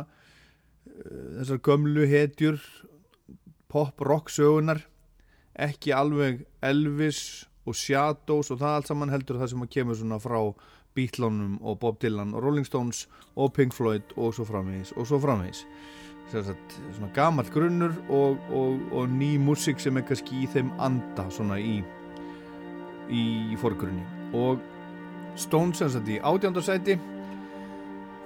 þessar 1.39 1.61
gömlu 1.65 2.07
hetjur 2.09 2.59
pop-rock 3.69 4.33
sögunar 4.33 4.83
ekki 5.59 5.93
alveg 5.95 6.45
Elvis 6.65 7.47
og 7.69 7.77
Shadows 7.77 8.53
og 8.55 8.61
það 8.63 8.75
allt 8.75 8.91
saman 8.91 9.13
heldur 9.13 9.41
það 9.41 9.53
sem 9.53 9.65
að 9.65 9.73
kemur 9.75 9.99
svona 9.99 10.21
frá 10.23 10.39
Beatlonum 10.97 11.59
og 11.63 11.79
Bob 11.83 11.99
Dylan 12.03 12.35
og 12.35 12.43
Rolling 12.43 12.67
Stones 12.67 13.07
og 13.37 13.53
Pink 13.55 13.77
Floyd 13.77 14.15
og 14.17 14.33
svo 14.35 14.47
framvegis 14.49 14.95
og 14.97 15.07
svo 15.11 15.21
framvegis. 15.23 15.65
Svona 16.33 17.11
gamall 17.17 17.49
grunnur 17.53 17.95
og, 18.09 18.41
og, 18.53 18.81
og 18.93 19.13
ný 19.13 19.37
músík 19.41 19.81
sem 19.81 19.97
er 19.97 20.05
kannski 20.09 20.43
í 20.45 20.49
þeim 20.51 20.73
anda 20.83 21.29
svona 21.33 21.61
í 21.61 21.79
í 23.09 23.57
forgrunni. 23.61 24.05
Og 24.37 24.61
Stones 25.39 25.81
sem 25.81 25.89
sagt 25.93 26.11
í 26.13 26.19
átjándarsæti 26.21 26.99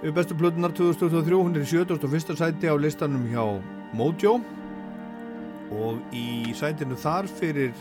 við 0.03 0.11
bestu 0.17 0.35
plötunar 0.35 0.73
2023 0.75 1.37
hún 1.39 1.55
er 1.55 1.63
í 1.63 1.69
71. 1.69 2.35
sæti 2.35 2.67
á 2.67 2.75
listanum 2.75 3.23
hjá 3.31 3.45
Mojo 3.95 4.33
og 5.71 6.01
í 6.11 6.51
sætinu 6.51 6.97
þar 6.99 7.29
fyrir 7.39 7.71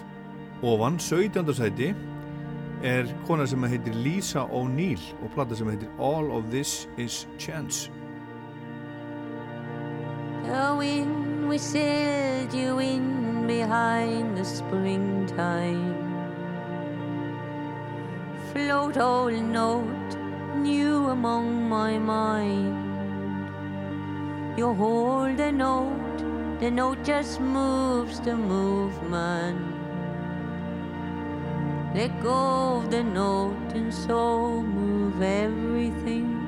ofan 0.62 1.00
17. 1.02 1.50
sæti 1.58 1.88
er 2.86 3.10
kona 3.26 3.46
sem 3.46 3.66
heitir 3.66 3.98
Lisa 4.04 4.46
O'Neill 4.54 5.02
og 5.18 5.34
plata 5.34 5.58
sem 5.58 5.66
heitir 5.72 5.90
All 5.98 6.30
of 6.30 6.46
This 6.54 6.86
Is 6.96 7.26
Chance 7.42 7.90
The 10.46 10.76
wind 10.78 11.48
whistled 11.48 12.54
you 12.54 12.78
in 12.78 13.46
behind 13.46 14.36
the 14.36 14.44
springtime. 14.44 15.94
Float 18.52 18.96
old 18.96 19.42
note 19.42 20.21
new 20.62 21.08
among 21.08 21.68
my 21.68 21.98
mind. 21.98 22.78
You 24.56 24.74
hold 24.74 25.36
the 25.36 25.50
note, 25.50 26.18
the 26.60 26.70
note 26.70 27.02
just 27.02 27.40
moves 27.40 28.20
the 28.20 28.36
movement. 28.36 29.60
Let 31.94 32.22
go 32.22 32.76
of 32.78 32.90
the 32.90 33.02
note 33.02 33.72
and 33.74 33.92
so 33.92 34.62
move 34.62 35.20
everything. 35.20 36.38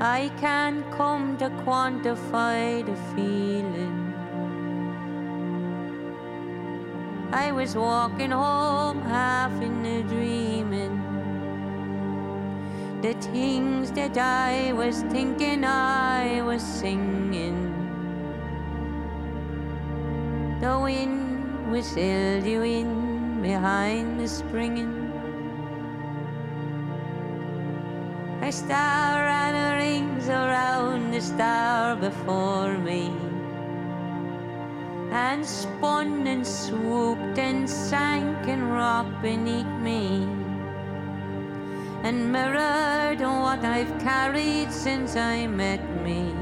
I 0.00 0.30
can't 0.40 0.88
come 0.92 1.36
to 1.38 1.50
quantify 1.64 2.86
the 2.86 2.96
feeling. 3.14 4.07
I 7.32 7.52
was 7.52 7.76
walking 7.76 8.30
home 8.30 9.02
half 9.02 9.52
in 9.60 9.84
a 9.84 10.02
dreaming. 10.02 10.96
The 13.02 13.12
things 13.12 13.92
that 13.92 14.16
I 14.16 14.72
was 14.72 15.02
thinking 15.02 15.62
I 15.62 16.40
was 16.40 16.62
singing. 16.62 17.74
The 20.62 20.78
wind 20.78 21.70
whistled 21.70 22.46
you 22.46 22.62
in 22.62 23.42
behind 23.42 24.18
the 24.18 24.26
springing. 24.26 25.12
A 28.40 28.50
star 28.50 29.28
a 29.28 29.76
rings 29.76 30.28
around 30.30 31.10
the 31.10 31.20
star 31.20 31.94
before 31.94 32.78
me 32.78 33.27
and 35.12 35.44
spun 35.44 36.26
and 36.26 36.46
swooped 36.46 37.38
and 37.38 37.68
sank 37.68 38.46
and 38.46 38.72
rocked 38.72 39.22
beneath 39.22 39.72
me 39.80 40.28
and 42.04 42.30
mirrored 42.30 43.20
what 43.20 43.64
I've 43.64 43.98
carried 43.98 44.70
since 44.70 45.16
I 45.16 45.46
met 45.46 45.80
me 46.04 46.32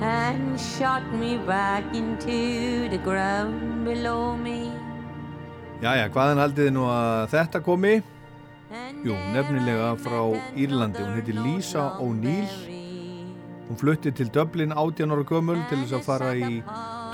and 0.00 0.58
shot 0.58 1.04
me 1.12 1.36
back 1.36 1.84
into 1.94 2.88
the 2.88 2.98
ground 2.98 3.84
below 3.84 4.36
me. 4.36 4.70
Jæja, 5.80 6.08
hvaðan 6.12 6.40
haldið 6.40 6.66
þið 6.68 6.74
nú 6.76 6.86
að 6.92 7.26
þetta 7.34 7.60
komi? 7.64 7.94
Jú, 9.04 9.16
nefnilega 9.34 9.94
frá 10.00 10.20
Írlandi, 10.56 11.02
hún 11.04 11.16
heiti 11.18 11.34
Lisa 11.36 11.96
O'Neill 12.00 12.79
hún 13.70 13.78
flutti 13.78 14.10
til 14.10 14.30
Dublin 14.34 14.72
18 14.74 15.12
ára 15.14 15.22
gömul 15.22 15.60
til 15.70 15.84
þess 15.84 15.94
að 15.94 16.06
fara 16.08 16.30
í 16.34 16.56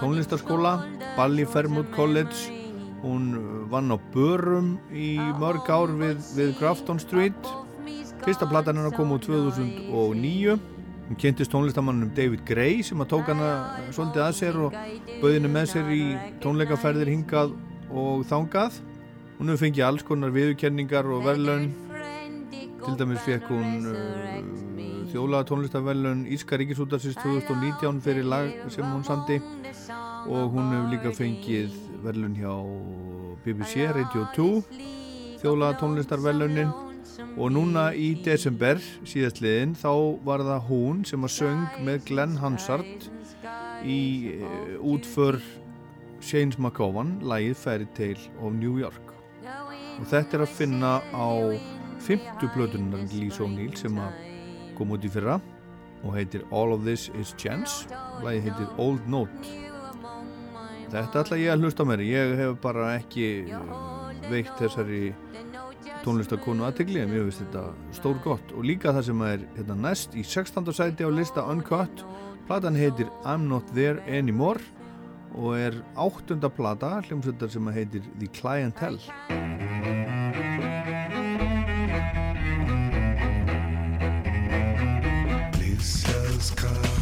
tónlistarskóla 0.00 0.78
Ballyfermouth 1.18 1.92
College. 1.92 2.54
Hún 3.02 3.26
vann 3.68 3.92
á 3.92 4.00
börum 4.14 4.78
í 4.88 5.18
mörg 5.36 5.68
ár 5.68 5.92
við, 6.00 6.16
við 6.32 6.56
Grafton 6.56 6.98
Street. 6.98 7.52
Fyrsta 8.24 8.48
platan 8.48 8.80
hennar 8.80 8.96
kom 8.96 9.12
úr 9.12 9.20
2009 9.20 10.56
hún 11.06 11.20
kynntist 11.20 11.52
tónlistamannum 11.52 12.10
David 12.16 12.42
Gray 12.48 12.80
sem 12.82 13.04
að 13.04 13.12
tók 13.12 13.28
hana 13.30 13.50
svolítið 13.94 14.24
að 14.24 14.36
sér 14.40 14.56
og 14.64 14.78
bauði 15.20 15.36
henni 15.36 15.50
með 15.52 15.68
sér 15.74 15.92
í 15.94 16.02
tónleikaferðir 16.42 17.12
hingað 17.12 17.52
og 17.92 18.24
þangað. 18.26 18.80
Hún 19.36 19.52
hefur 19.52 19.66
fengið 19.66 19.86
alls 19.86 20.06
konar 20.08 20.32
viðurkenningar 20.34 21.06
og 21.12 21.28
verðlaun 21.28 21.68
til 22.86 22.96
dæmis 23.00 23.22
fekk 23.26 23.48
hún 23.50 23.88
uh, 23.90 24.36
þjólaða 25.10 25.48
tónlistarverðlaun 25.50 26.24
Íska 26.36 26.58
Ríkisútarsins 26.60 27.18
2019 27.18 27.98
fyrir 28.04 28.28
lag 28.30 28.52
sem 28.70 28.86
hún 28.86 29.02
samti 29.06 29.40
og 30.26 30.54
hún 30.54 30.70
hefur 30.70 30.92
líka 30.92 31.12
fengið 31.16 31.74
verðlaun 32.04 32.38
hjá 32.38 32.54
BBC 33.44 33.88
Radio 33.96 34.26
2 34.36 34.48
þjólaða 35.42 35.80
tónlistarverðlaunin 35.82 36.70
og 37.36 37.52
núna 37.52 37.88
í 37.96 38.12
desember 38.24 38.80
síðastliðin 39.08 39.74
þá 39.78 39.92
var 40.26 40.44
það 40.46 40.66
hún 40.70 41.04
sem 41.08 41.26
að 41.26 41.34
söng 41.36 41.82
með 41.86 42.02
Glenn 42.10 42.38
Hansard 42.40 43.10
í 43.82 44.00
uh, 44.38 44.92
útför 44.94 45.40
Shanes 46.26 46.58
McGowan 46.58 47.18
lagið 47.22 47.58
Fairy 47.60 47.88
Tale 47.98 48.30
of 48.40 48.54
New 48.56 48.78
York. 48.80 49.12
Og 49.96 50.06
þetta 50.10 50.38
er 50.38 50.44
að 50.44 50.54
finna 50.56 50.92
á 51.14 51.28
fymtu 52.06 52.48
plötunar 52.54 53.02
Lisa 53.10 53.44
O'Neill 53.44 53.74
sem 53.78 53.96
kom 54.76 54.92
út 54.94 55.04
í 55.04 55.10
fyrra 55.10 55.40
og 56.04 56.14
heitir 56.14 56.44
All 56.54 56.74
of 56.74 56.84
This 56.86 57.08
Is 57.18 57.32
Chance. 57.40 57.88
Lagið 58.22 58.50
heitir 58.50 58.68
Old 58.82 59.08
Note. 59.10 59.54
Þetta 60.92 61.22
ætla 61.24 61.38
ég 61.40 61.50
að 61.50 61.66
hlusta 61.66 61.86
mér 61.88 62.04
ég 62.06 62.34
hef 62.38 62.58
bara 62.62 62.92
ekki 63.00 63.48
veikt 64.30 64.54
þessari 64.60 65.10
tónlistakonu 66.04 66.66
aðtegli 66.66 67.02
en 67.02 67.10
mér 67.10 67.26
finnst 67.26 67.42
þetta 67.42 67.64
stór 67.98 68.20
gott. 68.24 68.54
Og 68.54 68.68
líka 68.68 68.94
það 68.94 69.08
sem 69.10 69.26
er 69.26 69.46
hérna, 69.56 69.78
næst 69.88 70.14
í 70.14 70.22
16. 70.22 70.70
sæti 70.78 71.08
á 71.08 71.10
lista 71.10 71.46
Uncut. 71.50 72.06
Platan 72.46 72.78
heitir 72.78 73.10
I'm 73.24 73.48
Not 73.50 73.74
There 73.74 73.98
Anymore 74.06 74.62
og 75.36 75.56
er 75.58 75.80
áttunda 75.98 76.48
plata 76.48 77.00
hljómsveitar 77.08 77.50
sem 77.52 77.74
heitir 77.74 78.06
The 78.20 78.30
Clientele 78.38 80.15
sky. 86.46 86.95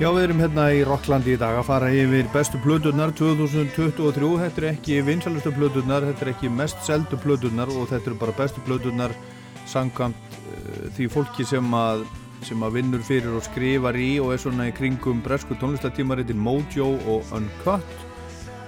Já, 0.00 0.06
við 0.16 0.22
erum 0.22 0.38
hérna 0.40 0.62
í 0.72 0.78
Rocklandi 0.80 1.34
í 1.34 1.36
dag 1.36 1.58
að 1.60 1.66
fara 1.68 1.90
yfir 1.92 2.28
bestu 2.32 2.56
plöturnar 2.64 3.10
2023. 3.18 4.30
Þetta 4.40 4.62
er 4.62 4.66
ekki 4.70 5.02
vinsalustu 5.04 5.52
plöturnar, 5.52 6.06
þetta 6.08 6.24
er 6.24 6.30
ekki 6.32 6.48
mest 6.56 6.80
seldu 6.86 7.18
plöturnar 7.20 7.68
og 7.68 7.84
þetta 7.90 8.08
eru 8.08 8.16
bara 8.22 8.34
bestu 8.38 8.64
plöturnar 8.64 9.12
samkvæmt 9.68 10.38
uh, 10.38 10.88
því 10.96 11.10
fólki 11.12 11.44
sem 11.44 11.76
að, 11.76 12.06
sem 12.48 12.64
að 12.64 12.80
vinnur 12.80 13.04
fyrir 13.04 13.36
og 13.36 13.44
skrifar 13.44 14.00
í 14.00 14.08
og 14.24 14.32
er 14.32 14.40
svona 14.40 14.70
í 14.72 14.74
kringum 14.80 15.20
bresku 15.20 15.60
tónlistatímaritin 15.60 16.40
Mojo 16.48 16.94
og 17.04 17.36
Uncut. 17.36 17.96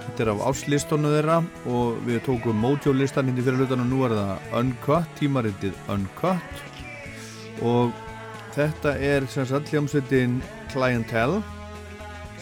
Þetta 0.04 0.26
er 0.26 0.36
af 0.36 0.46
áslistónu 0.52 1.16
þeirra 1.16 1.40
og 1.64 2.02
við 2.04 2.26
tókum 2.28 2.60
Mojo 2.60 2.92
listan 2.92 3.32
hindi 3.32 3.40
fyrir 3.40 3.64
hlutan 3.64 3.86
og 3.86 3.94
nú 3.94 4.04
er 4.04 4.20
það 4.20 4.58
Uncut, 4.60 5.12
tímaritið 5.16 5.80
Uncut 5.96 6.66
og 7.64 7.96
þetta 8.52 8.98
er 9.00 9.32
sem 9.32 9.48
sagt 9.48 9.72
hljómsveitin 9.72 10.42
Clientele 10.72 11.42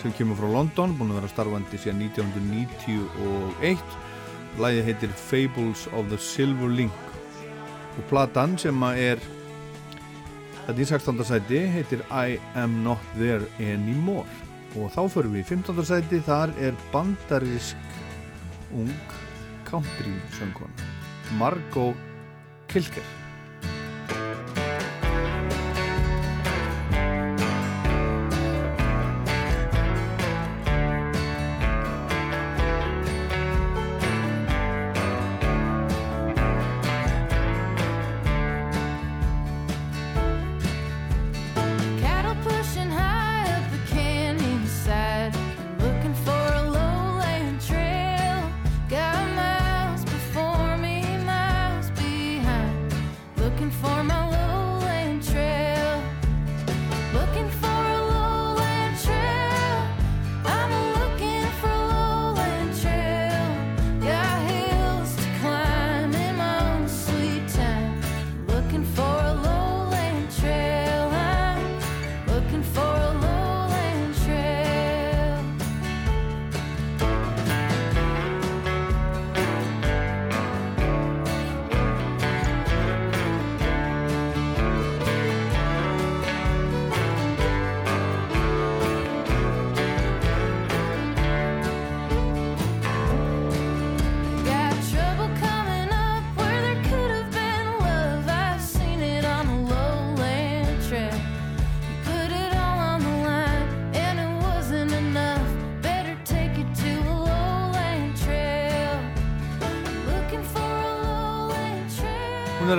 sem 0.00 0.12
kemur 0.16 0.38
frá 0.38 0.48
London, 0.48 0.94
búin 0.96 1.12
að 1.12 1.20
vera 1.20 1.32
starfandi 1.34 1.80
síðan 1.80 2.06
1991 2.08 3.98
Læði 4.60 4.82
heitir 4.88 5.12
Fables 5.14 5.84
of 5.94 6.08
the 6.10 6.18
Silver 6.18 6.70
Link 6.72 7.10
og 7.98 8.06
platan 8.10 8.56
sem 8.58 8.82
er 8.90 9.20
þetta 10.66 10.78
í 10.80 10.88
16. 10.88 11.24
sæti 11.26 11.60
heitir 11.74 12.04
I 12.08 12.38
Am 12.58 12.80
Not 12.84 13.02
There 13.18 13.46
Anymore 13.60 14.26
og 14.78 14.92
þá 14.94 15.02
förum 15.10 15.34
við 15.34 15.44
í 15.44 15.48
15. 15.52 15.86
sæti 15.86 16.22
þar 16.26 16.54
er 16.62 16.76
bandarisk 16.94 17.76
ung 18.74 18.92
country 19.68 20.14
söngkona 20.38 20.90
Margot 21.38 21.98
Kilker 22.70 23.19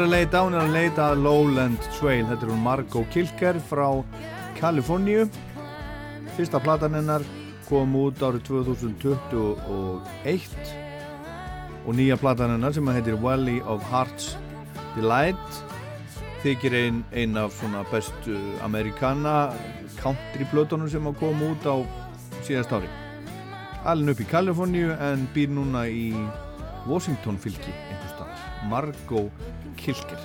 er 0.02 0.08
að 0.08 0.16
leita, 0.16 0.40
hún 0.42 0.56
er 0.58 0.64
að 0.64 0.72
leita 0.74 1.04
að 1.12 1.20
Lowland 1.22 1.84
Trail, 1.94 2.24
þetta 2.26 2.48
er 2.48 2.50
hún 2.50 2.64
Margot 2.66 3.06
Kilker 3.14 3.58
frá 3.70 4.02
Kaliforníu. 4.58 5.28
Fyrsta 6.34 6.58
platan 6.64 6.98
hennar 6.98 7.22
kom 7.68 7.94
út 8.00 8.18
árið 8.26 8.42
2021 8.48 10.72
og 11.86 11.92
nýja 11.98 12.18
platan 12.18 12.54
hennar 12.56 12.74
sem 12.74 12.88
heitir 12.90 13.20
Valley 13.22 13.62
of 13.70 13.86
Hearts 13.92 14.26
Delight 14.96 15.50
þykir 16.42 16.74
ein, 16.80 17.04
ein 17.14 17.38
af 17.38 17.54
svona 17.60 17.86
bestu 17.92 18.34
amerikana 18.66 19.54
country 20.02 20.46
plötunum 20.50 20.90
sem 20.90 21.06
að 21.06 21.20
koma 21.22 21.54
út 21.54 21.64
á 21.70 21.78
síðast 22.42 22.74
ári. 22.74 22.90
Alveg 23.86 24.16
upp 24.16 24.26
í 24.26 24.32
Kaliforníu 24.34 24.90
en 24.98 25.30
býr 25.36 25.54
núna 25.54 25.86
í 25.86 26.16
Washington 26.90 27.38
fylki 27.38 27.70
einhvers 27.70 28.16
staðar, 28.16 29.30
Kilker. 29.80 30.20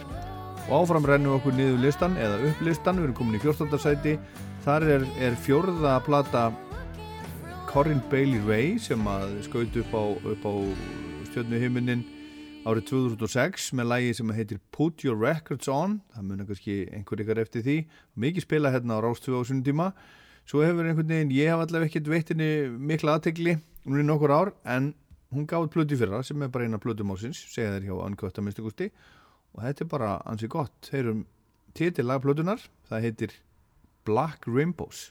Og 0.66 0.82
áfram 0.82 1.07
rennum 1.07 1.36
okkur 1.36 1.55
niður 1.55 1.78
listan 1.84 2.16
eða 2.18 2.40
upp 2.49 2.62
listan, 2.66 2.99
við 2.99 3.09
erum 3.09 3.16
komin 3.18 3.38
í 3.38 3.42
14. 3.42 3.78
sæti. 3.82 4.16
Þar 4.64 4.86
er, 4.97 5.07
er 5.22 5.38
fjórða 5.44 5.94
plata 6.07 6.49
Corinne 7.70 8.03
Bailey 8.11 8.42
Ray 8.47 8.74
sem 8.82 9.07
að 9.07 9.38
skaut 9.47 9.78
upp 9.82 9.94
á, 9.94 10.05
á 10.16 10.53
stjörnuhiminin 11.30 12.03
árið 12.66 12.88
2006 12.90 13.70
með 13.78 13.90
lægi 13.92 14.18
sem 14.18 14.34
heitir 14.34 14.61
Put 14.74 15.07
Your 15.07 15.20
Records 15.22 15.70
On. 15.70 16.01
Það 16.16 16.28
munar 16.32 16.51
kannski 16.51 16.80
einhver 16.90 17.22
ykkar 17.22 17.44
eftir 17.44 17.62
því. 17.66 17.78
Mikið 18.18 18.49
spila 18.49 18.74
hérna 18.74 18.99
á 18.99 19.05
Rástvö 19.07 19.38
á 19.38 19.47
sunnum 19.47 19.62
tíma. 19.66 19.92
Svo 20.47 20.66
hefur 20.66 20.86
einhvern 20.86 21.11
veginn, 21.11 21.34
ég 21.34 21.51
hef 21.51 21.62
allavega 21.62 21.90
ekkert 21.90 22.11
veitt 22.11 22.34
henni 22.34 22.51
mikla 22.90 23.18
aðtegli 23.18 23.57
hún 23.86 24.01
er 24.01 24.07
nokkur 24.07 24.32
ár 24.34 24.53
en 24.66 24.90
hún 25.30 25.47
gáði 25.47 25.70
plötu 25.70 25.99
fyrra 25.99 26.22
sem 26.26 26.42
er 26.42 26.51
bara 26.51 26.66
eina 26.66 26.80
plötu 26.82 27.07
másins 27.07 27.38
segja 27.53 27.76
þér 27.76 27.86
hjá 27.86 27.94
Uncut 28.03 28.38
að 28.38 28.47
minnstu 28.47 28.64
gusti 28.66 28.90
og 29.57 29.64
þetta 29.64 29.84
er 29.84 29.90
bara 29.90 30.12
ansi 30.28 30.48
gott. 30.52 30.90
Heyrum 30.92 31.24
titil 31.76 32.09
lag 32.09 32.22
plötunar 32.24 32.62
það 32.88 33.07
heitir 33.09 33.36
Black 34.07 34.46
Rainbows 34.48 35.11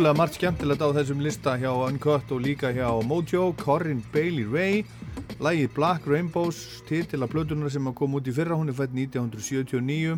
ótrúlega 0.00 0.16
margt 0.16 0.38
skemmtilegt 0.38 0.80
á 0.80 0.96
þessum 0.96 1.18
lista 1.20 1.52
hjá 1.60 1.68
Uncut 1.76 2.30
og 2.32 2.38
líka 2.40 2.70
hjá 2.72 2.88
Mojo, 3.04 3.50
Corinne 3.60 4.00
Bailey 4.14 4.46
Ray 4.48 4.80
Lægið 5.44 5.74
Black 5.76 6.08
Rainbows 6.08 6.80
til 6.88 7.04
að 7.20 7.28
blödunar 7.34 7.68
sem 7.68 7.84
kom 7.92 8.16
út 8.16 8.24
í 8.24 8.32
fyrra 8.32 8.56
hún 8.56 8.72
er 8.72 8.78
fætt 8.78 8.96
1979 8.96 10.16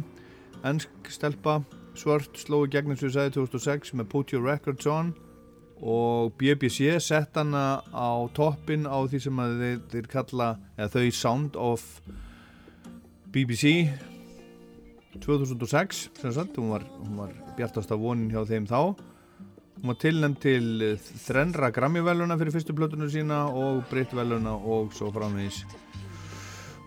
ennsk 0.63 1.11
stelpa, 1.11 1.57
svört 1.99 2.39
slói 2.39 2.71
gegn 2.71 2.95
eins 2.95 3.03
og 3.03 3.11
ég 3.11 3.17
sagði 3.17 3.35
2006 3.41 3.97
með 3.99 4.11
Put 4.15 4.31
Your 4.31 4.47
Records 4.47 4.87
On. 4.87 5.11
Og 5.83 6.31
BBC 6.39 6.95
sett 7.03 7.35
hana 7.35 7.83
á 7.91 8.23
toppin 8.39 8.87
á 8.87 9.03
því 9.03 9.25
sem 9.27 9.47
þeir, 9.59 9.81
þeir 9.91 10.11
kalla 10.15 10.51
eða 10.79 10.93
þau 10.95 11.11
Sound 11.11 11.59
of 11.59 11.89
BBC 13.35 13.91
2006 15.19 16.11
sem 16.23 16.39
sagt, 16.39 16.55
hún 16.55 16.71
var, 16.71 16.87
var 17.19 17.35
bjartasta 17.59 17.99
vonin 17.99 18.31
hjá 18.31 18.47
þeim 18.47 18.71
þá 18.71 19.11
hún 19.83 19.91
var 19.91 19.99
tilnæmt 19.99 20.39
til 20.39 20.95
þrenra 21.27 21.73
Grammy-veluna 21.75 22.37
fyrir 22.39 22.55
fyrstu 22.55 22.71
plötunum 22.79 23.09
sína 23.11 23.51
og 23.51 23.81
Brit-veluna 23.91 24.55
og 24.55 24.95
svo 24.95 25.11
framvegis. 25.11 25.65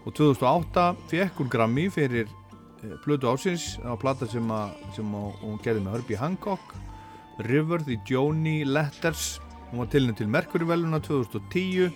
Og 0.07 0.15
2008 0.15 0.95
fekk 1.11 1.41
hún 1.41 1.51
Grammy 1.51 1.89
fyrir 1.91 2.23
eh, 2.23 2.95
plötu 3.03 3.27
ásins 3.27 3.75
á 3.83 3.99
plata 3.99 4.23
sem, 4.31 4.47
a, 4.47 4.71
sem 4.95 5.11
a, 5.11 5.25
hún 5.43 5.59
gerði 5.59 5.83
með 5.83 5.97
Herbie 5.97 6.21
Hancock 6.21 6.63
River, 7.43 7.83
The 7.83 7.99
Joni 8.07 8.63
Letters. 8.63 9.41
Hún 9.73 9.83
var 9.83 9.91
tilnæmt 9.91 10.23
til 10.23 10.31
Mercury-veluna 10.31 11.03
2010 11.03 11.91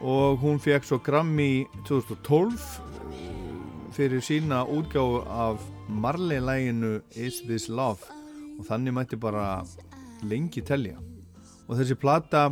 og 0.00 0.40
hún 0.40 0.56
fekk 0.56 0.88
svo 0.88 1.04
Grammy 1.04 1.68
2012 1.84 3.92
fyrir 3.92 4.24
sína 4.24 4.64
útgáðu 4.64 5.26
af 5.28 5.60
Marley-læginu 5.88 7.02
Is 7.12 7.44
This 7.44 7.68
Love. 7.68 8.00
Og 8.56 8.64
þannig 8.64 8.96
mætti 8.96 9.20
bara 9.20 9.60
lengi 10.22 10.62
telja. 10.62 10.98
Og 11.68 11.78
þessi 11.78 11.96
plata 11.98 12.50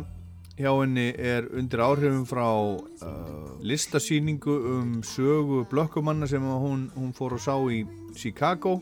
hjá 0.57 0.69
henni 0.69 1.11
er 1.17 1.47
undir 1.57 1.81
áhrifum 1.81 2.25
frá 2.29 2.45
uh, 2.45 3.53
listasýningu 3.65 4.55
um 4.73 4.95
sögu 5.01 5.63
blökkumanna 5.69 6.27
sem 6.29 6.43
hún, 6.43 6.89
hún 6.95 7.13
fór 7.13 7.37
og 7.37 7.41
sá 7.41 7.55
í 7.69 7.83
Chicago. 8.15 8.79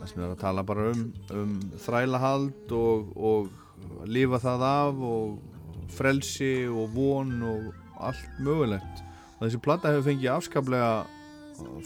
Það 0.00 0.10
sem 0.10 0.22
er 0.22 0.34
að 0.34 0.42
tala 0.42 0.64
bara 0.66 0.90
um, 0.92 1.06
um 1.32 1.54
þrælahald 1.80 2.74
og, 2.76 3.12
og 3.16 4.06
lifa 4.08 4.40
það 4.42 4.66
af 4.68 5.02
og 5.06 5.88
frelsi 5.92 6.66
og 6.68 6.92
von 6.96 7.32
og 7.46 7.72
allt 8.02 8.40
mögulegt. 8.40 9.04
Og 9.38 9.46
þessi 9.46 9.62
plata 9.62 9.92
hefur 9.92 10.10
fengið 10.10 10.34
afskaplega 10.34 10.92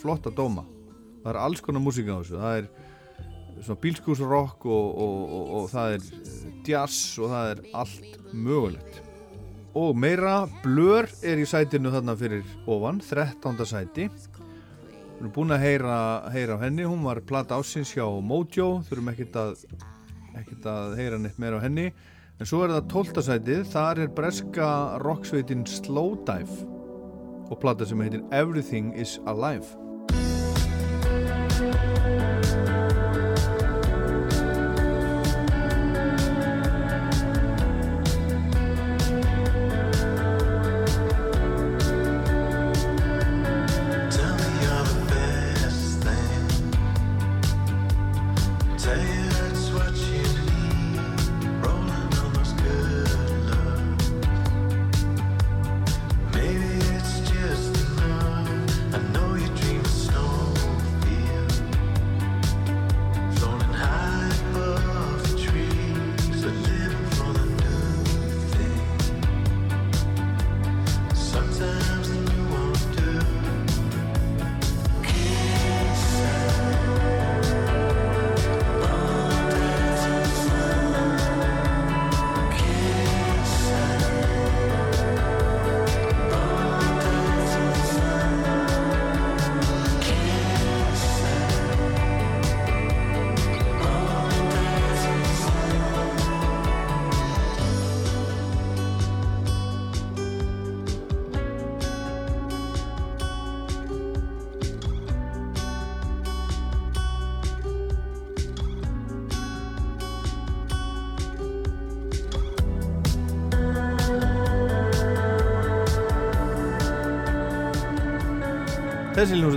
flotta 0.00 0.32
dóma. 0.34 0.64
Það 1.22 1.32
er 1.32 1.40
alls 1.42 1.62
konar 1.64 1.82
músík 1.82 2.10
á 2.10 2.18
þessu. 2.20 2.40
Það 2.40 2.58
er 2.60 2.68
svona 3.64 3.80
bílskúsrock 3.82 4.66
og, 4.68 4.86
og, 5.02 5.18
og, 5.38 5.50
og 5.58 5.68
það 5.72 5.96
er 5.96 6.06
jazz 6.66 7.18
og 7.20 7.32
það 7.32 7.50
er 7.52 7.62
allt 7.82 8.18
mögulegt. 8.32 9.02
Og 9.76 9.96
meira 9.98 10.46
blör 10.62 11.08
er 11.26 11.40
í 11.40 11.46
sætinu 11.48 11.92
þarna 11.92 12.16
fyrir 12.16 12.44
ofan 12.64 13.00
13. 13.04 13.60
sæti. 13.68 14.08
Við 14.08 15.22
erum 15.22 15.32
búin 15.32 15.52
að 15.56 15.64
heyra, 15.64 15.96
heyra 16.32 16.56
á 16.56 16.64
henni. 16.64 16.84
Hún 16.88 17.04
var 17.04 17.20
plata 17.24 17.60
ásins 17.60 17.92
hjá 17.92 18.04
Mojo. 18.04 18.82
Þurfum 18.88 19.12
ekkert 19.12 19.36
að, 19.40 19.64
ekkert 20.36 20.68
að 20.72 20.96
heyra 21.00 21.20
neitt 21.20 21.40
meira 21.40 21.60
á 21.60 21.64
henni. 21.64 21.90
En 22.36 22.48
svo 22.48 22.64
er 22.64 22.74
það 22.76 22.92
12. 22.92 23.24
sætið. 23.30 23.64
Þar 23.72 24.04
er 24.04 24.14
breska 24.16 24.68
rocksveitin 25.04 25.64
Slowdive 25.68 26.72
og 27.46 27.60
plata 27.62 27.86
sem 27.86 28.00
heitir 28.02 28.24
Everything 28.34 28.92
is 28.98 29.20
Alive 29.28 29.85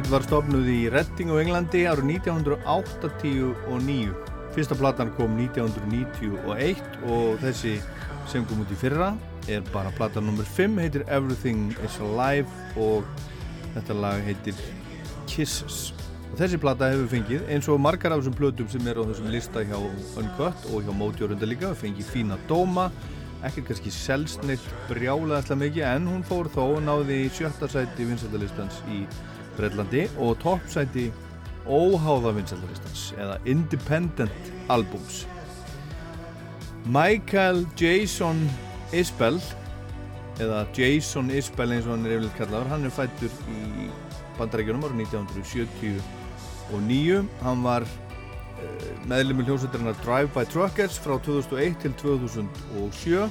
var 0.10 0.24
stofnuð 0.26 0.66
í 0.74 0.78
Redding 0.90 1.30
á 1.30 1.38
Englandi 1.38 1.84
árið 1.86 2.08
1989. 2.16 4.14
Fyrsta 4.56 4.78
platan 4.80 5.12
kom 5.14 5.36
1991 5.38 6.82
og 7.06 7.38
þessi 7.44 7.76
sem 8.32 8.46
kom 8.50 8.64
út 8.64 8.74
í 8.74 8.78
fyrra 8.80 9.12
er 9.52 9.62
bara 9.70 9.92
platan 9.94 10.32
nr. 10.32 10.48
5, 10.58 10.80
heitir 10.82 11.06
Everything 11.06 11.76
is 11.86 12.00
Alive 12.02 12.50
og 12.82 13.06
þetta 13.76 14.00
lag 14.02 14.26
heitir 14.26 14.58
Kisses. 15.30 15.92
Og 16.32 16.42
þessi 16.42 16.58
plata 16.62 16.90
hefur 16.90 17.10
fengið 17.14 17.46
eins 17.54 17.70
og 17.70 17.82
margar 17.82 18.16
af 18.16 18.24
þessum 18.24 18.38
plötum 18.42 18.70
sem 18.74 18.90
er 18.90 18.98
á 18.98 19.06
þessum 19.12 19.30
lista 19.30 19.62
hjá 19.62 19.78
Uncut 19.78 20.70
og 20.74 20.86
hjá 20.86 20.94
Mótjórunda 20.96 21.50
líka, 21.50 21.76
fengið 21.78 22.10
fína 22.16 22.42
dóma, 22.50 22.90
ekki 23.46 23.62
kannski 23.68 23.94
selstneitt 23.94 24.66
brjálega 24.90 25.44
alltaf 25.44 25.62
mikið 25.62 25.86
en 25.94 26.10
hún 26.10 26.26
fór 26.26 26.50
þó 26.56 26.64
og 26.80 26.86
náði 26.88 27.28
í 27.28 27.34
sjötta 27.34 27.70
sæti 27.70 28.10
vinsættalistans 28.10 28.82
í 28.90 29.06
Breitlandi 29.60 30.08
og 30.18 30.38
toppsæti 30.44 31.10
óháða 31.68 32.32
vinsældaristans 32.38 33.14
eða 33.20 33.36
Independent 33.46 34.54
Albums. 34.70 35.28
Michael 36.86 37.68
Jason 37.82 38.50
Isbell 38.94 39.42
eða 40.40 40.64
Jason 40.78 41.32
Isbell 41.36 41.74
eins 41.76 41.88
og 41.88 41.92
hann 41.98 42.06
er 42.08 42.16
yfirleitt 42.16 42.38
kallaður 42.40 42.72
hann 42.72 42.86
er 42.88 42.94
fættur 42.96 43.34
í 43.52 43.54
bandarækjunum 44.40 44.86
árið 44.88 45.02
1979 45.04 47.28
hann 47.44 47.60
var 47.66 47.84
uh, 47.84 47.90
meðlumil 49.12 49.48
hljómsveitarinn 49.50 50.02
Drive 50.06 50.30
by 50.36 50.44
Truckers 50.50 50.96
frá 51.04 51.16
2001 51.26 51.76
til 51.84 51.94
2007 52.00 53.28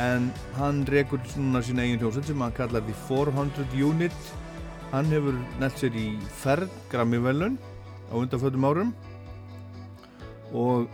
en 0.00 0.22
hann 0.56 0.76
rekur 0.88 1.20
núna 1.36 1.60
sína 1.62 1.82
eigin 1.84 2.00
hljómsveit 2.00 2.26
sem 2.32 2.40
hann 2.40 2.56
kallar 2.56 2.82
The 2.86 2.94
400 3.08 3.66
Unit 3.76 4.20
Hann 4.92 5.08
hefur 5.08 5.32
nælt 5.56 5.78
sér 5.80 5.94
í 5.96 6.08
ferð 6.42 6.72
Grammy-velun 6.92 7.54
á 7.56 8.14
undanfötum 8.20 8.66
árum 8.68 8.90
og 10.52 10.84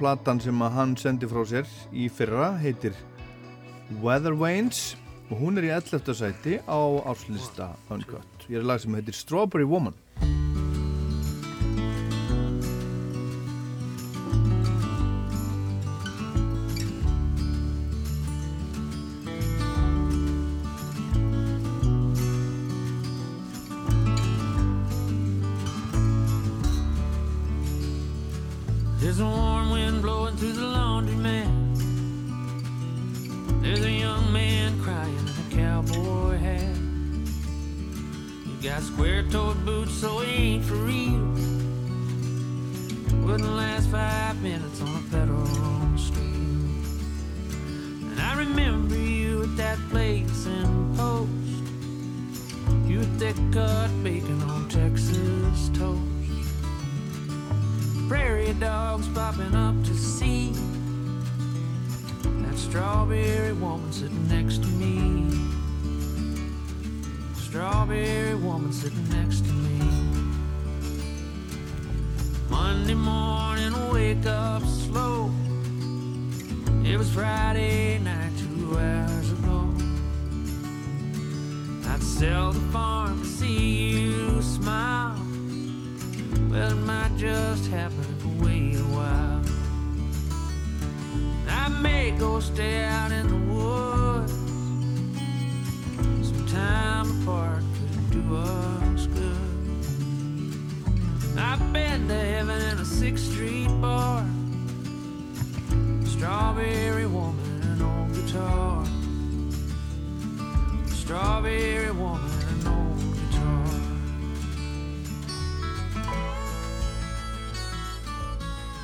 platan 0.00 0.40
sem 0.42 0.64
að 0.66 0.74
hann 0.74 0.96
sendi 0.98 1.28
frá 1.30 1.44
sér 1.46 1.68
í 1.94 2.08
fyrra 2.10 2.48
heitir 2.58 2.96
Weather 4.02 4.34
Vanes 4.34 4.96
og 5.28 5.38
hún 5.38 5.60
er 5.60 5.68
í 5.68 5.70
11. 5.70 6.10
sæti 6.18 6.58
á 6.66 6.80
áslista 7.06 7.70
Uncut. 7.94 8.48
Ég 8.50 8.58
er 8.58 8.66
lag 8.66 8.82
sem 8.82 8.98
heitir 8.98 9.14
Strawberry 9.14 9.70
Woman. 9.70 9.94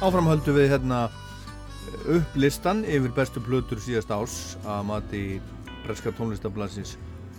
Áfram 0.08 0.28
höldum 0.30 0.54
við 0.56 0.70
hérna 0.72 0.98
upp 2.08 2.36
listan 2.40 2.78
yfir 2.88 3.10
bestu 3.12 3.42
plötur 3.44 3.76
síðast 3.84 4.08
árs 4.14 4.36
að 4.64 4.86
mati 4.88 5.20
breska 5.82 6.14
tónlistablasins 6.16 6.94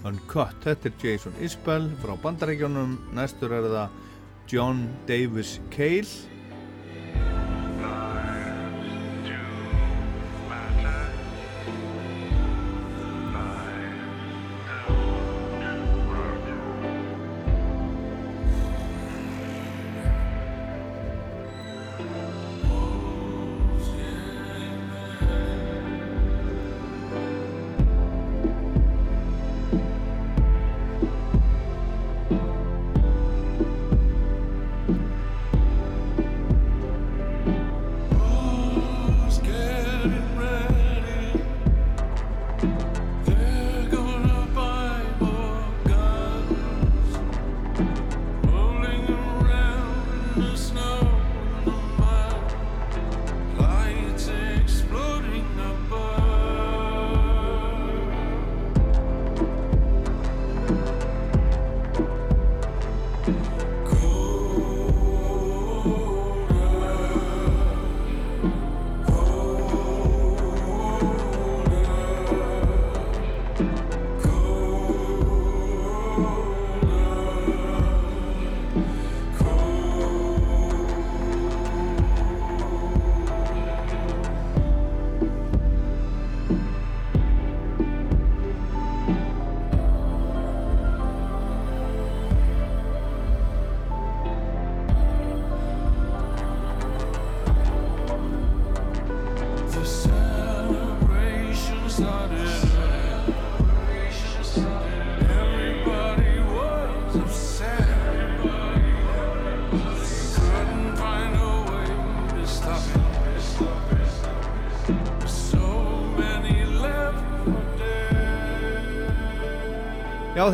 Uncut. 0.05 0.53
Þetta 0.61 0.91
er 0.91 0.99
Jason 1.01 1.39
Isbell 1.41 1.87
frá 2.03 2.13
bandarækjónum, 2.21 2.93
næstur 3.17 3.55
er 3.57 3.65
það 3.73 3.95
John 4.53 4.83
Davis 5.09 5.55
Cale 5.73 6.13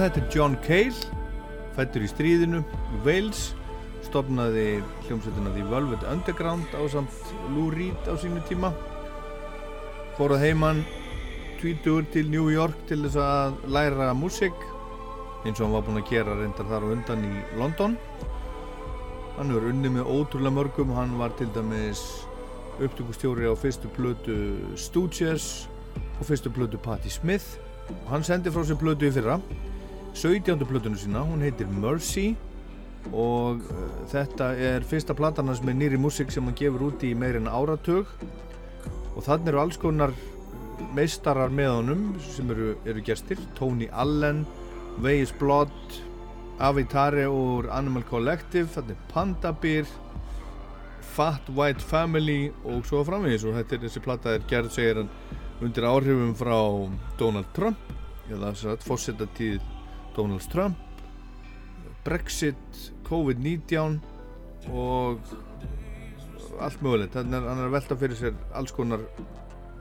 þetta 0.02 0.22
er 0.22 0.28
John 0.34 0.56
Cale, 0.66 1.22
fættur 1.76 2.04
í 2.06 2.10
stríðinu, 2.10 2.62
í 2.66 3.00
Wales, 3.06 3.42
stopnaði 4.06 4.82
hljómsveitina 5.06 5.54
The 5.56 5.66
Velvet 5.70 6.06
Underground 6.10 6.76
á 6.76 6.82
samt 6.92 7.34
Lou 7.54 7.68
Reed 7.74 8.10
á 8.10 8.14
sínu 8.20 8.44
tíma. 8.50 8.72
Fóruð 10.18 10.44
heimann 10.46 10.82
tvítugur 11.60 12.08
til 12.14 12.32
New 12.32 12.48
York 12.54 12.78
til 12.90 13.04
þess 13.06 13.20
að 13.22 13.60
læra 13.72 14.14
músík, 14.18 14.56
eins 15.46 15.60
og 15.60 15.68
hann 15.68 15.76
var 15.76 15.86
búinn 15.88 16.02
að 16.02 16.10
gera 16.14 16.38
reyndar 16.40 16.70
þar 16.72 16.88
og 16.88 16.96
undan 16.96 17.28
í 17.28 17.34
London. 17.60 17.98
Hann 19.36 19.52
hefur 19.52 19.70
unnið 19.74 19.96
með 19.98 20.10
ótrúlega 20.16 20.56
mörgum, 20.56 20.96
hann 20.96 21.18
var 21.20 21.36
til 21.38 21.52
dæmis 21.56 22.02
upptökustjóri 22.80 23.48
á 23.48 23.56
fyrstu 23.56 23.92
plötu 23.96 24.36
Stooges 24.80 25.70
og 26.20 26.26
fyrstu 26.28 26.52
plötu 26.52 26.80
Patti 26.82 27.10
Smith 27.10 27.60
og 27.90 28.12
hann 28.12 28.26
sendi 28.26 28.52
frá 28.52 28.66
sér 28.68 28.80
plötu 28.80 29.08
í 29.08 29.14
fyrra 29.16 29.38
17. 30.16 30.66
plötunu 30.66 30.96
sína, 30.96 31.26
hún 31.28 31.42
heitir 31.44 31.68
Mercy 31.68 32.38
og 33.12 33.60
uh, 33.68 33.90
þetta 34.08 34.54
er 34.56 34.86
fyrsta 34.88 35.14
platan 35.14 35.52
hans 35.52 35.60
með 35.60 35.76
nýri 35.82 36.00
músík 36.00 36.32
sem 36.32 36.46
hann 36.48 36.56
gefur 36.56 36.88
út 36.88 37.04
í 37.04 37.12
meirinn 37.20 37.52
áratug 37.52 38.08
og 39.12 39.26
þannig 39.26 39.52
eru 39.52 39.60
alls 39.60 39.80
konar 39.82 40.16
meistarar 40.96 41.52
með 41.52 41.74
honum 41.74 42.08
sem 42.24 42.48
eru, 42.56 42.72
eru 42.88 43.04
gestir 43.04 43.44
Tony 43.60 43.90
Allen, 43.92 44.46
Vegas 45.04 45.36
Blood 45.36 46.00
Avitare 46.64 47.28
úr 47.28 47.68
Animal 47.76 48.08
Collective 48.08 48.72
þannig 48.72 49.04
Panda 49.12 49.52
Bear 49.52 49.92
Fat 51.12 51.52
White 51.52 51.84
Family 51.84 52.54
og 52.64 52.88
svo 52.88 53.04
framvegis 53.04 53.44
og 53.44 53.60
þetta 53.60 53.76
er 53.76 53.86
þessi 53.90 54.08
plata 54.08 54.40
er 54.40 54.48
gerð 54.48 54.72
segir 54.80 55.04
hann 55.04 55.14
undir 55.60 55.92
áhrifum 55.92 56.36
frá 56.40 56.58
Donald 57.20 57.52
Trump 57.56 57.96
eða 58.32 58.56
þess 58.56 58.72
að 58.72 58.86
fórseta 58.88 59.34
tíð 59.36 59.75
Donald 60.16 60.48
Trump 60.52 60.82
Brexit, 62.06 62.94
COVID-19 63.08 63.98
og 64.74 65.20
allt 66.62 66.84
mögulegt, 66.86 67.16
þannig 67.16 67.40
að 67.40 67.48
hann 67.50 67.62
er 67.62 67.68
að 67.68 67.74
velta 67.76 67.98
fyrir 68.00 68.20
sér 68.20 68.36
alls 68.56 68.74
konar 68.76 69.02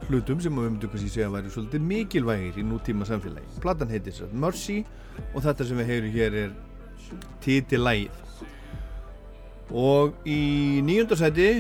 hlutum 0.09 0.41
sem 0.43 0.57
við 0.57 0.67
myndum 0.71 0.93
kannski 0.93 1.13
segja 1.13 1.29
að 1.29 1.37
væri 1.37 1.53
svolítið 1.53 1.87
mikilvægir 1.91 2.61
í 2.61 2.65
nútíma 2.67 3.09
samfélagi. 3.09 3.61
Platan 3.63 3.93
heitir 3.93 4.17
sér 4.17 4.33
Mercy 4.33 4.81
og 5.35 5.45
þetta 5.45 5.69
sem 5.69 5.81
við 5.81 5.91
heyrum 5.93 6.15
hér 6.17 6.39
er 6.43 6.55
titilægið. 7.45 8.21
Og 9.75 10.17
í 10.29 10.41
nýjöndarsæti, 10.85 11.51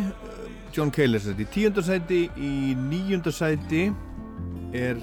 John 0.74 0.92
Cale 0.92 1.20
er 1.20 1.24
þetta 1.28 1.44
í 1.44 1.50
tíundarsæti, 1.54 2.22
í 2.36 2.54
nýjöndarsæti 2.88 3.84
er 4.76 5.00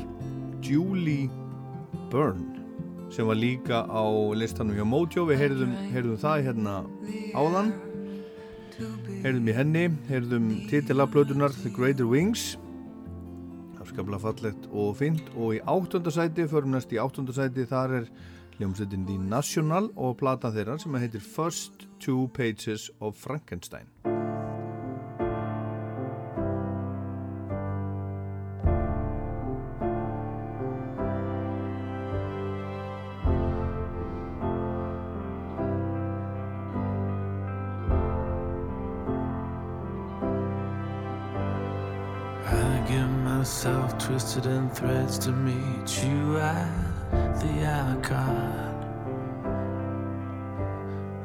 Julie 0.61 1.30
Byrne 2.11 2.51
sem 3.11 3.27
var 3.27 3.38
líka 3.39 3.83
á 3.85 4.03
listanum 4.35 4.75
hjá 4.77 4.85
Mojo. 4.88 5.25
Við 5.29 5.41
heyrðum, 5.43 5.77
heyrðum 5.91 6.19
það 6.21 6.43
hérna 6.47 6.75
áðan. 7.35 7.71
Heyrðum 9.21 9.49
í 9.51 9.55
henni 9.55 9.85
heyrðum 10.09 10.51
titilablötunar 10.71 11.55
The 11.61 11.73
Greater 11.75 12.07
Wings. 12.09 12.55
Afskaplega 13.81 14.21
fallegt 14.23 14.69
og 14.71 14.95
fint 15.01 15.33
og 15.35 15.57
í 15.57 15.63
áttundasæti, 15.65 16.47
förum 16.49 16.75
næst 16.75 16.93
í 16.95 17.01
áttundasæti 17.01 17.67
þar 17.69 17.97
er 18.01 18.11
hljómsveitin 18.57 19.07
The 19.09 19.17
National 19.17 19.91
og 19.97 20.19
platan 20.21 20.55
þeirra 20.55 20.79
sem 20.81 20.97
heitir 21.01 21.23
First 21.25 21.88
Two 21.99 22.29
Pages 22.38 22.89
of 23.01 23.17
Frankenstein 23.17 23.89
myself 43.52 43.98
twisted 43.98 44.45
in 44.45 44.69
threads 44.69 45.19
to 45.19 45.30
meet 45.30 46.06
you 46.06 46.38
at 46.38 47.36
the 47.41 47.65
icon. 47.68 48.73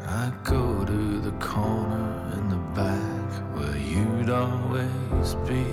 I 0.05 0.33
go 0.43 0.85
to 0.85 1.21
the 1.21 1.31
corner 1.39 2.33
in 2.37 2.49
the 2.49 2.63
back 2.75 3.31
where 3.55 3.77
you'd 3.77 4.29
always 4.29 5.35
be. 5.47 5.67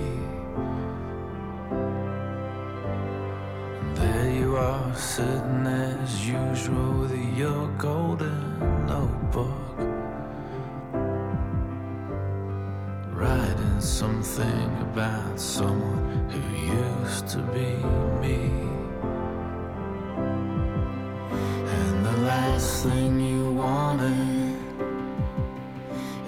There 4.00 4.30
you 4.30 4.56
are, 4.56 4.94
sitting 4.94 5.66
as 5.66 6.24
usual 6.24 7.00
with 7.00 7.36
your 7.36 7.66
golden 7.78 8.86
notebook. 8.86 9.73
Something 14.04 14.70
about 14.88 15.40
someone 15.40 16.28
who 16.28 16.42
used 16.82 17.26
to 17.26 17.38
be 17.56 17.70
me. 18.22 18.40
And 21.76 21.94
the 22.08 22.16
last 22.30 22.84
thing 22.84 23.18
you 23.18 23.52
wanted 23.52 24.58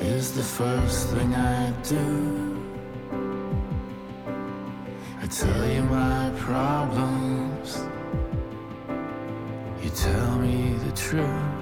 is 0.01 0.33
the 0.33 0.47
first 0.61 1.09
thing 1.13 1.35
I 1.35 1.71
do. 1.95 2.09
I 5.23 5.27
tell 5.27 5.65
you 5.75 5.83
my 5.83 6.31
problems, 6.49 7.69
you 9.83 9.91
tell 9.91 10.33
me 10.47 10.57
the 10.87 10.93
truth. 11.05 11.53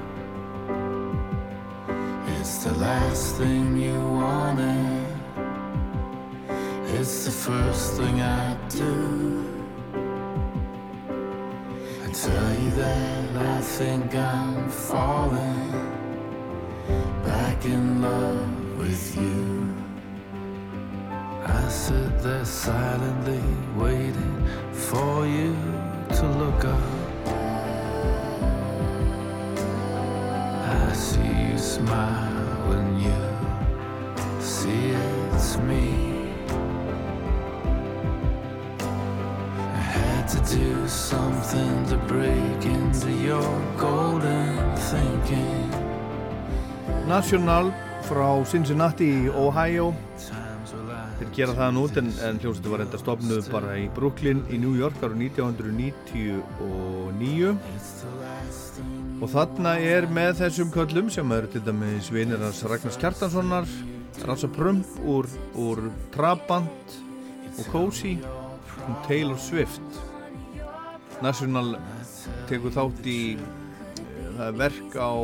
It's 2.36 2.58
the 2.66 2.74
last 2.74 3.34
thing 3.38 3.76
you 3.86 3.98
wanted. 4.22 4.83
It's 7.06 7.26
the 7.26 7.30
first 7.30 7.98
thing 7.98 8.22
I 8.22 8.56
do. 8.70 9.44
I 12.02 12.10
tell 12.10 12.50
you 12.62 12.70
that 12.70 13.36
I 13.36 13.60
think 13.60 14.14
I'm 14.14 14.70
falling 14.70 15.70
back 17.22 17.62
in 17.66 18.00
love 18.00 18.78
with 18.78 19.16
you. 19.18 19.74
I 21.44 21.68
sit 21.68 22.22
there 22.22 22.46
silently 22.46 23.44
waiting 23.76 24.48
for 24.72 25.26
you 25.26 25.54
to 26.16 26.26
look 26.40 26.64
up. 26.64 27.26
I 30.80 30.92
see 30.94 31.32
you 31.50 31.58
smile 31.58 32.64
when 32.70 32.98
you 32.98 34.40
see 34.40 34.94
it's 35.34 35.58
me. 35.58 36.13
Do 40.50 40.88
something 40.88 41.86
to 41.88 41.96
break 42.06 42.64
into 42.66 43.10
your 43.24 43.42
golden 43.78 44.76
thinking. 44.76 45.70
National 47.08 47.72
frá 48.04 48.44
Cincinnati 48.44 49.24
í 49.24 49.28
Ohio. 49.32 49.94
Þeir 51.18 51.30
gera 51.36 51.54
það 51.56 51.70
nút 51.76 51.96
en, 52.00 52.08
en 52.26 52.38
hljómsveitin 52.42 52.72
var 52.74 52.80
enda 52.84 52.98
stopnuð 53.00 53.44
bara 53.54 53.70
í 53.80 53.82
Brooklyn 53.96 54.40
í 54.52 54.56
New 54.60 54.74
York 54.76 54.98
ára 55.00 55.16
1999 55.16 57.54
og 59.22 59.28
þarna 59.32 59.72
er 59.80 60.08
með 60.12 60.32
þessum 60.42 60.68
köllum 60.74 61.08
sem 61.14 61.28
eru 61.36 61.48
til 61.52 61.62
dæmis 61.64 62.10
vinir 62.12 62.40
hans 62.42 62.64
Ragnars 62.66 62.98
Kjartanssonar 63.00 63.66
Rasa 64.26 64.48
Prump 64.50 64.86
úr, 65.06 65.26
úr 65.54 65.78
Trabant 66.12 66.98
og 67.54 67.64
Cozy 67.70 68.18
og 68.84 68.96
Taylor 69.06 69.38
Swift 69.40 70.13
National 71.24 71.78
tekur 72.50 72.74
þátt 72.74 73.06
í 73.08 73.20
það 74.34 74.46
er 74.46 74.58
verk 74.58 74.96
á 74.98 75.14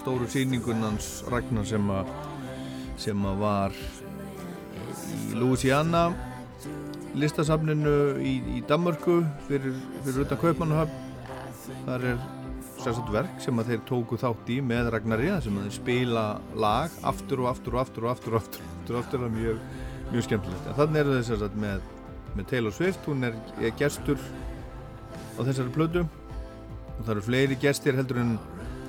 stóru 0.00 0.28
síningunans 0.30 1.10
Ragnar 1.28 1.66
sem 1.68 1.90
að 1.92 2.12
sem 2.98 3.26
að 3.28 3.42
var 3.42 3.76
í 5.28 5.36
Louisiana 5.38 6.08
listasafninu 7.18 7.94
í, 8.22 8.38
í 8.58 8.62
Danmörku 8.68 9.20
fyrir, 9.48 9.76
fyrir 10.04 10.24
utan 10.24 10.40
Kaupmannahöfn. 10.40 11.04
Þar 11.84 12.06
er 12.12 12.24
sérstaklega 12.78 13.14
verk 13.18 13.42
sem 13.42 13.60
að 13.60 13.72
þeir 13.72 13.84
tóku 13.88 14.18
þátt 14.20 14.50
í 14.54 14.58
með 14.64 14.90
Ragnari 14.94 15.30
sem 15.44 15.58
að 15.58 15.68
þeir 15.68 15.76
spila 15.78 16.24
lag 16.56 16.98
aftur 17.10 17.44
og 17.44 17.50
aftur 17.52 17.76
og 17.76 17.82
aftur 17.84 18.06
og 18.06 18.12
aftur 18.14 18.36
og 18.36 18.42
aftur, 18.42 18.66
og 18.66 19.00
aftur, 19.00 19.00
aftur 19.02 19.32
mjög, 19.34 19.62
mjög 20.12 20.28
skemmtilegt. 20.28 20.68
En 20.68 20.78
þannig 20.78 21.02
eru 21.02 21.16
þeir 21.16 21.26
sérstaklega 21.30 21.64
með, 21.64 21.88
með 22.36 22.50
Taylor 22.52 22.76
Swift 22.78 23.10
hún 23.10 23.28
er, 23.28 23.40
er 23.58 23.74
gestur 23.80 24.22
á 25.38 25.40
þessari 25.46 25.74
plötu. 25.74 26.04
Og 26.98 27.06
það 27.06 27.14
eru 27.14 27.24
fleiri 27.28 27.58
gestir 27.62 27.96
heldur 27.96 28.20
en 28.22 28.36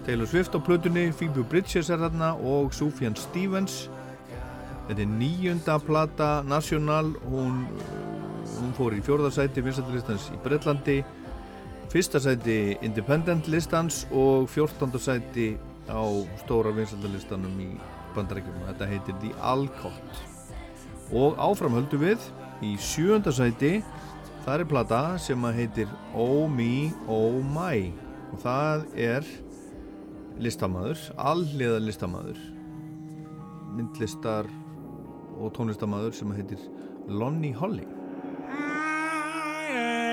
Taylor 0.05 0.27
Swift 0.27 0.55
á 0.57 0.59
plötunni, 0.59 1.11
Phoebe 1.13 1.45
Bridges 1.45 1.91
er 1.93 2.01
þarna 2.01 2.33
og 2.41 2.73
Sufjan 2.73 3.15
Stevens. 3.15 3.87
Þetta 4.89 5.05
er 5.05 5.11
nýjunda 5.13 5.77
plata 5.85 6.29
National 6.49 7.13
hún, 7.29 7.67
hún 8.57 8.75
fór 8.77 8.97
í 8.97 9.03
fjórðarsæti 9.05 9.61
vinsættilistans 9.61 10.31
í 10.33 10.39
Breitlandi 10.41 11.03
fyrsta 11.89 12.19
sæti 12.21 12.77
Independent 12.85 13.47
listans 13.49 14.03
og 14.13 14.49
fjórtandasæti 14.49 15.55
á 15.89 16.01
stóra 16.43 16.73
vinsættilistanum 16.73 17.55
í 17.61 17.69
bandarækjum 18.13 18.65
þetta 18.67 18.89
heitir 18.89 19.17
The 19.23 19.31
Alcott. 19.41 20.19
Og 21.09 21.37
áfram 21.41 21.73
höldum 21.77 22.03
við 22.03 22.27
í 22.65 22.75
sjönda 22.77 23.33
sæti 23.33 23.79
það 24.45 24.55
er 24.55 24.69
plata 24.69 25.01
sem 25.21 25.45
að 25.45 25.59
heitir 25.63 25.91
Oh 26.13 26.47
Me 26.51 26.91
Oh 27.07 27.41
My 27.43 27.89
og 28.29 28.39
það 28.43 28.85
er 28.99 29.27
listamaður, 30.39 31.01
alliða 31.17 31.79
listamaður 31.83 32.39
myndlistar 33.75 34.47
og 35.39 35.53
tónlistamæður 35.55 36.15
sem 36.17 36.31
heitir 36.35 36.61
Lonnie 37.07 37.55
Holly. 37.55 37.85
A 38.49 40.08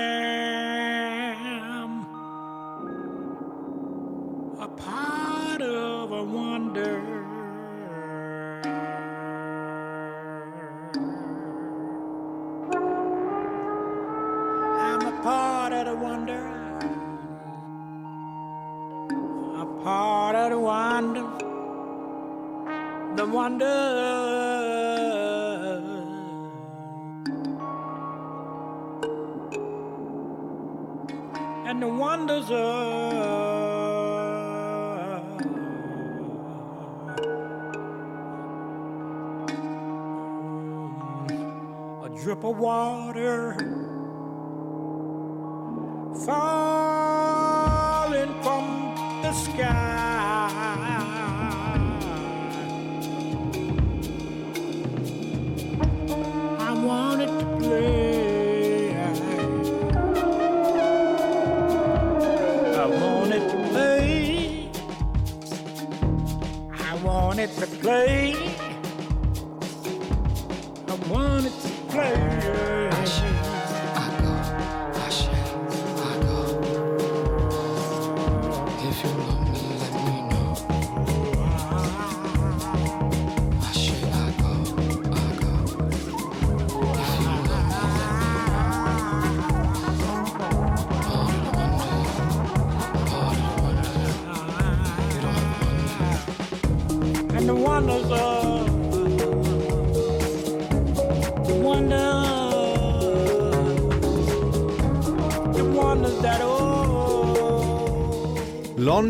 a 42.65 42.86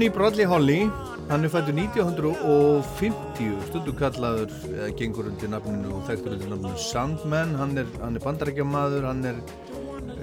Lonnie 0.07 0.19
Bradley 0.19 0.45
Holly, 0.45 0.89
hann 1.27 1.43
er 1.43 1.49
fættur 1.51 1.75
1950, 1.75 3.47
stundu 3.67 3.91
kallaður, 3.99 4.53
eða 4.69 4.87
gengur 4.95 5.27
undir 5.27 5.49
nafninu 5.51 5.89
og 5.97 6.05
þekktur 6.07 6.31
undir 6.37 6.47
nafninu 6.53 6.79
Sandman, 6.79 7.51
hann 7.59 7.75
er, 7.81 7.87
er 8.07 8.23
bandarækjamaður, 8.23 9.03
hann 9.03 9.25
er 9.27 9.35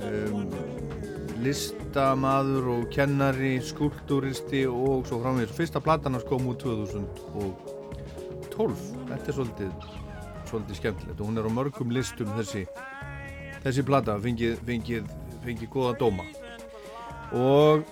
um, 0.09 0.49
listamaður 1.45 2.65
og 2.79 2.89
kennari, 2.95 3.61
skúltúristi 3.61 4.65
og 4.71 5.05
svo 5.05 5.21
framvegis. 5.21 5.53
Fyrsta 5.59 5.85
platan 5.85 6.17
hans 6.17 6.25
kom 6.31 6.49
út 6.49 6.65
2012, 6.65 7.53
þetta 9.11 9.21
er 9.21 9.37
svolítið, 9.37 9.71
svolítið 10.49 10.75
skemmtilegt 10.81 11.21
og 11.21 11.27
hún 11.29 11.37
er 11.43 11.45
á 11.45 11.53
mörgum 11.61 11.93
listum 11.93 12.33
þessi, 12.39 12.65
þessi 13.67 13.85
plata, 13.85 14.17
fengið, 14.17 14.57
fengið, 14.65 15.05
fengið 15.45 15.69
góða 15.77 15.93
dóma. 16.01 16.25
Og 17.37 17.85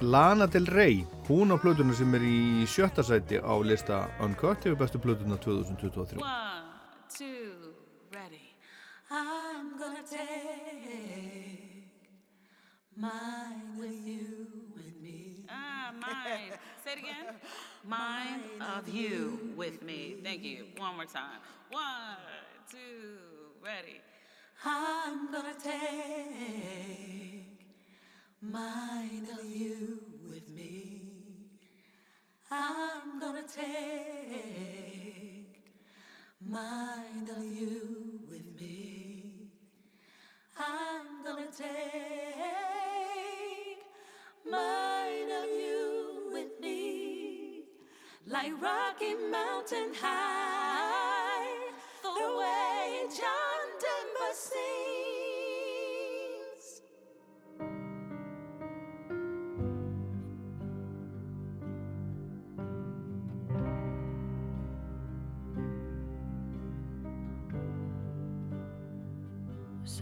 Lana 0.00 0.48
Del 0.48 0.72
Rey, 0.72 1.04
hún 1.28 1.52
á 1.52 1.56
plötuna 1.56 1.94
sem 1.94 2.14
er 2.14 2.22
í 2.22 2.66
sjötta 2.68 3.02
sæti 3.02 3.38
á 3.40 3.54
lista 3.64 4.10
Uncut 4.20 4.64
hefur 4.64 4.76
bestu 4.76 4.98
plötuna 4.98 5.36
2023. 5.36 6.20
One, 6.20 6.64
two, 7.08 7.74
ready. 8.12 8.52
I'm 9.10 9.78
gonna 9.78 10.02
take 10.02 11.88
mine 12.96 13.78
with 13.78 14.06
you, 14.06 14.46
with 14.76 14.96
me. 15.00 15.46
Ah, 15.48 15.92
mine. 16.00 16.58
Say 16.84 16.92
it 16.92 16.98
again. 16.98 17.34
Mine 17.86 18.40
of 18.76 18.88
you 18.88 19.52
with 19.56 19.82
me. 19.82 20.16
Thank 20.22 20.42
you. 20.42 20.66
One 20.78 20.96
more 20.96 21.04
time. 21.04 21.40
One, 21.70 22.16
two, 22.70 23.18
ready. 23.62 24.00
I'm 24.64 25.30
gonna 25.30 25.54
take 25.62 27.44
mine 28.40 29.26
of 29.38 29.44
you 29.44 30.00
with 30.30 30.48
me. 30.48 31.03
I'm 32.56 33.18
gonna 33.18 33.42
take 33.42 33.64
mind 36.40 37.28
of 37.36 37.44
you 37.44 38.20
with 38.30 38.60
me. 38.60 39.50
I'm 40.56 41.24
gonna 41.24 41.50
take 41.50 41.66
mind 44.48 45.30
of 45.32 45.48
you 45.50 46.30
with 46.32 46.60
me. 46.60 47.64
Like 48.28 48.52
Rocky 48.62 49.14
Mountain 49.14 49.92
High, 50.00 51.72
the 52.02 52.36
way 52.38 53.02
John 53.08 53.66
Denver 53.82 54.32
sings. 54.32 55.03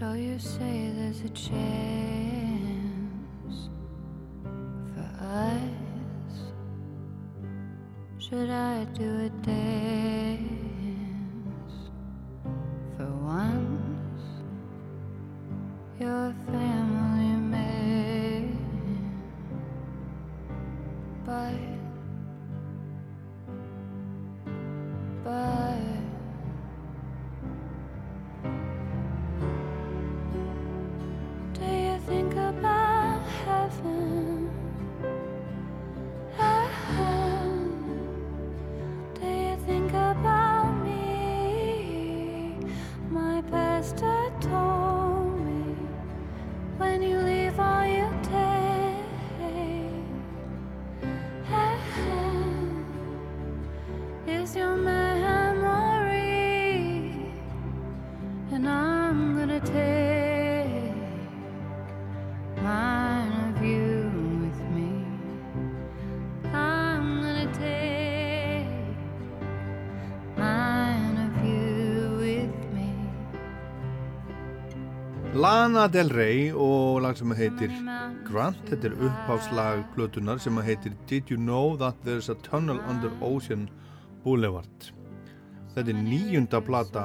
So 0.02 0.14
you 0.14 0.36
say 0.36 0.90
there's 0.96 1.20
a 1.20 1.28
chance 1.28 1.58
for 4.92 5.08
us? 5.24 5.60
Should 8.18 8.50
I 8.50 8.82
do 8.98 9.26
a 9.26 9.28
dance 9.46 9.71
Lana 75.82 75.90
Del 75.90 76.12
Rey 76.14 76.42
og 76.54 77.00
lag 77.02 77.16
sem 77.18 77.32
heitir 77.34 77.72
Grant, 78.28 78.58
þetta 78.68 78.86
er 78.86 79.00
uppháslag 79.02 79.80
plötunar 79.96 80.38
sem 80.38 80.60
heitir 80.62 80.92
Did 81.10 81.32
You 81.32 81.40
Know 81.40 81.72
That 81.80 81.96
There's 82.06 82.28
a 82.30 82.36
Tunnel 82.46 82.78
Under 82.86 83.10
Ocean 83.18 83.64
Boulevard? 84.22 84.92
Þetta 85.74 85.90
er 85.90 85.98
níunda 85.98 86.60
plata 86.62 87.02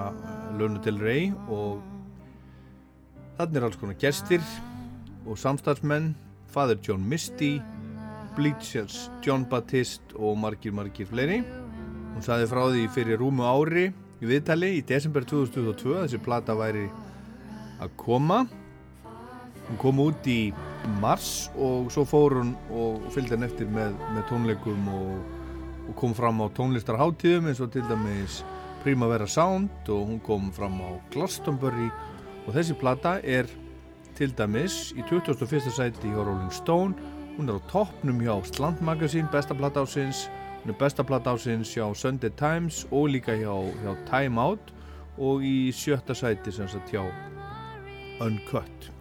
Lana 0.60 0.78
Del 0.86 1.02
Rey 1.02 1.32
og 1.50 1.82
þannig 3.40 3.58
er 3.58 3.66
alls 3.66 3.80
konar 3.82 3.98
gestir 3.98 4.46
og 5.26 5.42
samstarfsmenn. 5.42 6.14
Father 6.46 6.78
John 6.78 7.02
Misty 7.02 7.56
Bleachers, 8.38 9.08
John 9.26 9.48
Batiste 9.50 10.14
og 10.22 10.38
margir 10.38 10.78
margir 10.78 11.10
fleiri. 11.10 11.42
Hún 12.14 12.30
saði 12.30 12.46
frá 12.54 12.68
því 12.70 12.86
fyrir 12.94 13.24
rúmu 13.26 13.50
ári 13.50 13.90
í 13.90 14.30
viðtali 14.30 14.76
í 14.78 14.86
desember 14.86 15.26
2022 15.26 15.98
þessi 16.04 16.22
plata 16.22 16.54
væri 16.62 16.86
að 17.82 17.98
koma 17.98 18.44
hún 19.68 19.80
kom 19.82 20.00
út 20.00 20.28
í 20.30 20.54
mars 21.02 21.50
og 21.60 21.90
svo 21.92 22.06
fór 22.08 22.40
hún 22.40 22.54
og 22.72 23.10
fylgdi 23.16 23.36
hann 23.36 23.48
eftir 23.48 23.68
með, 23.72 23.98
með 24.16 24.24
tónleikum 24.30 24.88
og, 24.94 25.18
og 25.90 25.98
kom 26.00 26.16
fram 26.16 26.40
á 26.44 26.48
tónlistarháttíðum 26.56 27.50
eins 27.52 27.62
og 27.64 27.74
til 27.76 27.84
dæmis 27.90 28.42
Primavera 28.84 29.28
Sound 29.28 29.90
og 29.92 30.08
hún 30.08 30.20
kom 30.24 30.52
fram 30.56 30.80
á 30.80 30.96
Glastonbury. 31.12 31.90
Og 32.48 32.56
þessi 32.56 32.78
plata 32.80 33.18
er 33.24 33.50
til 34.16 34.32
dæmis 34.38 34.94
í 34.96 35.04
21. 35.04 35.68
sæti 35.68 36.14
hjá 36.14 36.22
Rolling 36.24 36.54
Stone. 36.54 36.96
Hún 37.36 37.52
er 37.52 37.60
á 37.60 37.68
toppnum 37.68 38.22
hjá 38.24 38.40
Slant 38.48 38.82
Magazine 38.82 39.28
besta 39.32 39.58
plata 39.58 39.84
ásins 39.84 40.30
hún 40.64 40.72
er 40.72 40.80
besta 40.80 41.04
plata 41.04 41.36
ásins 41.36 41.76
hjá 41.76 41.86
Sunday 41.96 42.32
Times 42.40 42.86
og 42.92 43.12
líka 43.12 43.36
hjá, 43.36 43.52
hjá 43.84 43.98
Time 44.08 44.40
Out. 44.42 44.72
Og 45.18 45.42
í 45.44 45.74
sjötta 45.74 46.16
sæti 46.16 46.54
sem 46.54 46.70
sagt 46.70 46.94
hjá 46.94 47.04
Uncut 48.22 48.97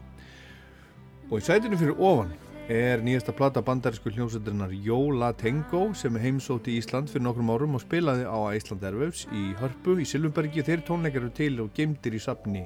Og 1.27 1.40
í 1.40 1.43
sætunum 1.43 1.78
fyrir 1.81 1.97
ofan 1.98 2.28
er 2.70 3.01
nýjasta 3.03 3.32
plata 3.35 3.62
bandarísku 3.62 4.12
hljómsöldurinnar 4.15 4.70
Jóla 4.86 5.32
Tengo 5.35 5.89
sem 5.98 6.15
heimsótti 6.23 6.77
í 6.77 6.78
Ísland 6.78 7.11
fyrir 7.11 7.27
nokkrum 7.27 7.51
árum 7.51 7.74
og 7.74 7.82
spilaði 7.82 8.28
á 8.31 8.39
Ísland 8.55 8.86
Erfjöfs 8.86 9.27
í 9.35 9.48
Hörpu 9.59 9.98
í 9.98 10.07
Silvumbergi. 10.07 10.62
Þeir 10.62 10.86
tónleikar 10.86 11.24
eru 11.24 11.35
til 11.35 11.59
og 11.65 11.74
gemdir 11.74 12.15
í 12.15 12.23
sapni 12.23 12.62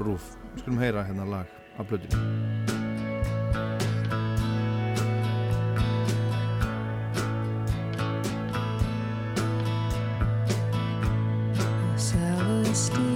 Rúf. 0.00 0.32
Við 0.54 0.64
skulum 0.64 0.80
heyra 0.80 1.04
hennar 1.04 1.28
lag 1.28 1.56
af 1.76 1.92
blöðinu. 1.92 2.68
still 12.72 13.09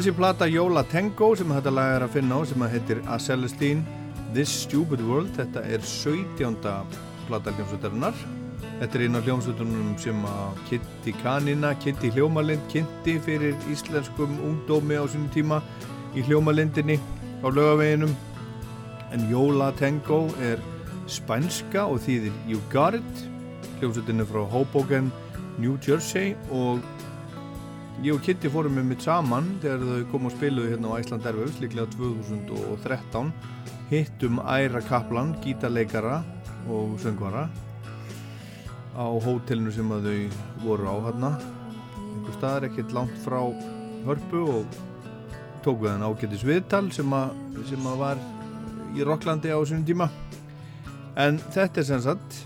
Þessi 0.00 0.14
plata 0.16 0.46
Jóla 0.48 0.80
Tango 0.88 1.26
sem 1.36 1.50
þetta 1.52 1.70
lag 1.76 1.90
er 1.92 2.02
að 2.06 2.14
finna 2.14 2.38
á 2.40 2.48
sem 2.48 2.62
að 2.64 2.70
heitir 2.72 3.00
A 3.04 3.18
Celestine 3.20 3.82
This 4.32 4.54
Stupid 4.62 5.02
World 5.04 5.34
þetta 5.36 5.60
er 5.68 5.82
17. 5.84 6.54
plata 7.26 7.52
hljómsveitarinnar 7.52 8.16
Þetta 8.78 8.88
er 8.96 9.04
einn 9.04 9.18
af 9.18 9.26
hljómsveitunum 9.28 9.90
sem 10.00 10.22
að 10.24 10.62
Kitty 10.70 11.12
Kanina, 11.20 11.74
Kitty 11.84 12.08
Hljómalind 12.14 12.64
kynnti 12.72 13.18
fyrir 13.26 13.68
íslenskum 13.68 14.40
ungdómi 14.48 14.96
á 14.96 15.04
sínum 15.04 15.28
tíma 15.34 15.58
í 16.16 16.24
Hljómalindinni 16.24 16.96
á 17.44 17.52
lögaveginum 17.52 18.16
en 19.12 19.28
Jóla 19.28 19.68
Tango 19.76 20.22
er 20.40 20.64
spænska 21.12 21.84
og 21.84 22.00
þýðir 22.06 22.40
You 22.48 22.64
Got 22.72 22.96
It 23.02 23.28
hljómsveitinu 23.82 24.24
frá 24.32 24.48
Hoboken, 24.48 25.12
New 25.60 25.76
Jersey 25.84 26.32
og 26.48 26.80
Ég 28.00 28.14
og 28.16 28.22
Kitty 28.24 28.48
fórum 28.48 28.78
með 28.78 28.86
mitt 28.88 29.02
saman 29.04 29.48
þegar 29.60 29.82
þau 29.84 30.04
kom 30.08 30.28
og 30.30 30.32
spiluðu 30.32 30.70
hérna 30.70 30.88
á 30.88 30.96
Æsland 31.02 31.26
Erfus 31.28 31.58
líklega 31.60 31.90
2013 31.92 33.26
hittum 33.90 34.38
Æra 34.40 34.80
Kaplan, 34.88 35.34
gítarleikara 35.44 36.22
og 36.72 36.94
söngvara 37.02 37.42
á 38.96 39.04
hótelinu 39.04 39.68
sem 39.74 39.92
þau 39.92 40.14
voru 40.62 40.88
á 40.88 40.96
hérna. 41.10 41.30
Einhver 42.00 42.38
staðar 42.38 42.70
ekkert 42.70 42.94
langt 42.96 43.18
frá 43.20 43.42
hörpu 44.06 44.46
og 44.48 44.78
tók 45.60 45.82
við 45.82 45.92
hann 45.92 46.06
ágættis 46.08 46.44
viðtal 46.48 46.86
sem 46.96 47.12
að, 47.12 47.34
sem 47.68 47.84
að 47.84 48.00
var 48.00 48.22
í 48.96 49.04
Rocklandi 49.04 49.52
á 49.52 49.60
sínum 49.60 49.84
tíma. 49.84 50.08
En 51.20 51.36
þetta 51.52 51.84
er 51.84 51.90
sem 51.90 52.00
sagt 52.08 52.40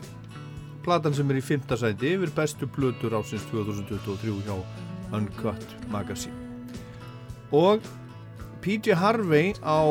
platan 0.82 1.14
sem 1.14 1.30
er 1.30 1.38
í 1.38 1.46
fymta 1.46 1.78
sæti 1.78 2.16
yfir 2.16 2.34
bestu 2.34 2.66
plötur 2.66 3.14
ásins 3.20 3.46
2023 3.52 4.34
hjá 4.48 4.58
Uncut 5.14 5.76
Magazine. 5.92 6.36
Og 7.54 7.84
PJ 8.64 8.96
Harvey 8.98 9.52
á 9.60 9.84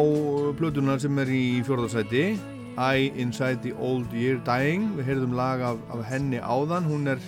plötunar 0.58 1.00
sem 1.02 1.20
er 1.22 1.30
í 1.30 1.46
fjórðarsæti 1.66 2.26
I 2.74 3.12
Inside 3.22 3.62
the 3.62 3.76
Old 3.78 4.14
Year 4.14 4.42
Dying. 4.46 4.96
Við 4.98 5.12
heyrðum 5.12 5.38
lag 5.38 5.62
af, 5.62 5.80
af 5.94 6.02
henni 6.10 6.42
áðan. 6.42 6.90
Hún 6.90 7.08
er 7.14 7.22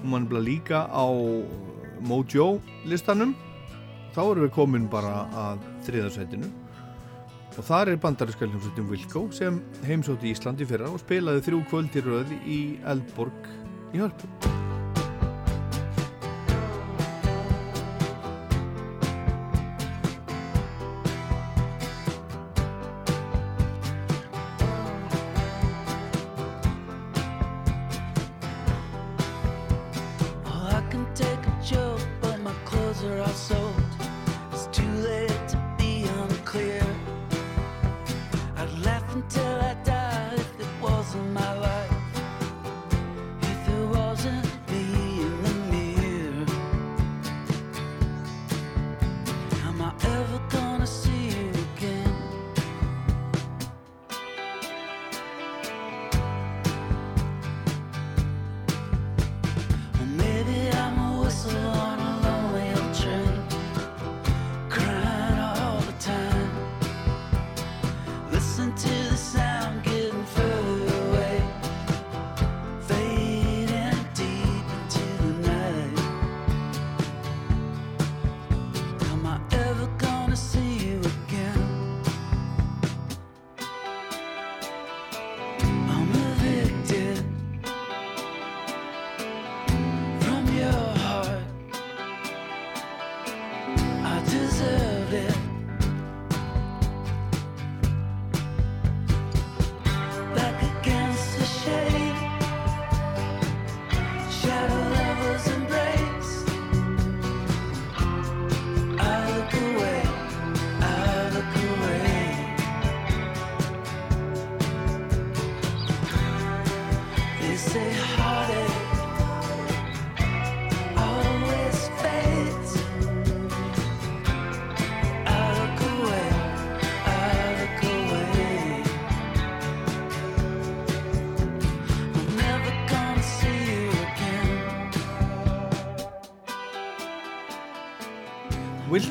hún 0.00 0.14
var 0.14 0.24
nefnilega 0.24 0.46
líka 0.46 0.80
á 0.88 1.06
Mojo 2.00 2.60
listanum. 2.88 3.36
Þá 4.16 4.22
erum 4.24 4.46
við 4.48 4.56
komin 4.56 4.88
bara 4.90 5.28
að 5.36 5.62
þriðarsætinu 5.86 6.48
og 7.60 7.66
þar 7.66 7.92
er 7.92 8.00
bandarinska 8.00 8.48
hljómsveitin 8.48 8.88
Wilco 8.88 9.26
sem 9.36 9.60
heimsótti 9.84 10.32
Íslandi 10.32 10.68
fyrra 10.68 10.88
og 10.88 11.02
spilaði 11.02 11.44
þrjú 11.48 11.62
kvöldi 11.68 12.06
röð 12.06 12.34
í 12.46 12.60
Eldborg 12.88 13.52
í 13.92 14.00
Hörpu 14.00 14.69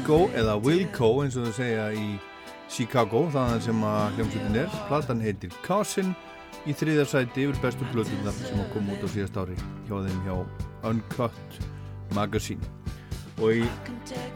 Wilco 0.10 0.32
eða 0.34 0.56
Wilco 0.66 1.08
eins 1.22 1.36
og 1.38 1.44
þau 1.46 1.54
segja 1.54 1.84
í 1.94 2.06
Chicago 2.74 3.20
þaðan 3.30 3.60
sem 3.62 3.82
að 3.86 4.16
hljómsveitin 4.16 4.56
er. 4.58 4.78
Platan 4.88 5.20
heitir 5.22 5.52
Cousin 5.62 6.16
í 6.66 6.74
þriðarsæti 6.74 7.44
yfir 7.46 7.60
bestu 7.62 7.86
blöðunar 7.92 8.34
sem 8.40 8.58
að 8.58 8.72
koma 8.74 8.96
út 8.96 9.04
á 9.06 9.10
síðast 9.14 9.38
ári 9.38 9.58
hjá 9.86 10.00
þeim 10.08 10.24
hjá 10.26 10.34
Uncut 10.90 11.60
Magazine. 12.18 12.72
Og 13.38 13.60
í 13.60 13.68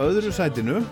öðru 0.04 0.36
sætinu 0.38 0.84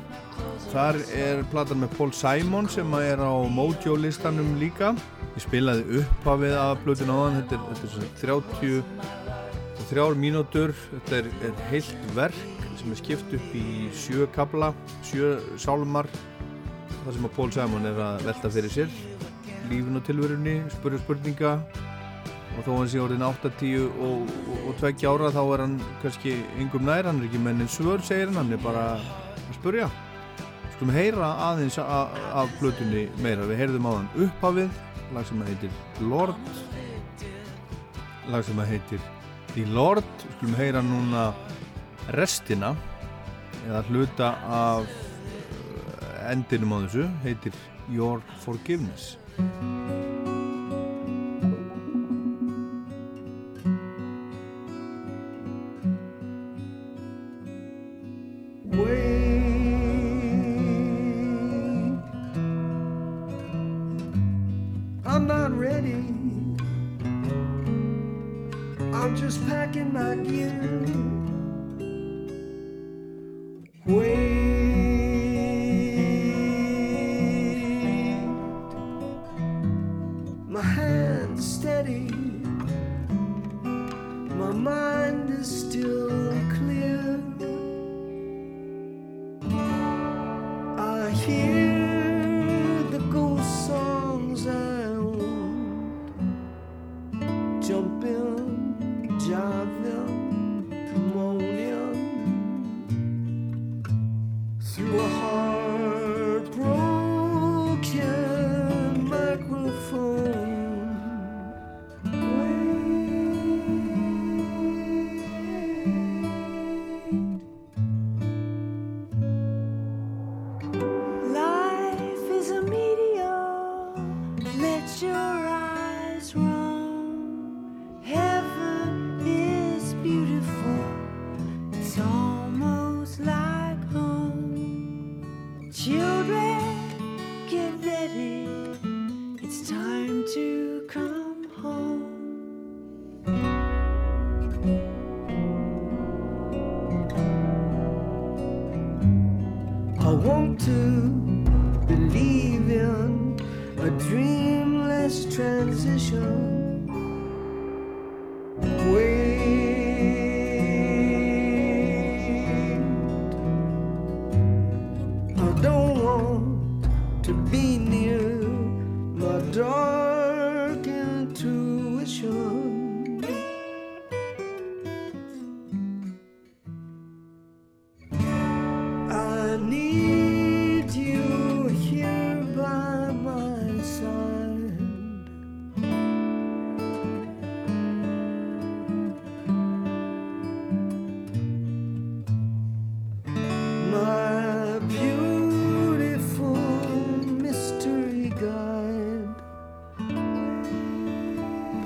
þar 0.71 0.97
er 1.13 1.43
platan 1.53 1.83
með 1.83 1.93
Paul 1.99 2.09
Simon 2.17 2.69
sem 2.73 2.97
að 2.97 3.05
er 3.11 3.21
á 3.21 3.33
Mojo 3.53 3.99
listanum 4.01 4.55
líka. 4.57 4.95
Ég 5.35 5.45
spilaði 5.45 6.01
upphafið 6.01 6.57
af 6.57 6.81
blöðun 6.87 7.13
áðan 7.13 7.37
þetta 7.43 7.59
er, 7.59 7.69
þetta 7.69 7.85
er 7.85 7.93
sem 7.93 8.09
sagt 8.09 8.25
30 8.25 8.81
og 9.77 9.85
þrjár 9.93 10.19
mínútur. 10.25 10.75
Þetta 10.95 11.21
er, 11.21 11.31
er 11.51 11.63
heilt 11.69 12.11
verk 12.17 12.60
sem 12.81 12.93
er 12.93 12.97
skipt 12.97 13.33
upp 13.37 13.53
í 13.57 13.89
sjö 13.93 14.25
kabla 14.33 14.71
sjö 15.05 15.35
sálmar. 15.61 16.09
Það 17.03 17.15
sem 17.15 17.27
að 17.27 17.35
Paul 17.35 17.53
Simon 17.53 17.87
er 17.89 17.99
að 18.01 18.25
velta 18.27 18.51
fyrir 18.53 18.73
sér. 18.73 18.99
Lífin 19.69 19.99
og 19.99 20.05
tilverunni, 20.07 20.57
spurja 20.73 21.01
spurninga. 21.01 21.53
Og 22.51 22.65
þó 22.65 22.71
hann 22.75 22.89
sé 22.91 22.99
orðin 22.99 23.23
8-10 23.23 23.85
og, 23.87 24.25
og, 24.27 24.55
og 24.67 24.73
tveggja 24.81 25.13
ára 25.13 25.29
þá 25.31 25.41
er 25.43 25.63
hann 25.63 25.77
kannski 26.01 26.33
yngum 26.59 26.83
nær, 26.89 27.07
hann 27.07 27.21
er 27.21 27.29
ekki 27.29 27.39
mennin 27.45 27.69
svör 27.71 28.03
segir 28.03 28.27
hann, 28.27 28.41
hann 28.41 28.57
er 28.57 28.63
bara 28.65 28.83
að 28.97 29.55
spurja. 29.55 29.87
Skulum 30.73 30.91
heyra 30.97 31.31
aðeins 31.47 31.77
af 31.79 32.51
blötunni 32.59 33.05
meira, 33.23 33.47
við 33.47 33.61
heyrðum 33.61 33.87
á 33.87 33.91
hann 33.93 34.11
upphafið, 34.25 34.83
lag 35.15 35.29
sem 35.29 35.45
að 35.45 35.53
heitir 35.53 36.09
Lord. 36.11 36.51
Lag 38.33 38.45
sem 38.45 38.59
að 38.59 38.75
heitir 38.75 39.09
The 39.53 39.65
Lord, 39.71 40.11
skulum 40.35 40.59
heyra 40.59 40.83
núna 40.83 41.29
restina 42.17 42.75
eða 43.67 43.83
hluta 43.89 44.31
af 44.47 44.89
endinum 46.31 46.75
á 46.75 46.77
þessu 46.85 47.07
heitir 47.25 47.57
Your 47.91 48.21
Forgiveness 48.43 49.17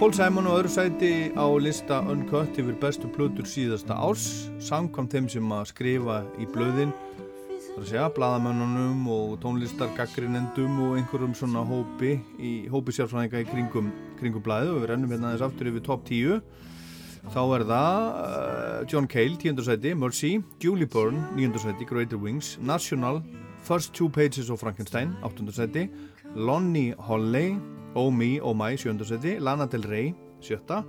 Paul 0.06 0.14
Simon 0.14 0.46
á 0.46 0.54
öðru 0.54 0.70
sæti 0.70 1.34
á 1.34 1.50
lista 1.58 1.96
Uncut 2.06 2.60
yfir 2.62 2.76
bestu 2.78 3.08
plötur 3.10 3.48
síðasta 3.50 3.96
árs 3.98 4.52
samkvæmt 4.62 5.16
þeim 5.16 5.30
sem 5.34 5.54
að 5.56 5.64
skrifa 5.72 6.18
í 6.38 6.46
blöðin 6.46 6.92
þar 6.92 7.80
að 7.80 7.88
segja, 7.90 8.04
bladamönnunum 8.14 9.08
og 9.10 9.32
tónlistargaggrinendum 9.42 10.78
og 10.86 11.00
einhverjum 11.00 11.34
svona 11.34 11.66
hópi 11.66 12.20
í 12.38 12.54
hópi 12.70 12.94
sérfræðinga 12.94 13.42
í 13.42 13.50
kringum, 13.50 13.90
kringum 14.20 14.46
blæðu 14.46 14.76
og 14.76 14.84
við 14.84 14.92
rennum 14.92 15.16
hérna 15.16 15.32
aðeins 15.32 15.48
aftur 15.48 15.72
yfir 15.72 15.86
top 15.90 16.06
10 16.06 16.38
þá 17.34 17.42
er 17.58 17.66
það 17.74 17.98
uh, 18.06 18.80
John 18.86 19.10
Cale, 19.10 19.40
10. 19.42 19.64
sæti, 19.66 19.96
Mercy 19.98 20.36
Julie 20.62 20.86
Byrne, 20.86 21.32
9. 21.34 21.64
sæti, 21.66 21.90
Greater 21.90 22.22
Wings 22.22 22.60
National, 22.62 23.24
First 23.66 23.98
Two 23.98 24.14
Pages 24.14 24.54
of 24.54 24.62
Frankenstein 24.62 25.18
8. 25.26 25.50
sæti, 25.50 25.90
Lonnie 26.36 26.94
Holley 26.94 27.58
Oh 27.96 28.12
Me, 28.12 28.40
Oh 28.42 28.54
My, 28.54 28.76
7. 28.78 29.06
sæti 29.08 29.40
Lana 29.40 29.66
Del 29.66 29.84
Rey, 29.84 30.14
7. 30.42 30.84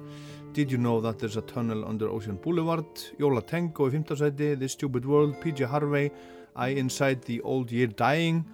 Did 0.53 0.70
You 0.73 0.78
Know 0.78 1.01
That 1.01 1.19
There's 1.19 1.37
a 1.37 1.43
Tunnel 1.43 1.85
Under 1.85 2.09
Ocean 2.09 2.39
Boulevard 2.43 2.87
Jóla 3.19 3.43
Tango 3.47 3.89
í 3.89 3.93
5. 3.93 4.16
sæti 4.16 4.57
The 4.59 4.69
Stupid 4.69 5.07
World, 5.07 5.37
PJ 5.41 5.66
Harvey 5.70 6.11
I 6.57 6.78
Inside 6.81 7.20
the 7.27 7.41
Old 7.45 7.73
Year 7.73 7.89
Dying 7.89 8.45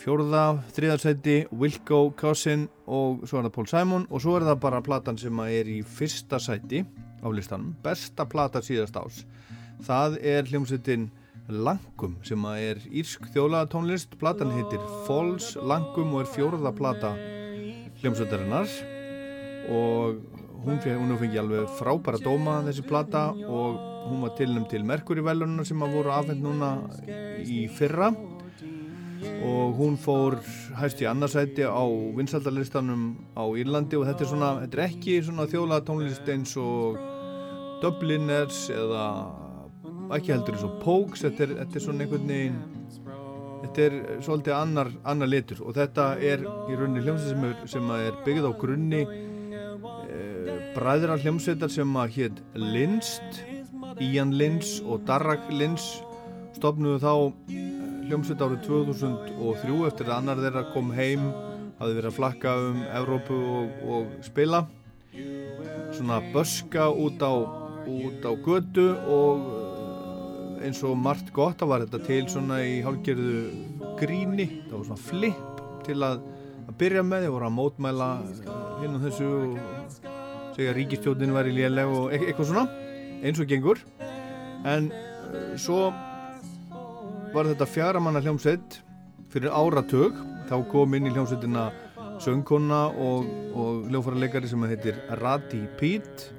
Fjórða, 0.00 0.58
þriðarsæti 0.74 1.36
Wilco, 1.54 2.10
Cousin 2.18 2.66
og 2.86 3.22
svo 3.28 3.38
er 3.38 3.46
það 3.46 3.54
Paul 3.54 3.68
Simon 3.70 4.06
og 4.10 4.22
svo 4.22 4.34
er 4.38 4.46
það 4.48 4.62
bara 4.64 4.82
platan 4.84 5.18
sem 5.20 5.44
er 5.44 5.70
í 5.70 5.78
fyrsta 5.86 6.40
sæti 6.42 6.82
á 7.22 7.28
listanum 7.32 7.76
besta 7.84 8.26
plata 8.28 8.62
síðast 8.64 8.98
ás 9.00 9.22
það 9.86 10.18
er 10.22 10.50
hljómsveitin 10.50 11.10
Langum 11.48 12.16
sem 12.24 12.40
er 12.56 12.78
írsk 12.88 13.26
þjólaða 13.34 13.68
tónlist 13.74 14.14
platan 14.20 14.52
heitir 14.54 14.82
Falls 15.06 15.54
Langum 15.60 16.14
og 16.16 16.24
er 16.24 16.30
fjórða 16.32 16.72
plata 16.76 17.14
hljómsveitarinnar 18.04 18.68
og 19.72 20.20
hún, 20.64 20.76
hún 20.76 21.16
fengi 21.18 21.40
alveg 21.40 21.70
frábæra 21.78 22.20
dóma 22.20 22.58
þessi 22.66 22.84
plata 22.84 23.30
og 23.32 23.78
hún 24.10 24.20
var 24.24 24.34
tilnum 24.36 24.66
til 24.68 24.84
Mercury 24.84 25.24
velununa 25.24 25.64
sem 25.64 25.80
að 25.82 25.96
voru 25.96 26.12
afhend 26.12 26.44
núna 26.44 26.74
í 27.40 27.64
fyrra. 27.72 28.12
Og 29.44 29.78
hún 29.78 29.96
fór 29.96 30.36
hæst 30.76 31.00
í 31.00 31.08
annarsæti 31.08 31.64
á 31.64 31.84
vinsaldalistanum 32.16 33.06
á 33.32 33.44
Írlandi 33.56 33.96
og 33.96 34.04
þetta 34.08 34.24
er 34.24 34.28
svona, 34.28 34.50
þetta 34.64 34.76
er 34.76 34.84
ekki 34.84 35.16
þjóðlega 35.24 35.86
tónlist 35.88 36.28
eins 36.28 36.52
og 36.60 36.98
Dubliners 37.80 38.66
eða 38.72 39.06
ekki 40.12 40.34
heldur 40.34 40.58
eins 40.58 40.66
og 40.68 40.76
Pokes 40.84 41.24
þetta 41.24 41.46
er, 41.46 41.54
þetta 41.62 41.80
er 41.80 41.86
svona 41.86 42.04
einhvern 42.04 42.28
veginn 42.28 42.60
þetta 43.64 43.84
er 43.88 43.98
svolítið 44.24 44.56
annar, 44.56 44.92
annar 45.02 45.30
litur 45.32 45.64
og 45.64 45.74
þetta 45.76 46.12
er 46.20 46.44
í 46.44 46.78
rauninni 46.78 47.04
hljómsveit 47.04 47.34
sem 47.34 47.48
er, 47.48 47.56
sem 47.74 47.92
er 47.96 48.22
byggð 48.26 48.48
á 48.48 48.52
grunni 48.60 49.02
e, 49.04 50.22
bræðra 50.76 51.18
hljómsveitar 51.24 51.72
sem 51.72 51.96
að 52.00 52.16
hétt 52.18 52.42
Linst 52.54 53.44
Ian 54.02 54.34
Lins 54.38 54.80
og 54.82 55.04
Darragh 55.08 55.50
Lins 55.54 55.86
stopnuðu 56.56 57.00
þá 57.02 57.12
eh, 57.52 57.66
hljómsveit 58.08 58.42
árið 58.44 58.62
2003 58.68 59.76
eftir 59.88 60.08
að 60.08 60.16
annar 60.16 60.40
þeirra 60.42 60.64
kom 60.72 60.92
heim 60.94 61.28
hafði 61.80 61.98
verið 61.98 62.08
að 62.10 62.16
flakka 62.18 62.54
um 62.62 62.80
Evrópu 62.86 63.36
og, 63.58 63.76
og 63.90 64.14
spila. 64.24 64.64
Svona 65.94 66.20
böska 66.34 66.88
út 66.90 67.22
á, 67.22 67.34
út 67.86 68.26
á 68.26 68.32
götu 68.46 68.88
og 68.94 69.44
eh, 69.44 69.63
eins 70.64 70.80
og 70.86 70.96
margt 70.98 71.30
gott 71.36 71.60
þá 71.60 71.66
var 71.70 71.84
þetta 71.84 72.00
til 72.06 72.22
svona 72.32 72.60
í 72.64 72.78
hálfgerðu 72.84 73.42
gríni, 74.00 74.46
það 74.68 74.78
var 74.78 74.86
svona 74.88 75.04
flip 75.08 75.62
til 75.84 75.98
að, 76.06 76.24
að 76.64 76.76
byrja 76.80 77.04
með 77.06 77.26
þeir 77.26 77.34
voru 77.34 77.48
að 77.48 77.56
mótmæla 77.58 78.10
hinn 78.80 78.96
og 78.96 79.04
þessu 79.04 79.30
og 79.34 79.58
segja 80.54 80.72
að 80.72 80.78
ríkistjóðin 80.78 81.34
væri 81.34 81.54
léleg 81.58 81.92
og 81.92 82.14
e 82.14 82.20
eitthvað 82.22 82.50
svona 82.50 82.66
eins 83.24 83.40
og 83.42 83.48
gengur. 83.50 83.80
En 84.68 84.90
uh, 84.92 85.54
svo 85.60 85.88
var 87.34 87.50
þetta 87.50 87.68
fjaramanna 87.68 88.22
hljómsveit 88.24 88.78
fyrir 89.32 89.52
áratug. 89.52 90.16
Þá 90.48 90.56
kom 90.70 90.94
inn 90.94 91.08
í 91.08 91.12
hljómsveitina 91.14 91.70
söngkonna 92.22 92.84
og, 93.02 93.28
og 93.56 93.86
hljófarleikari 93.90 94.48
sem 94.48 94.64
heitir 94.68 95.00
Rati 95.20 95.64
Pete 95.80 96.30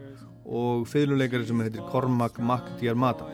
og 0.45 0.85
fiðluleikari 0.87 1.47
sem 1.47 1.63
heitir 1.65 1.83
Cormac 1.91 2.37
McDiarmata 2.39 3.27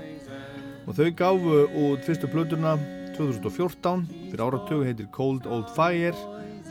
og 0.88 0.98
þau 0.98 1.10
gafu 1.18 1.58
út 1.86 2.06
fyrstu 2.06 2.30
plötuna 2.32 2.76
2014 3.18 4.06
fyrir 4.32 4.44
áratug 4.46 4.86
heitir 4.88 5.10
Cold 5.14 5.46
Old 5.46 5.70
Fire. 5.76 6.16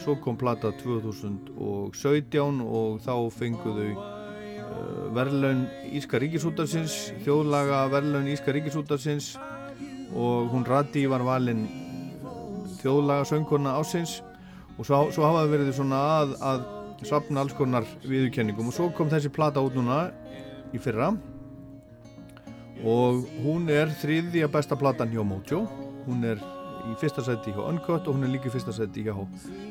Svo 0.00 0.16
kom 0.16 0.38
plata 0.40 0.72
2017 0.80 2.62
og 2.64 3.02
þá 3.04 3.14
fenguðu 3.36 3.90
uh, 3.92 5.10
verðlaun 5.16 5.66
Íska 5.92 6.20
Ríkisútarsins 6.22 7.12
þjóðlaga 7.26 7.84
verðlaun 7.92 8.30
Íska 8.32 8.54
Ríkisútarsins 8.56 9.34
og 10.16 10.50
hún 10.54 10.64
Rati 10.66 11.04
var 11.10 11.22
valinn 11.26 11.66
þjóðlaga 12.80 13.28
söngkonna 13.28 13.76
ásins 13.76 14.22
og 14.78 14.86
svo, 14.88 15.02
svo 15.12 15.26
hafaði 15.28 15.52
verið 15.52 15.74
svona 15.76 16.00
að, 16.22 16.36
að 16.40 16.62
sapna 17.06 17.44
alls 17.44 17.52
konar 17.56 17.84
viðurkenningum. 18.04 18.72
Og 18.72 18.76
svo 18.76 18.88
kom 18.96 19.12
þessi 19.12 19.32
plata 19.32 19.62
út 19.64 19.76
núna 19.76 20.06
í 20.72 20.80
fyrra 20.80 21.12
og 22.86 23.26
hún 23.44 23.68
er 23.72 23.90
þriðja 24.00 24.48
besta 24.52 24.78
platan 24.78 25.12
hjá 25.12 25.22
Mojo. 25.26 25.64
Hún 26.06 26.24
er 26.24 26.40
í 26.88 26.96
fyrsta 27.00 27.22
seti 27.24 27.52
hjá 27.52 27.62
Uncut 27.66 28.08
og 28.08 28.16
hún 28.16 28.24
er 28.24 28.32
líka 28.34 28.48
í 28.48 28.54
fyrsta 28.54 28.72
seti 28.74 29.04
hjá 29.04 29.14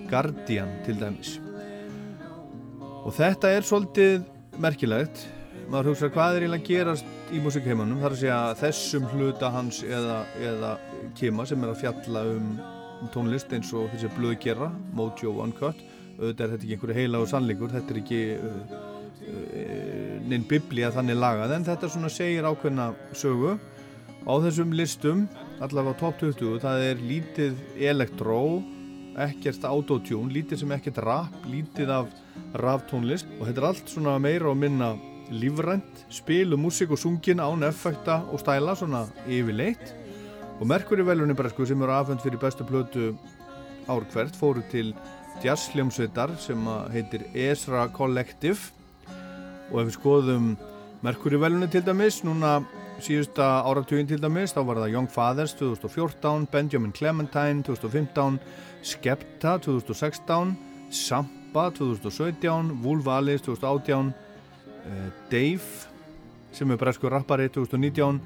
Guardian 0.10 0.76
til 0.86 1.00
dæmis. 1.00 1.38
Og 3.06 3.14
þetta 3.16 3.54
er 3.56 3.66
svolítið 3.66 4.26
merkilegt. 4.62 5.26
Maður 5.70 5.92
hugsa 5.92 6.10
hvað 6.14 6.36
er 6.36 6.46
eiginlega 6.46 6.68
gerast 6.68 7.34
í 7.34 7.40
músikheimanum? 7.44 8.02
Þar 8.02 8.16
að 8.16 8.22
segja 8.24 8.40
þessum 8.58 9.08
hluta 9.14 9.52
hans 9.54 9.84
eða, 9.86 10.20
eða 10.42 10.76
Kima 11.18 11.46
sem 11.46 11.64
er 11.64 11.74
að 11.74 11.82
fjalla 11.84 12.26
um 12.34 12.48
tónlist 13.14 13.54
eins 13.56 13.72
og 13.78 13.88
þessi 13.94 14.10
blöðu 14.18 14.40
gera 14.44 14.70
Mojo 14.98 15.38
Uncut. 15.44 15.80
Auðvitað 16.20 16.46
er 16.46 16.54
þetta 16.54 16.66
ekki 16.66 16.76
einhverju 16.76 16.98
heila 16.98 17.22
og 17.24 17.30
sannleikur 17.32 17.72
þetta 17.72 17.94
er 17.94 18.00
ekki 18.02 18.22
uh, 18.36 18.58
uh, 19.30 19.69
neinn 20.30 20.48
biblía 20.48 20.92
þannig 20.94 21.20
lagað 21.20 21.56
en 21.58 21.68
þetta 21.68 21.92
svona 21.92 22.12
segir 22.14 22.48
ákveðna 22.48 22.92
sögu 23.18 23.58
á 24.24 24.34
þessum 24.46 24.74
listum 24.78 25.28
allavega 25.60 26.00
top 26.00 26.20
20 26.22 26.62
það 26.64 26.88
er 26.92 27.04
lítið 27.04 27.62
elektró 27.92 28.42
ekkert 29.20 29.66
autotune, 29.68 30.32
lítið 30.32 30.62
sem 30.62 30.74
ekkert 30.76 31.02
rap 31.04 31.46
lítið 31.50 31.92
af 31.92 32.12
rap 32.62 32.86
tónlist 32.90 33.28
og 33.40 33.48
þetta 33.48 33.62
er 33.62 33.70
allt 33.74 33.92
svona 33.92 34.20
meira 34.22 34.52
og 34.52 34.60
minna 34.60 34.94
lífrænt, 35.30 36.06
spilu, 36.10 36.58
músík 36.58 36.92
og 36.92 37.00
sungin 37.00 37.40
án 37.40 37.64
effekta 37.68 38.24
og 38.32 38.40
stæla 38.40 38.76
svona 38.76 39.06
yfirleitt. 39.28 39.94
Og 40.60 40.68
Merkuri 40.68 41.06
velunni 41.06 41.34
bresku 41.38 41.66
sem 41.66 41.82
eru 41.82 41.94
afhend 41.94 42.22
fyrir 42.24 42.42
bestu 42.42 42.66
plötu 42.66 43.14
ár 43.88 44.04
hvert 44.12 44.36
fóru 44.36 44.64
til 44.72 44.94
jazzljómsveitar 45.44 46.36
sem 46.38 46.66
heitir 46.92 47.24
Ezra 47.34 47.88
Collective 47.88 48.74
og 49.72 49.82
ef 49.82 49.90
við 49.90 49.98
skoðum 49.98 50.52
Merkuri 51.06 51.40
velunni 51.40 51.70
til 51.72 51.84
dæmis 51.86 52.20
núna 52.28 52.58
síðusta 53.00 53.46
áratugin 53.64 54.08
til 54.10 54.20
dæmis 54.20 54.52
þá 54.52 54.64
var 54.68 54.82
það 54.82 54.96
Young 54.96 55.12
Fathers 55.12 55.54
2014 55.60 56.48
Benjamin 56.52 56.92
Clementine 56.96 57.64
2015 57.64 58.40
Skepta 58.84 59.56
2016 59.64 60.56
Sampa 60.92 61.70
2017 61.78 62.74
Wolf 62.84 63.08
Alice 63.08 63.46
2018 63.46 64.12
uh, 64.12 65.08
Dave 65.32 65.88
sem 66.52 66.72
er 66.72 66.82
bresku 66.82 67.10
rappari 67.10 67.48
2019 67.48 68.20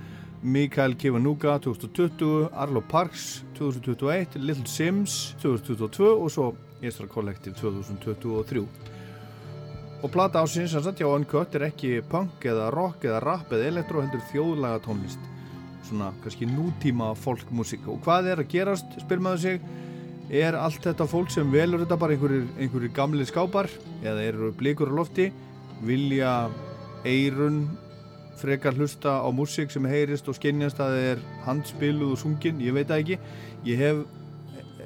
Mikael 0.43 0.95
Kivanuka 0.99 1.57
2020, 1.63 2.49
Arlo 2.51 2.81
Parks 2.81 3.45
2021, 3.55 4.35
Little 4.35 4.67
Sims 4.67 5.35
2022 5.41 6.09
og 6.09 6.31
svo 6.31 6.49
Estra 6.83 7.07
Collective 7.07 7.55
2023 7.55 8.65
og 10.03 10.11
plata 10.11 10.43
ásins 10.43 10.73
sem 10.73 10.83
sagt 10.83 10.99
já 10.99 11.07
Uncut 11.07 11.55
er 11.55 11.69
ekki 11.69 12.01
punk 12.09 12.43
eða 12.43 12.69
rock 12.75 13.07
eða 13.07 13.21
rap 13.23 13.53
eða 13.55 13.69
elektro 13.71 14.03
heldur 14.03 14.25
þjóðlaga 14.31 14.81
tónlist 14.83 15.29
svona 15.87 16.11
kannski 16.23 16.47
nútíma 16.49 17.13
folkmusík 17.15 17.87
og 17.87 18.03
hvað 18.03 18.33
er 18.33 18.43
að 18.43 18.51
gerast 18.51 18.99
spyr 19.03 19.23
maður 19.23 19.43
sig 19.45 19.61
er 20.43 20.57
allt 20.59 20.83
þetta 20.83 21.07
fólk 21.07 21.31
sem 21.31 21.49
velur 21.51 21.83
þetta 21.83 21.99
bara 21.99 22.15
einhverjir, 22.15 22.45
einhverjir 22.59 22.93
gamli 22.95 23.25
skápar 23.27 23.71
eða 24.03 24.27
eru 24.27 24.51
blikur 24.59 24.91
á 24.91 24.97
lofti 24.99 25.31
vilja 25.83 26.33
eirun 27.05 27.65
frekar 28.43 28.75
hlusta 28.75 29.21
á 29.23 29.27
músík 29.31 29.71
sem 29.71 29.85
heyrist 29.87 30.27
og 30.27 30.35
skinnjast 30.35 30.79
að 30.81 30.95
það 30.95 31.09
er 31.11 31.23
handspiluð 31.45 32.13
og 32.15 32.19
sungin, 32.19 32.61
ég 32.63 32.75
veit 32.75 32.89
það 32.89 33.03
ekki. 33.03 33.17
Ég 33.67 33.79
hef 33.79 34.01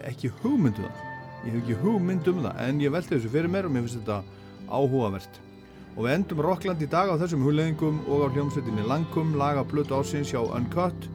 ekki 0.06 0.32
hugmyndu 0.42 0.84
um 0.84 0.90
það. 0.90 1.06
Ég 1.46 1.54
hef 1.54 1.62
ekki 1.62 1.78
hugmynd 1.82 2.30
um 2.32 2.42
það 2.46 2.62
en 2.68 2.82
ég 2.84 2.94
velti 2.94 3.16
þessu 3.16 3.32
fyrir 3.34 3.54
mér 3.54 3.70
og 3.70 3.74
mér 3.74 3.86
finnst 3.86 4.02
þetta 4.02 4.20
áhugavert. 4.70 5.42
Og 5.98 6.06
við 6.06 6.14
endum 6.14 6.42
Rockland 6.46 6.82
í 6.86 6.90
dag 6.92 7.10
á 7.10 7.18
þessum 7.18 7.46
húleðingum 7.48 8.04
og 8.06 8.28
á 8.30 8.34
hljómsveitinni 8.36 8.86
Langum 8.86 9.34
laga 9.40 9.64
Pluto 9.66 9.98
ásins 9.98 10.30
hjá 10.30 10.44
Uncut. 10.46 11.08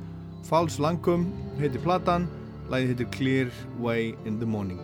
Fals 0.42 0.80
Langum 0.82 1.28
heitir 1.60 1.82
platan 1.84 2.26
lagið 2.72 2.94
heitir 2.94 3.10
Clear 3.14 3.52
Way 3.78 4.14
in 4.26 4.40
the 4.40 4.48
Morning. 4.48 4.80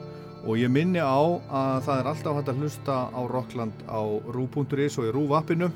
Og 0.46 0.60
ég 0.60 0.70
minni 0.70 1.00
á 1.02 1.18
að 1.18 1.82
það 1.88 2.00
er 2.00 2.10
alltaf 2.12 2.36
hægt 2.38 2.50
að 2.52 2.60
hlusta 2.62 2.96
á 3.10 3.20
Rockland 3.26 3.84
á 3.90 4.00
rú.is 4.30 4.98
og 5.00 5.08
í 5.08 5.14
rúvappinu 5.14 5.68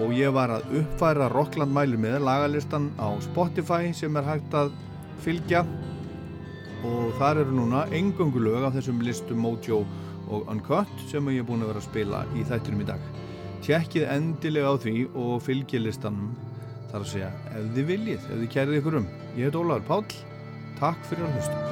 og 0.00 0.14
ég 0.16 0.32
var 0.34 0.50
að 0.50 0.72
uppfæra 0.80 1.28
Rockland 1.30 1.74
mæli 1.74 1.98
með 2.00 2.24
lagalistan 2.26 2.88
á 2.98 3.14
Spotify 3.22 3.92
sem 3.94 4.16
er 4.16 4.26
hægt 4.26 4.56
að 4.56 4.72
fylgja. 5.22 5.62
Og 6.84 7.12
þar 7.20 7.44
eru 7.44 7.54
núna 7.60 7.84
engöngu 7.94 8.42
lög 8.42 8.66
af 8.66 8.74
þessum 8.78 9.04
listum 9.04 9.44
Mojo 9.44 9.84
og 10.34 10.50
Uncut 10.52 10.90
sem 11.10 11.30
ég 11.32 11.42
er 11.42 11.48
búin 11.48 11.62
að 11.64 11.72
vera 11.72 11.82
að 11.82 11.88
spila 11.88 12.24
í 12.34 12.46
þættinum 12.48 12.82
í 12.84 12.88
dag. 12.90 13.06
Tjekkið 13.64 14.08
endilega 14.16 14.74
á 14.74 14.74
því 14.82 14.96
og 15.14 15.36
fylgjið 15.46 15.86
listanum. 15.86 16.34
Þar 16.90 17.00
að 17.00 17.12
segja 17.14 17.30
ef 17.54 17.70
þið 17.76 17.88
viljið, 17.92 18.28
ef 18.28 18.42
þið 18.42 18.50
kærið 18.56 18.80
ykkur 18.82 19.00
um. 19.00 19.08
Ég 19.38 19.48
heit 19.48 19.60
Ólaður 19.62 19.88
Páll, 19.88 20.20
takk 20.82 21.08
fyrir 21.10 21.26
að 21.28 21.38
hlusta 21.38 21.64